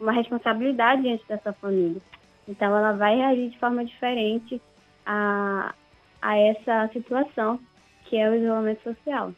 uma 0.00 0.12
responsabilidade 0.12 1.02
diante 1.02 1.24
dessa 1.28 1.52
família. 1.52 2.00
Então, 2.48 2.76
ela 2.76 2.92
vai 2.92 3.16
reagir 3.16 3.50
de 3.50 3.58
forma 3.58 3.84
diferente 3.84 4.60
a, 5.06 5.74
a 6.20 6.36
essa 6.36 6.90
situação, 6.92 7.58
que 8.04 8.16
é 8.16 8.28
o 8.28 8.34
isolamento 8.34 8.82
social. 8.82 9.32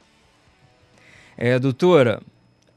É, 1.37 1.59
doutora, 1.59 2.21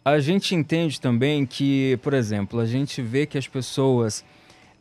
a 0.03 0.19
gente 0.19 0.55
entende 0.55 0.99
também 0.99 1.45
que, 1.45 1.97
por 2.01 2.13
exemplo, 2.13 2.59
a 2.59 2.65
gente 2.65 3.01
vê 3.01 3.25
que 3.25 3.37
as 3.37 3.47
pessoas 3.47 4.23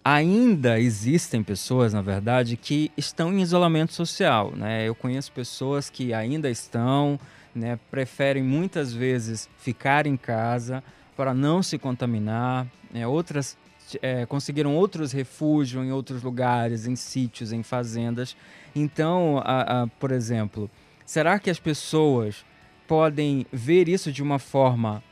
ainda 0.04 0.78
existem 0.78 1.42
pessoas, 1.42 1.92
na 1.92 2.00
verdade, 2.00 2.56
que 2.56 2.92
estão 2.96 3.32
em 3.32 3.42
isolamento 3.42 3.92
social. 3.92 4.52
Né? 4.54 4.86
Eu 4.86 4.94
conheço 4.94 5.32
pessoas 5.32 5.90
que 5.90 6.14
ainda 6.14 6.48
estão, 6.48 7.18
né, 7.52 7.76
preferem 7.90 8.40
muitas 8.40 8.92
vezes 8.92 9.50
ficar 9.58 10.06
em 10.06 10.16
casa 10.16 10.80
para 11.16 11.32
não 11.32 11.62
se 11.62 11.78
contaminar. 11.78 12.66
Né? 12.92 13.06
Outras 13.06 13.56
é, 14.02 14.26
conseguiram 14.26 14.74
outros 14.74 15.12
refúgios 15.12 15.84
em 15.84 15.92
outros 15.92 16.22
lugares, 16.22 16.86
em 16.86 16.96
sítios, 16.96 17.52
em 17.52 17.62
fazendas. 17.62 18.36
Então, 18.74 19.40
a, 19.44 19.82
a, 19.82 19.86
por 19.86 20.12
exemplo, 20.12 20.70
será 21.04 21.38
que 21.38 21.50
as 21.50 21.58
pessoas 21.58 22.44
podem 22.86 23.46
ver 23.52 23.88
isso 23.88 24.12
de 24.12 24.22
uma 24.22 24.38
forma 24.38 25.02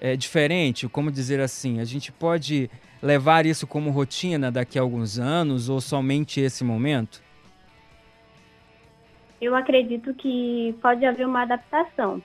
é, 0.00 0.16
diferente? 0.16 0.88
Como 0.88 1.10
dizer 1.10 1.40
assim, 1.40 1.80
a 1.80 1.84
gente 1.84 2.10
pode 2.10 2.70
levar 3.02 3.46
isso 3.46 3.66
como 3.66 3.90
rotina 3.90 4.50
daqui 4.50 4.78
a 4.78 4.82
alguns 4.82 5.18
anos 5.18 5.68
ou 5.68 5.80
somente 5.80 6.40
esse 6.40 6.64
momento? 6.64 7.22
Eu 9.40 9.54
acredito 9.54 10.12
que 10.14 10.74
pode 10.82 11.04
haver 11.06 11.26
uma 11.26 11.42
adaptação. 11.42 12.20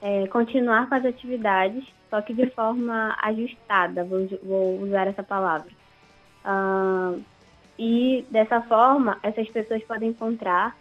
É, 0.00 0.26
continuar 0.26 0.88
com 0.88 0.96
as 0.96 1.04
atividades, 1.04 1.84
só 2.12 2.20
que 2.20 2.34
de 2.34 2.44
forma 2.50 3.16
ajustada, 3.22 4.04
vou, 4.04 4.28
vou 4.42 4.80
usar 4.82 5.06
essa 5.06 5.22
palavra. 5.22 5.72
Uh, 6.44 7.22
e 7.78 8.26
dessa 8.30 8.60
forma, 8.60 9.18
essas 9.22 9.48
pessoas 9.48 9.82
podem 9.84 10.10
encontrar 10.10 10.76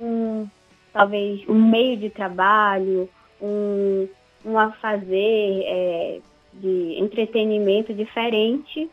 um, 0.00 0.48
talvez 0.90 1.46
um 1.46 1.68
meio 1.68 1.98
de 1.98 2.08
trabalho, 2.08 3.10
um, 3.42 4.08
um 4.42 4.58
a 4.58 4.70
fazer 4.72 5.64
é, 5.66 6.20
de 6.54 6.94
entretenimento 6.98 7.92
diferente 7.92 8.90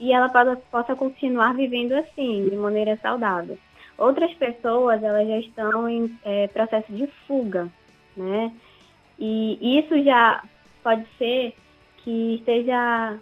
e 0.00 0.14
ela 0.14 0.30
possa, 0.30 0.56
possa 0.70 0.96
continuar 0.96 1.54
vivendo 1.54 1.92
assim, 1.92 2.48
de 2.48 2.56
maneira 2.56 2.98
saudável. 3.02 3.58
Outras 3.98 4.32
pessoas, 4.32 5.02
elas 5.02 5.28
já 5.28 5.38
estão 5.38 5.86
em 5.86 6.18
é, 6.24 6.46
processo 6.48 6.90
de 6.94 7.06
fuga, 7.26 7.68
né? 8.16 8.50
E 9.18 9.78
isso 9.78 10.02
já 10.02 10.42
pode 10.86 11.04
ser 11.18 11.52
que 11.96 12.36
esteja 12.36 13.18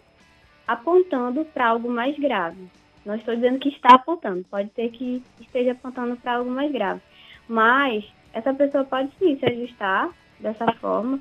apontando 0.69 1.47
para 1.47 1.69
algo 1.69 1.91
mais 1.91 2.15
grave. 2.19 2.69
Não 3.07 3.15
estou 3.15 3.35
dizendo 3.35 3.59
que 3.59 3.71
está 3.71 3.95
apontando, 3.95 4.45
pode 4.51 4.71
ser 4.75 4.91
que 4.91 5.23
esteja 5.41 5.73
apontando 5.73 6.15
para 6.17 6.35
algo 6.35 6.51
mais 6.51 6.71
grave. 6.71 7.01
Mas 7.49 8.05
essa 8.35 8.53
pessoa 8.53 8.85
pode 8.85 9.11
sim 9.19 9.39
se 9.39 9.47
ajustar 9.47 10.11
dessa 10.39 10.71
forma 10.75 11.19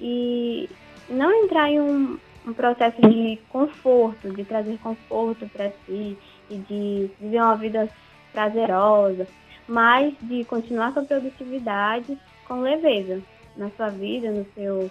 e 0.00 0.66
não 1.10 1.30
entrar 1.44 1.70
em 1.70 1.78
um, 1.78 2.18
um 2.46 2.54
processo 2.54 2.98
de 3.02 3.38
conforto, 3.50 4.30
de 4.30 4.44
trazer 4.44 4.78
conforto 4.78 5.46
para 5.50 5.72
si 5.84 6.16
e 6.48 6.56
de 6.56 7.10
viver 7.20 7.42
uma 7.42 7.56
vida 7.56 7.86
prazerosa, 8.32 9.28
mas 9.68 10.14
de 10.22 10.42
continuar 10.44 10.94
sua 10.94 11.02
produtividade 11.02 12.18
com 12.48 12.62
leveza 12.62 13.20
na 13.58 13.68
sua 13.72 13.90
vida, 13.90 14.30
no 14.30 14.46
seu 14.54 14.90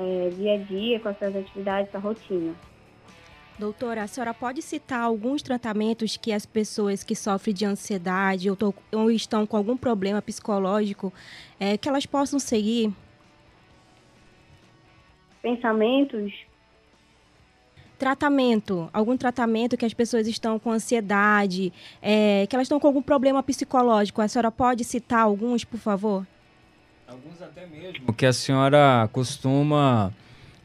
é, 0.00 0.30
dia 0.30 0.54
a 0.54 0.58
dia, 0.58 1.00
com 1.00 1.08
as 1.08 1.18
suas 1.18 1.36
atividades, 1.36 1.90
sua 1.90 2.00
rotina. 2.00 2.54
Doutora, 3.58 4.04
a 4.04 4.06
senhora 4.06 4.32
pode 4.32 4.62
citar 4.62 5.02
alguns 5.02 5.42
tratamentos 5.42 6.16
que 6.16 6.32
as 6.32 6.46
pessoas 6.46 7.04
que 7.04 7.14
sofrem 7.14 7.54
de 7.54 7.66
ansiedade 7.66 8.50
ou, 8.50 8.56
ou 8.90 9.10
estão 9.10 9.46
com 9.46 9.54
algum 9.54 9.76
problema 9.76 10.22
psicológico, 10.22 11.12
é, 11.58 11.76
que 11.76 11.86
elas 11.86 12.06
possam 12.06 12.38
seguir 12.38 12.90
pensamentos. 15.42 16.32
Tratamento, 17.98 18.88
algum 18.94 19.14
tratamento 19.14 19.76
que 19.76 19.84
as 19.84 19.92
pessoas 19.92 20.26
estão 20.26 20.58
com 20.58 20.72
ansiedade, 20.72 21.70
é, 22.00 22.46
que 22.46 22.56
elas 22.56 22.64
estão 22.64 22.80
com 22.80 22.86
algum 22.86 23.02
problema 23.02 23.42
psicológico. 23.42 24.22
A 24.22 24.28
senhora 24.28 24.50
pode 24.50 24.84
citar 24.84 25.20
alguns, 25.20 25.64
por 25.64 25.78
favor? 25.78 26.26
Alguns 27.10 27.42
até 27.42 27.66
mesmo. 27.66 28.12
Que 28.12 28.24
a 28.24 28.32
senhora 28.32 29.08
costuma 29.12 30.12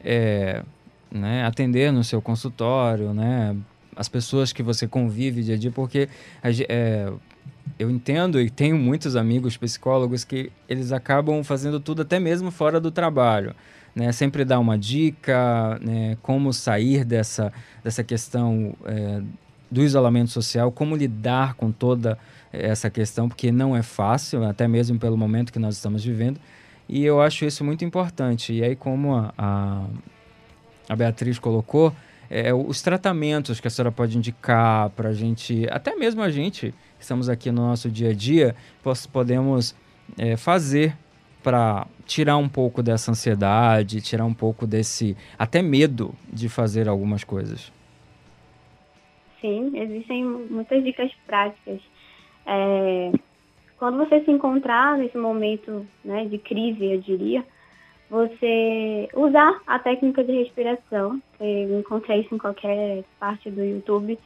é, 0.02 0.62
né, 1.10 1.44
atender 1.44 1.92
no 1.92 2.04
seu 2.04 2.22
consultório, 2.22 3.12
né? 3.12 3.56
As 3.94 4.08
pessoas 4.08 4.52
que 4.52 4.62
você 4.62 4.86
convive 4.86 5.42
dia 5.42 5.54
a 5.54 5.58
dia, 5.58 5.70
porque 5.70 6.08
é, 6.68 7.10
eu 7.78 7.90
entendo 7.90 8.40
e 8.40 8.48
tenho 8.50 8.76
muitos 8.76 9.16
amigos 9.16 9.56
psicólogos 9.56 10.22
que 10.22 10.52
eles 10.68 10.92
acabam 10.92 11.42
fazendo 11.42 11.80
tudo 11.80 12.02
até 12.02 12.20
mesmo 12.20 12.50
fora 12.50 12.78
do 12.78 12.90
trabalho 12.90 13.54
né, 13.96 14.12
sempre 14.12 14.44
dar 14.44 14.58
uma 14.58 14.76
dica, 14.76 15.78
né, 15.80 16.18
como 16.20 16.52
sair 16.52 17.02
dessa, 17.02 17.50
dessa 17.82 18.04
questão 18.04 18.76
é, 18.84 19.22
do 19.70 19.82
isolamento 19.82 20.30
social, 20.30 20.70
como 20.70 20.94
lidar 20.94 21.54
com 21.54 21.72
toda 21.72 22.18
essa 22.60 22.90
questão, 22.90 23.28
porque 23.28 23.50
não 23.52 23.76
é 23.76 23.82
fácil, 23.82 24.44
até 24.44 24.66
mesmo 24.66 24.98
pelo 24.98 25.16
momento 25.16 25.52
que 25.52 25.58
nós 25.58 25.76
estamos 25.76 26.04
vivendo. 26.04 26.40
E 26.88 27.04
eu 27.04 27.20
acho 27.20 27.44
isso 27.44 27.64
muito 27.64 27.84
importante. 27.84 28.52
E 28.52 28.62
aí, 28.62 28.76
como 28.76 29.14
a, 29.14 29.34
a, 29.36 29.86
a 30.88 30.96
Beatriz 30.96 31.38
colocou, 31.38 31.92
é, 32.30 32.52
os 32.52 32.82
tratamentos 32.82 33.60
que 33.60 33.66
a 33.66 33.70
senhora 33.70 33.92
pode 33.92 34.16
indicar 34.16 34.90
para 34.90 35.10
a 35.10 35.12
gente, 35.12 35.66
até 35.70 35.94
mesmo 35.94 36.22
a 36.22 36.30
gente 36.30 36.72
que 36.96 37.02
estamos 37.02 37.28
aqui 37.28 37.50
no 37.50 37.62
nosso 37.62 37.90
dia 37.90 38.10
a 38.10 38.14
dia, 38.14 38.54
podemos 39.12 39.74
é, 40.16 40.36
fazer 40.36 40.96
para 41.42 41.86
tirar 42.04 42.36
um 42.36 42.48
pouco 42.48 42.82
dessa 42.82 43.10
ansiedade, 43.10 44.00
tirar 44.00 44.24
um 44.24 44.34
pouco 44.34 44.66
desse 44.66 45.16
até 45.38 45.62
medo 45.62 46.14
de 46.32 46.48
fazer 46.48 46.88
algumas 46.88 47.22
coisas? 47.22 47.70
sim, 49.46 49.78
existem 49.78 50.24
muitas 50.24 50.82
dicas 50.82 51.10
práticas. 51.26 51.80
É, 52.46 53.12
quando 53.78 53.98
você 53.98 54.24
se 54.24 54.30
encontrar 54.30 54.96
nesse 54.96 55.18
momento 55.18 55.86
né, 56.04 56.24
de 56.24 56.38
crise, 56.38 56.84
eu 56.84 57.00
diria, 57.00 57.44
você 58.08 59.08
usar 59.14 59.60
a 59.66 59.78
técnica 59.78 60.22
de 60.24 60.32
respiração. 60.32 61.20
Eu 61.40 61.80
encontrei 61.80 62.20
isso 62.20 62.34
em 62.34 62.38
qualquer 62.38 63.04
parte 63.18 63.50
do 63.50 63.62
YouTube. 63.62 64.18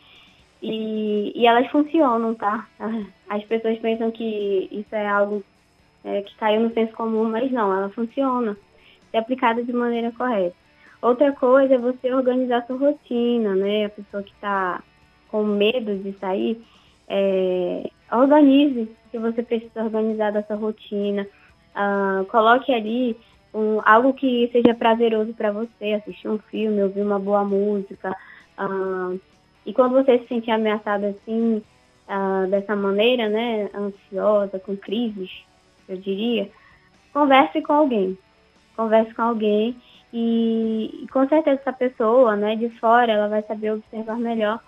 E, 0.63 1.33
e 1.35 1.47
elas 1.47 1.67
funcionam, 1.71 2.35
tá? 2.35 2.69
As 3.29 3.43
pessoas 3.45 3.79
pensam 3.79 4.11
que 4.11 4.69
isso 4.71 4.95
é 4.95 5.09
algo 5.09 5.43
é, 6.05 6.23
que 6.23 6.37
caiu 6.37 6.61
no 6.61 6.75
senso 6.75 6.93
comum, 6.93 7.25
mas 7.25 7.51
não, 7.51 7.75
ela 7.75 7.89
funciona 7.91 8.57
se 9.11 9.17
aplicada 9.17 9.63
de 9.63 9.73
maneira 9.73 10.13
correta. 10.13 10.55
Outra 11.03 11.33
coisa 11.33 11.75
é 11.75 11.79
você 11.79 12.13
organizar 12.13 12.67
sua 12.67 12.77
rotina, 12.77 13.55
né? 13.55 13.87
A 13.87 13.91
pessoa 13.91 14.23
que 14.23 14.33
está 14.33 14.83
com 15.29 15.43
medo 15.45 15.97
de 15.97 16.13
sair, 16.19 16.61
é, 17.11 17.91
organize 18.13 18.89
que 19.11 19.19
você 19.19 19.43
precisa 19.43 19.83
organizar 19.83 20.31
da 20.33 20.43
sua 20.45 20.57
rotina. 20.57 21.27
Uh, 21.75 22.25
coloque 22.27 22.73
ali 22.73 23.17
um, 23.53 23.81
algo 23.85 24.15
que 24.15 24.49
seja 24.53 24.75
prazeroso 24.75 25.33
para 25.35 25.51
você, 25.51 25.95
assistir 25.95 26.29
um 26.29 26.39
filme, 26.39 26.83
ouvir 26.83 27.03
uma 27.03 27.19
boa 27.19 27.45
música. 27.45 28.17
Uh, 28.59 29.21
e 29.67 29.73
quando 29.75 29.93
você 29.93 30.19
se 30.21 30.29
sentir 30.29 30.53
ameaçado 30.53 31.07
assim, 31.07 31.63
uh, 32.09 32.49
dessa 32.49 32.77
maneira, 32.77 33.29
né, 33.29 33.69
ansiosa, 33.75 34.59
com 34.61 34.77
crises, 34.77 35.31
eu 35.89 35.97
diria, 35.97 36.49
converse 37.13 37.61
com 37.63 37.73
alguém. 37.73 38.17
Converse 38.77 39.13
com 39.15 39.23
alguém 39.23 39.77
e, 40.13 41.03
e, 41.03 41.09
com 41.09 41.29
certeza 41.29 41.61
essa 41.61 41.73
pessoa, 41.73 42.37
né, 42.37 42.57
de 42.57 42.69
fora, 42.79 43.13
ela 43.13 43.29
vai 43.29 43.43
saber 43.43 43.73
observar 43.73 44.17
melhor 44.17 44.61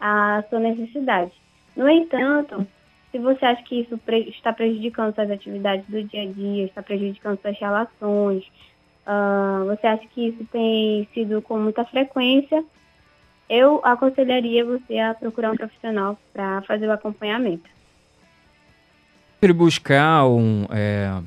a 0.00 0.42
sua 0.48 0.58
necessidade. 0.58 1.41
No 1.76 1.88
entanto, 1.88 2.66
se 3.10 3.18
você 3.18 3.44
acha 3.44 3.62
que 3.62 3.80
isso 3.80 3.98
está 4.28 4.52
prejudicando 4.52 5.14
suas 5.14 5.30
atividades 5.30 5.84
do 5.86 6.02
dia 6.02 6.22
a 6.22 6.26
dia, 6.26 6.64
está 6.64 6.82
prejudicando 6.82 7.40
suas 7.40 7.58
relações, 7.58 8.44
uh, 9.06 9.66
você 9.66 9.86
acha 9.86 10.06
que 10.08 10.28
isso 10.28 10.44
tem 10.50 11.08
sido 11.12 11.42
com 11.42 11.58
muita 11.58 11.84
frequência, 11.84 12.64
eu 13.48 13.80
aconselharia 13.84 14.64
você 14.64 14.98
a 14.98 15.12
procurar 15.12 15.52
um 15.52 15.56
profissional 15.56 16.18
para 16.32 16.62
fazer 16.62 16.86
o 16.86 16.92
acompanhamento. 16.92 17.68
Buscar 19.54 20.26
um. 20.26 20.66
É, 20.70 21.20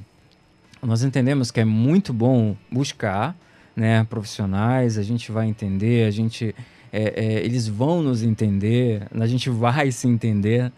nós 0.81 1.03
entendemos 1.03 1.51
que 1.51 1.59
é 1.59 1.65
muito 1.65 2.13
bom 2.13 2.55
buscar 2.71 3.35
né, 3.75 4.05
profissionais, 4.05 4.97
a 4.97 5.03
gente 5.03 5.31
vai 5.31 5.47
entender, 5.47 6.07
a 6.07 6.11
gente. 6.11 6.55
É, 6.97 7.13
é, 7.25 7.45
eles 7.45 7.67
vão 7.67 8.01
nos 8.01 8.23
entender, 8.23 9.05
a 9.11 9.27
gente 9.27 9.49
vai 9.49 9.91
se 9.91 10.07
entender. 10.07 10.71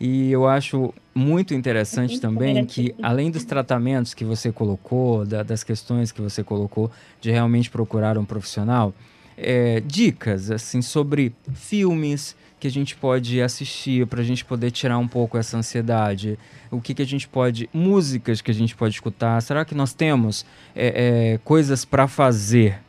E 0.00 0.32
eu 0.32 0.48
acho 0.48 0.92
muito 1.14 1.54
interessante 1.54 2.18
também 2.20 2.64
que, 2.64 2.92
além 3.00 3.30
dos 3.30 3.44
tratamentos 3.44 4.12
que 4.12 4.24
você 4.24 4.50
colocou, 4.50 5.24
da, 5.24 5.44
das 5.44 5.62
questões 5.62 6.10
que 6.10 6.20
você 6.20 6.42
colocou, 6.42 6.90
de 7.20 7.30
realmente 7.30 7.70
procurar 7.70 8.18
um 8.18 8.24
profissional, 8.24 8.92
é, 9.36 9.80
dicas 9.86 10.50
assim 10.50 10.82
sobre 10.82 11.32
filmes 11.54 12.34
que 12.58 12.66
a 12.66 12.70
gente 12.70 12.96
pode 12.96 13.40
assistir 13.40 14.06
para 14.08 14.22
a 14.22 14.24
gente 14.24 14.44
poder 14.44 14.72
tirar 14.72 14.98
um 14.98 15.06
pouco 15.06 15.38
essa 15.38 15.56
ansiedade, 15.56 16.36
o 16.68 16.80
que, 16.80 16.94
que 16.94 17.02
a 17.02 17.06
gente 17.06 17.28
pode, 17.28 17.70
músicas 17.72 18.40
que 18.40 18.50
a 18.50 18.54
gente 18.54 18.74
pode 18.74 18.94
escutar. 18.94 19.40
Será 19.40 19.64
que 19.64 19.74
nós 19.74 19.94
temos 19.94 20.44
é, 20.74 21.34
é, 21.34 21.38
coisas 21.44 21.84
para 21.84 22.08
fazer, 22.08 22.80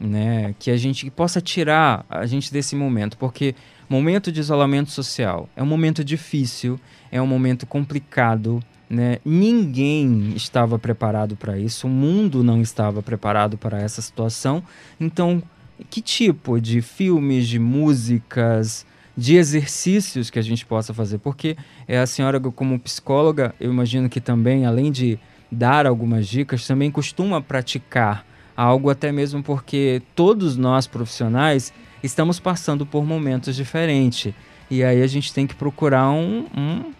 né, 0.00 0.54
que 0.58 0.70
a 0.70 0.76
gente 0.76 1.10
possa 1.10 1.40
tirar 1.40 2.04
a 2.08 2.26
gente 2.26 2.52
desse 2.52 2.76
momento, 2.76 3.16
porque 3.18 3.54
Momento 3.88 4.30
de 4.30 4.38
isolamento 4.38 4.90
social 4.90 5.48
é 5.56 5.62
um 5.62 5.66
momento 5.66 6.04
difícil, 6.04 6.78
é 7.10 7.22
um 7.22 7.26
momento 7.26 7.66
complicado. 7.66 8.62
Né? 8.88 9.16
Ninguém 9.24 10.34
estava 10.36 10.78
preparado 10.78 11.36
para 11.36 11.58
isso, 11.58 11.86
o 11.86 11.90
mundo 11.90 12.44
não 12.44 12.60
estava 12.60 13.02
preparado 13.02 13.56
para 13.56 13.80
essa 13.80 14.02
situação. 14.02 14.62
Então, 15.00 15.42
que 15.88 16.02
tipo 16.02 16.60
de 16.60 16.82
filmes, 16.82 17.48
de 17.48 17.58
músicas, 17.58 18.84
de 19.16 19.36
exercícios 19.36 20.28
que 20.28 20.38
a 20.38 20.42
gente 20.42 20.66
possa 20.66 20.92
fazer? 20.92 21.16
Porque 21.16 21.56
é 21.86 21.98
a 21.98 22.06
senhora, 22.06 22.38
como 22.38 22.78
psicóloga, 22.78 23.54
eu 23.58 23.72
imagino 23.72 24.06
que 24.10 24.20
também, 24.20 24.66
além 24.66 24.92
de 24.92 25.18
dar 25.50 25.86
algumas 25.86 26.28
dicas, 26.28 26.66
também 26.66 26.90
costuma 26.90 27.40
praticar 27.40 28.26
algo, 28.58 28.90
até 28.90 29.12
mesmo 29.12 29.40
porque 29.40 30.02
todos 30.16 30.56
nós 30.56 30.88
profissionais 30.88 31.72
estamos 32.02 32.40
passando 32.40 32.84
por 32.84 33.04
momentos 33.04 33.54
diferentes. 33.54 34.34
E 34.68 34.82
aí 34.82 35.00
a 35.00 35.06
gente 35.06 35.32
tem 35.32 35.46
que 35.46 35.54
procurar 35.54 36.10
um, 36.10 36.44
um 36.56 36.92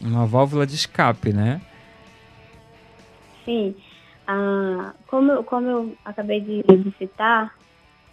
uma 0.00 0.26
válvula 0.26 0.66
de 0.66 0.74
escape, 0.74 1.32
né? 1.32 1.60
Sim. 3.44 3.74
Ah, 4.26 4.94
como, 5.06 5.32
eu, 5.32 5.44
como 5.44 5.66
eu 5.68 5.96
acabei 6.04 6.40
de, 6.40 6.62
de 6.62 6.94
citar, 6.98 7.54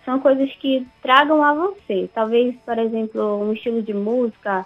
são 0.04 0.20
coisas 0.20 0.52
que 0.56 0.86
tragam 1.02 1.42
a 1.44 1.54
você. 1.54 2.10
Talvez, 2.14 2.56
por 2.66 2.78
exemplo, 2.78 3.42
um 3.42 3.54
estilo 3.54 3.82
de 3.82 3.94
música 3.94 4.66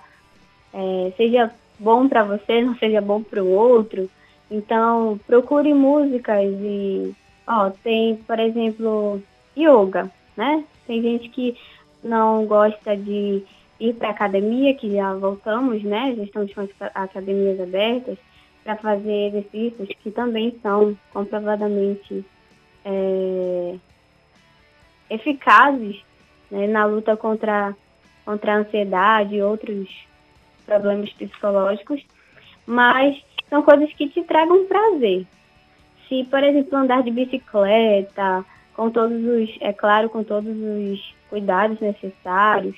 é, 0.74 1.14
seja 1.16 1.52
bom 1.80 2.08
para 2.08 2.24
você, 2.24 2.62
não 2.62 2.76
seja 2.78 3.00
bom 3.00 3.22
para 3.22 3.44
o 3.44 3.50
outro. 3.50 4.10
Então, 4.50 5.20
procure 5.26 5.74
músicas 5.74 6.44
e, 6.44 7.16
ó, 7.48 7.70
tem, 7.70 8.18
por 8.18 8.40
exemplo, 8.40 9.22
yoga, 9.58 10.12
né? 10.36 10.64
Tem 10.86 11.02
gente 11.02 11.30
que 11.30 11.58
não 12.04 12.46
gosta 12.46 12.96
de 12.96 13.44
ir 13.80 13.94
para 13.94 14.10
academia, 14.10 14.74
que 14.74 14.94
já 14.94 15.14
voltamos, 15.14 15.82
né? 15.84 16.14
Já 16.16 16.24
estamos 16.24 16.54
com 16.54 16.62
as 16.62 16.70
academias 16.94 17.60
abertas 17.60 18.18
para 18.64 18.76
fazer 18.76 19.28
exercícios 19.28 19.90
que 20.04 20.12
também 20.12 20.60
são 20.62 20.98
comprovadamente 21.14 22.26
é, 22.84 23.76
eficazes 25.10 26.02
né, 26.52 26.68
na 26.68 26.86
luta 26.86 27.16
contra, 27.16 27.76
contra 28.26 28.54
a 28.54 28.58
ansiedade 28.58 29.36
e 29.36 29.42
outros 29.42 29.88
problemas 30.66 31.10
psicológicos, 31.14 32.04
mas 32.66 33.22
são 33.50 33.64
coisas 33.64 33.92
que 33.94 34.10
te 34.10 34.22
tragam 34.24 34.66
prazer. 34.66 35.26
Se, 36.08 36.24
por 36.26 36.44
exemplo, 36.44 36.78
andar 36.78 37.04
de 37.04 37.12
bicicleta, 37.12 38.46
com 38.74 38.90
todos 38.90 39.18
os, 39.24 39.58
é 39.60 39.74
claro, 39.74 40.10
com 40.10 40.24
todos 40.24 40.56
os 40.56 41.16
cuidados 41.30 41.80
necessários, 41.80 42.78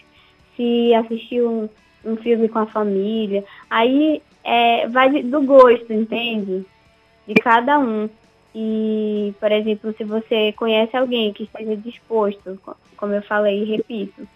se 0.56 0.94
assistir 0.94 1.42
um, 1.42 1.70
um 2.04 2.16
filme 2.16 2.48
com 2.48 2.60
a 2.60 2.66
família, 2.66 3.44
aí 3.70 4.22
é, 4.44 4.88
vai 4.88 5.22
do 5.22 5.42
gosto, 5.42 5.92
entende? 5.94 6.66
De 7.28 7.34
cada 7.36 7.78
um. 7.78 8.10
E, 8.56 9.34
por 9.40 9.52
exemplo, 9.52 9.94
se 9.96 10.04
você 10.04 10.52
conhece 10.54 10.96
alguém 10.98 11.32
que 11.34 11.44
esteja 11.44 11.76
disposto, 11.76 12.60
como 12.98 13.14
eu 13.14 13.22
falei 13.22 13.62
e 13.62 13.76
repito, 13.78 14.28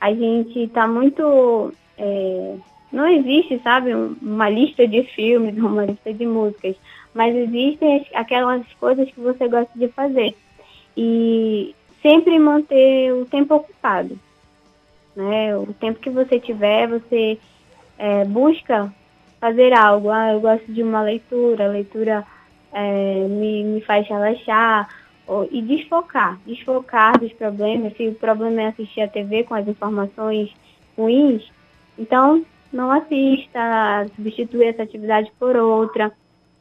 a 0.00 0.12
gente 0.12 0.60
está 0.60 0.86
muito. 0.86 1.72
É, 1.98 2.54
não 2.90 3.06
existe, 3.06 3.60
sabe, 3.62 3.92
uma 3.94 4.48
lista 4.48 4.86
de 4.86 5.02
filmes, 5.02 5.56
uma 5.58 5.84
lista 5.84 6.12
de 6.12 6.26
músicas, 6.26 6.76
mas 7.14 7.34
existem 7.34 8.06
aquelas 8.14 8.64
coisas 8.74 9.10
que 9.10 9.20
você 9.20 9.48
gosta 9.48 9.70
de 9.76 9.88
fazer 9.88 10.34
e 10.96 11.74
sempre 12.02 12.38
manter 12.38 13.12
o 13.12 13.24
tempo 13.24 13.54
ocupado. 13.54 14.18
Né? 15.14 15.56
O 15.56 15.72
tempo 15.74 16.00
que 16.00 16.10
você 16.10 16.38
tiver, 16.38 16.86
você 16.86 17.38
é, 17.98 18.24
busca 18.24 18.92
fazer 19.40 19.72
algo. 19.72 20.10
Ah, 20.10 20.32
eu 20.32 20.40
gosto 20.40 20.72
de 20.72 20.82
uma 20.82 21.02
leitura, 21.02 21.64
a 21.64 21.68
leitura 21.68 22.24
é, 22.72 23.26
me, 23.28 23.64
me 23.64 23.80
faz 23.80 24.06
relaxar 24.08 24.88
ou, 25.26 25.48
e 25.50 25.60
desfocar, 25.62 26.38
desfocar 26.46 27.18
dos 27.18 27.32
problemas. 27.32 27.96
Se 27.96 28.08
o 28.08 28.14
problema 28.14 28.62
é 28.62 28.66
assistir 28.68 29.02
a 29.02 29.08
TV 29.08 29.44
com 29.44 29.54
as 29.54 29.66
informações 29.66 30.50
ruins, 30.96 31.50
então 31.98 32.44
não 32.72 32.90
assista, 32.90 34.06
substitui 34.14 34.64
essa 34.64 34.82
atividade 34.82 35.30
por 35.38 35.56
outra. 35.56 36.12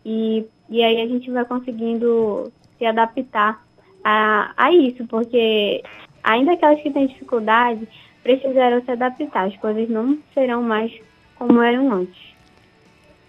E, 0.09 0.45
e 0.69 0.81
aí 0.81 1.01
a 1.01 1.05
gente 1.05 1.29
vai 1.29 1.43
conseguindo 1.43 2.49
se 2.77 2.85
adaptar 2.85 3.61
a, 4.01 4.53
a 4.55 4.71
isso, 4.71 5.05
porque 5.05 5.83
ainda 6.23 6.53
aquelas 6.53 6.81
que 6.81 6.89
têm 6.89 7.07
dificuldade 7.07 7.85
precisarão 8.23 8.81
se 8.85 8.91
adaptar, 8.91 9.47
as 9.47 9.57
coisas 9.57 9.89
não 9.89 10.17
serão 10.33 10.63
mais 10.63 10.93
como 11.35 11.61
eram 11.61 11.91
antes. 11.91 12.37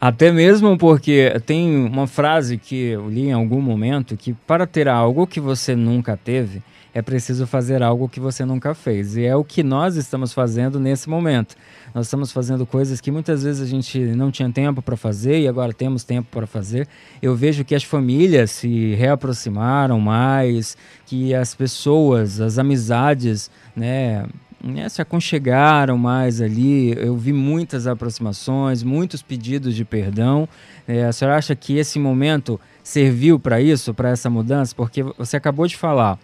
Até 0.00 0.30
mesmo 0.30 0.78
porque 0.78 1.34
tem 1.44 1.84
uma 1.84 2.06
frase 2.06 2.56
que 2.56 2.90
eu 2.90 3.10
li 3.10 3.26
em 3.26 3.32
algum 3.32 3.60
momento 3.60 4.16
que 4.16 4.32
para 4.32 4.64
ter 4.64 4.86
algo 4.86 5.26
que 5.26 5.40
você 5.40 5.74
nunca 5.74 6.16
teve, 6.16 6.62
é 6.94 7.02
preciso 7.02 7.46
fazer 7.46 7.82
algo 7.82 8.08
que 8.08 8.20
você 8.20 8.44
nunca 8.44 8.74
fez. 8.74 9.16
E 9.16 9.24
é 9.24 9.36
o 9.36 9.44
que 9.44 9.62
nós 9.62 9.96
estamos 9.96 10.32
fazendo 10.32 10.80
nesse 10.80 11.08
momento. 11.08 11.54
Nós 11.94 12.06
estamos 12.06 12.32
fazendo 12.32 12.66
coisas 12.66 13.00
que 13.00 13.10
muitas 13.10 13.42
vezes 13.42 13.62
a 13.62 13.66
gente 13.66 13.98
não 13.98 14.30
tinha 14.30 14.50
tempo 14.50 14.82
para 14.82 14.96
fazer 14.96 15.40
e 15.40 15.48
agora 15.48 15.72
temos 15.72 16.04
tempo 16.04 16.28
para 16.30 16.46
fazer. 16.46 16.88
Eu 17.20 17.34
vejo 17.34 17.64
que 17.64 17.74
as 17.74 17.84
famílias 17.84 18.50
se 18.50 18.94
reaproximaram 18.94 20.00
mais, 20.00 20.76
que 21.06 21.34
as 21.34 21.54
pessoas, 21.54 22.40
as 22.40 22.58
amizades, 22.58 23.50
né, 23.74 24.26
né, 24.62 24.88
se 24.88 25.00
aconchegaram 25.00 25.96
mais 25.96 26.40
ali. 26.40 26.92
Eu 26.98 27.16
vi 27.16 27.32
muitas 27.32 27.86
aproximações, 27.86 28.82
muitos 28.82 29.22
pedidos 29.22 29.74
de 29.74 29.84
perdão. 29.84 30.48
É, 30.86 31.04
a 31.04 31.12
senhora 31.12 31.36
acha 31.36 31.54
que 31.54 31.76
esse 31.76 31.98
momento 31.98 32.60
serviu 32.82 33.38
para 33.38 33.60
isso, 33.60 33.94
para 33.94 34.10
essa 34.10 34.28
mudança? 34.28 34.74
Porque 34.74 35.02
você 35.02 35.36
acabou 35.36 35.66
de 35.66 35.76
falar 35.76 36.18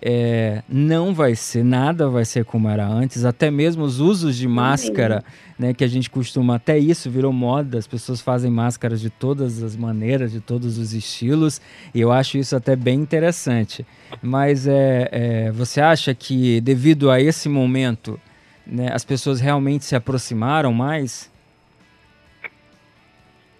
é, 0.00 0.62
não 0.68 1.12
vai 1.12 1.34
ser, 1.34 1.64
nada 1.64 2.08
vai 2.08 2.24
ser 2.24 2.44
como 2.44 2.68
era 2.68 2.86
antes, 2.86 3.24
até 3.24 3.50
mesmo 3.50 3.84
os 3.84 4.00
usos 4.00 4.36
de 4.36 4.46
máscara, 4.46 5.24
né, 5.58 5.74
que 5.74 5.82
a 5.82 5.88
gente 5.88 6.08
costuma, 6.08 6.56
até 6.56 6.78
isso 6.78 7.10
virou 7.10 7.32
moda, 7.32 7.78
as 7.78 7.86
pessoas 7.86 8.20
fazem 8.20 8.50
máscaras 8.50 9.00
de 9.00 9.10
todas 9.10 9.62
as 9.62 9.76
maneiras, 9.76 10.32
de 10.32 10.40
todos 10.40 10.78
os 10.78 10.92
estilos, 10.92 11.60
e 11.94 12.00
eu 12.00 12.12
acho 12.12 12.38
isso 12.38 12.54
até 12.54 12.76
bem 12.76 13.00
interessante. 13.00 13.84
Mas 14.22 14.66
é, 14.66 15.08
é 15.10 15.50
você 15.50 15.80
acha 15.80 16.14
que 16.14 16.60
devido 16.60 17.10
a 17.10 17.20
esse 17.20 17.48
momento, 17.48 18.20
né, 18.66 18.90
as 18.92 19.04
pessoas 19.04 19.40
realmente 19.40 19.84
se 19.84 19.96
aproximaram 19.96 20.72
mais? 20.72 21.30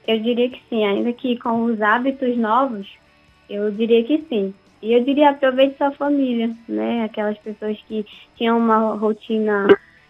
Eu 0.07 0.21
diria 0.21 0.49
que 0.49 0.61
sim, 0.71 0.85
ainda 0.85 1.13
que 1.13 1.37
com 1.39 1.65
os 1.65 1.83
hábitos 1.83 2.37
novos, 2.37 2.87
eu 3.51 3.71
diria 3.73 4.05
que 4.05 4.25
sim. 4.29 4.55
E 4.81 4.93
eu 4.93 5.03
diria, 5.03 5.31
aproveite 5.31 5.77
sua 5.77 5.91
família, 5.91 6.51
né? 6.69 7.05
Aquelas 7.05 7.37
pessoas 7.39 7.77
que 7.89 8.07
tinham 8.37 8.59
uma 8.59 8.95
rotina 8.95 9.67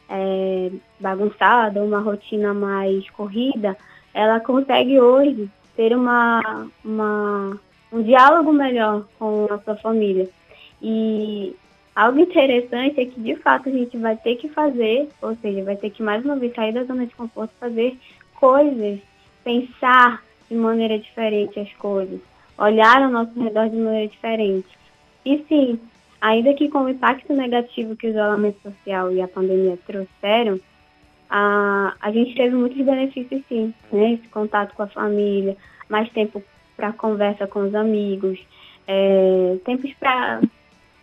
é, 0.09 0.71
bagunçada, 1.01 1.83
uma 1.83 2.01
rotina 2.01 2.53
mais 2.53 3.09
corrida, 3.11 3.77
ela 4.13 4.41
consegue 4.41 5.01
hoje 5.01 5.49
ter 5.75 5.97
uma, 5.97 6.69
uma, 6.85 7.59
um 7.93 8.03
diálogo 8.03 8.53
melhor 8.53 9.05
com 9.19 9.47
a 9.51 9.59
sua 9.59 9.77
família. 9.77 10.29
E 10.83 11.57
algo 11.97 12.19
interessante 12.19 13.01
é 13.01 13.07
que, 13.07 13.21
de 13.21 13.37
fato, 13.37 13.71
a 13.71 13.73
gente 13.73 13.97
vai 13.97 14.17
ter 14.17 14.37
que 14.37 14.49
fazer, 14.49 15.09
ou 15.23 15.35
seja, 15.37 15.65
vai 15.65 15.77
ter 15.77 15.91
que, 15.91 16.03
mais 16.03 16.23
uma 16.25 16.37
vez, 16.37 16.55
sair 16.55 16.73
da 16.73 16.85
zona 16.85 17.07
de 17.07 17.15
conforto, 17.15 17.53
fazer 17.59 17.97
coisas, 18.35 19.01
pensar 19.43 20.23
de 20.51 20.57
maneira 20.57 20.99
diferente 20.99 21.59
as 21.59 21.73
coisas 21.75 22.21
olhar 22.59 23.03
ao 23.03 23.11
nosso 23.11 23.39
redor 23.41 23.69
de 23.69 23.77
maneira 23.77 24.09
diferente. 24.09 24.69
E 25.25 25.45
sim, 25.49 25.81
ainda 26.21 26.53
que 26.55 26.69
com 26.69 26.85
o 26.85 26.89
impacto 26.89 27.33
negativo 27.33 27.97
que 27.97 28.09
o 28.09 28.11
isolamento 28.11 28.61
social 28.63 29.13
e 29.13 29.23
a 29.23 29.29
pandemia 29.29 29.79
trouxeram, 29.87 30.61
a, 31.31 31.95
a 32.01 32.11
gente 32.11 32.35
teve 32.35 32.55
muitos 32.55 32.85
benefícios 32.85 33.43
sim, 33.49 33.73
né? 33.93 34.15
Esse 34.15 34.29
contato 34.29 34.75
com 34.75 34.83
a 34.83 34.89
família, 34.89 35.57
mais 35.89 36.11
tempo 36.11 36.43
para 36.77 36.93
conversa 36.93 37.47
com 37.47 37.61
os 37.61 37.75
amigos, 37.75 38.39
é, 38.87 39.57
tempos 39.65 39.93
para 39.95 40.41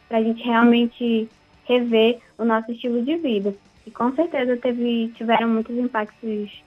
a 0.10 0.22
gente 0.22 0.44
realmente 0.44 1.30
rever 1.66 2.20
o 2.38 2.46
nosso 2.46 2.72
estilo 2.72 3.04
de 3.04 3.16
vida. 3.18 3.54
E 3.86 3.92
com 3.92 4.12
certeza 4.14 4.58
teve, 4.58 5.12
tiveram 5.16 5.48
muitos 5.48 5.78
impactos 5.78 6.64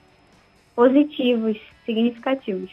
positivos, 0.76 1.58
significativos. 1.84 2.70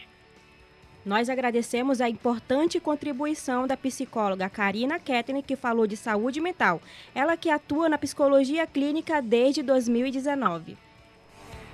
Nós 1.06 1.30
agradecemos 1.30 2.02
a 2.02 2.10
importante 2.10 2.80
contribuição 2.80 3.68
da 3.68 3.78
psicóloga 3.78 4.50
Karina 4.50 5.00
Kettner, 5.00 5.44
que 5.44 5.56
falou 5.56 5.86
de 5.86 5.96
saúde 5.96 6.42
mental. 6.42 6.82
Ela 7.14 7.38
que 7.38 7.52
atua 7.52 7.88
na 7.88 7.98
psicologia 7.98 8.66
clínica 8.66 9.22
desde 9.22 9.62
2019. 9.62 10.76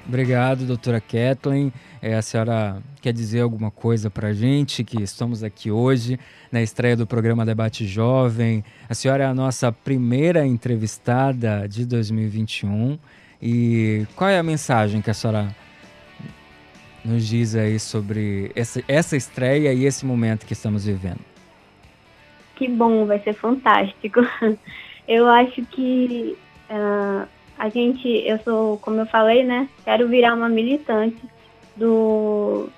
Obrigado, 0.06 0.66
doutora 0.66 1.00
Kathleen. 1.00 1.72
É, 2.02 2.16
a 2.16 2.22
senhora 2.22 2.84
quer 3.00 3.14
dizer 3.14 3.40
alguma 3.40 3.72
coisa 3.72 4.10
para 4.10 4.30
a 4.30 4.34
gente 4.34 4.84
que 4.84 5.02
estamos 5.02 5.44
aqui 5.44 5.72
hoje 5.72 6.20
na 6.52 6.62
estreia 6.62 6.98
do 6.98 7.08
programa 7.08 7.46
Debate 7.46 7.88
Jovem. 7.88 8.66
A 8.90 8.94
senhora 8.94 9.24
é 9.24 9.28
a 9.28 9.34
nossa 9.34 9.72
primeira 9.72 10.46
entrevistada 10.46 11.68
de 11.70 11.86
2021. 11.86 13.00
E 13.42 14.06
qual 14.16 14.30
é 14.30 14.38
a 14.38 14.44
mensagem 14.44 15.02
que 15.02 15.10
a 15.10 15.14
senhora 15.14 15.56
nos 17.04 17.28
diz 17.28 17.56
aí 17.56 17.80
sobre 17.80 18.52
essa, 18.56 18.84
essa 18.88 19.18
estreia 19.18 19.74
e 19.74 19.86
esse 19.86 20.06
momento 20.06 20.46
que 20.46 20.54
estamos 20.54 20.86
vivendo? 20.86 21.20
Que 22.56 22.68
bom, 22.68 23.06
vai 23.06 23.20
ser 23.20 23.34
fantástico. 23.34 24.22
Eu 25.08 25.28
acho 25.28 25.66
que 25.66 26.38
uh, 26.70 27.28
a 27.58 27.70
gente, 27.70 28.08
eu 28.08 28.40
sou, 28.40 28.78
como 28.78 29.02
eu 29.02 29.06
falei, 29.06 29.44
né? 29.44 29.68
Quero 29.84 30.08
virar 30.08 30.34
uma 30.34 30.48
militante 30.48 31.22
do, 31.76 32.70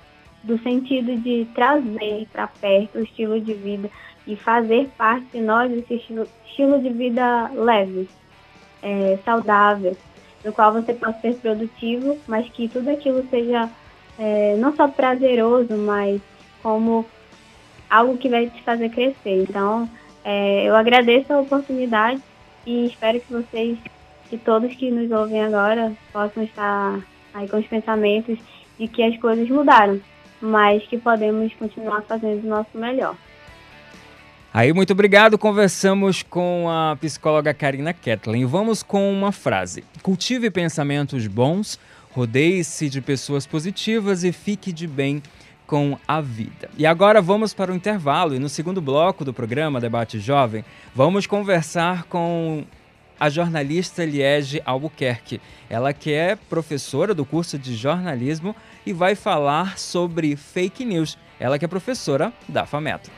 do 0.42 0.58
sentido 0.62 1.16
de 1.16 1.46
trazer 1.54 2.26
para 2.32 2.46
perto 2.46 2.98
o 2.98 3.02
estilo 3.02 3.40
de 3.40 3.54
vida 3.54 3.90
e 4.26 4.36
fazer 4.36 4.88
parte 4.96 5.26
de 5.32 5.40
nós 5.40 5.70
desse 5.70 5.94
estilo, 5.94 6.26
estilo 6.46 6.82
de 6.82 6.90
vida 6.90 7.50
leve, 7.54 8.08
é, 8.82 9.18
saudável, 9.24 9.96
no 10.44 10.52
qual 10.52 10.72
você 10.72 10.92
possa 10.92 11.20
ser 11.20 11.36
produtivo, 11.36 12.18
mas 12.26 12.48
que 12.50 12.68
tudo 12.68 12.90
aquilo 12.90 13.24
seja 13.30 13.70
é, 14.18 14.56
não 14.56 14.74
só 14.74 14.88
prazeroso, 14.88 15.74
mas 15.76 16.20
como 16.62 17.06
algo 17.90 18.16
que 18.16 18.28
vai 18.28 18.48
te 18.48 18.62
fazer 18.62 18.88
crescer. 18.90 19.42
Então, 19.42 19.88
é, 20.24 20.64
eu 20.64 20.74
agradeço 20.74 21.32
a 21.32 21.40
oportunidade 21.40 22.20
e 22.66 22.86
espero 22.86 23.20
que 23.20 23.32
vocês, 23.32 23.78
que 24.28 24.38
todos 24.38 24.74
que 24.74 24.90
nos 24.90 25.10
ouvem 25.10 25.42
agora, 25.42 25.92
possam 26.12 26.42
estar 26.42 27.00
aí 27.32 27.48
com 27.48 27.58
os 27.58 27.66
pensamentos 27.66 28.38
de 28.78 28.88
que 28.88 29.02
as 29.02 29.16
coisas 29.18 29.48
mudaram, 29.48 30.00
mas 30.40 30.82
que 30.86 30.98
podemos 30.98 31.52
continuar 31.54 32.02
fazendo 32.02 32.44
o 32.44 32.48
nosso 32.48 32.70
melhor. 32.74 33.16
Aí, 34.52 34.72
muito 34.72 34.92
obrigado. 34.92 35.36
Conversamos 35.36 36.22
com 36.22 36.68
a 36.70 36.96
psicóloga 37.00 37.52
Karina 37.52 37.92
Ketlin. 37.92 38.46
Vamos 38.46 38.84
com 38.84 39.12
uma 39.12 39.32
frase. 39.32 39.82
Cultive 40.00 40.48
pensamentos 40.48 41.26
bons, 41.26 41.76
Rodeie-se 42.14 42.88
de 42.88 43.00
pessoas 43.00 43.44
positivas 43.44 44.22
e 44.22 44.30
fique 44.30 44.72
de 44.72 44.86
bem 44.86 45.20
com 45.66 45.98
a 46.06 46.20
vida. 46.20 46.70
E 46.78 46.86
agora 46.86 47.20
vamos 47.20 47.52
para 47.52 47.72
o 47.72 47.74
intervalo 47.74 48.36
e 48.36 48.38
no 48.38 48.48
segundo 48.48 48.80
bloco 48.80 49.24
do 49.24 49.34
programa 49.34 49.80
Debate 49.80 50.20
Jovem, 50.20 50.64
vamos 50.94 51.26
conversar 51.26 52.04
com 52.04 52.64
a 53.18 53.28
jornalista 53.28 54.04
Liege 54.04 54.62
Albuquerque. 54.64 55.40
Ela 55.68 55.92
que 55.92 56.12
é 56.12 56.36
professora 56.36 57.12
do 57.12 57.24
curso 57.24 57.58
de 57.58 57.74
jornalismo 57.74 58.54
e 58.86 58.92
vai 58.92 59.16
falar 59.16 59.76
sobre 59.76 60.36
fake 60.36 60.84
news. 60.84 61.18
Ela 61.40 61.58
que 61.58 61.64
é 61.64 61.68
professora 61.68 62.32
da 62.48 62.64
FAMETO. 62.64 63.10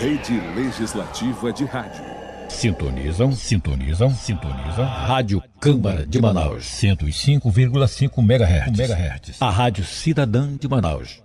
Rede 0.00 0.40
Legislativa 0.54 1.52
de 1.52 1.64
Rádio. 1.64 2.04
Sintonizam, 2.48 3.32
sintonizam, 3.32 4.10
sintonizam. 4.14 4.84
Rádio 4.86 5.42
Câmara 5.60 6.06
de 6.06 6.20
Manaus. 6.20 6.66
105,5 6.66 8.22
MHz. 8.22 8.78
MHz. 8.78 9.42
A 9.42 9.50
Rádio 9.50 9.84
Cidadã 9.84 10.56
de 10.56 10.68
Manaus. 10.68 11.20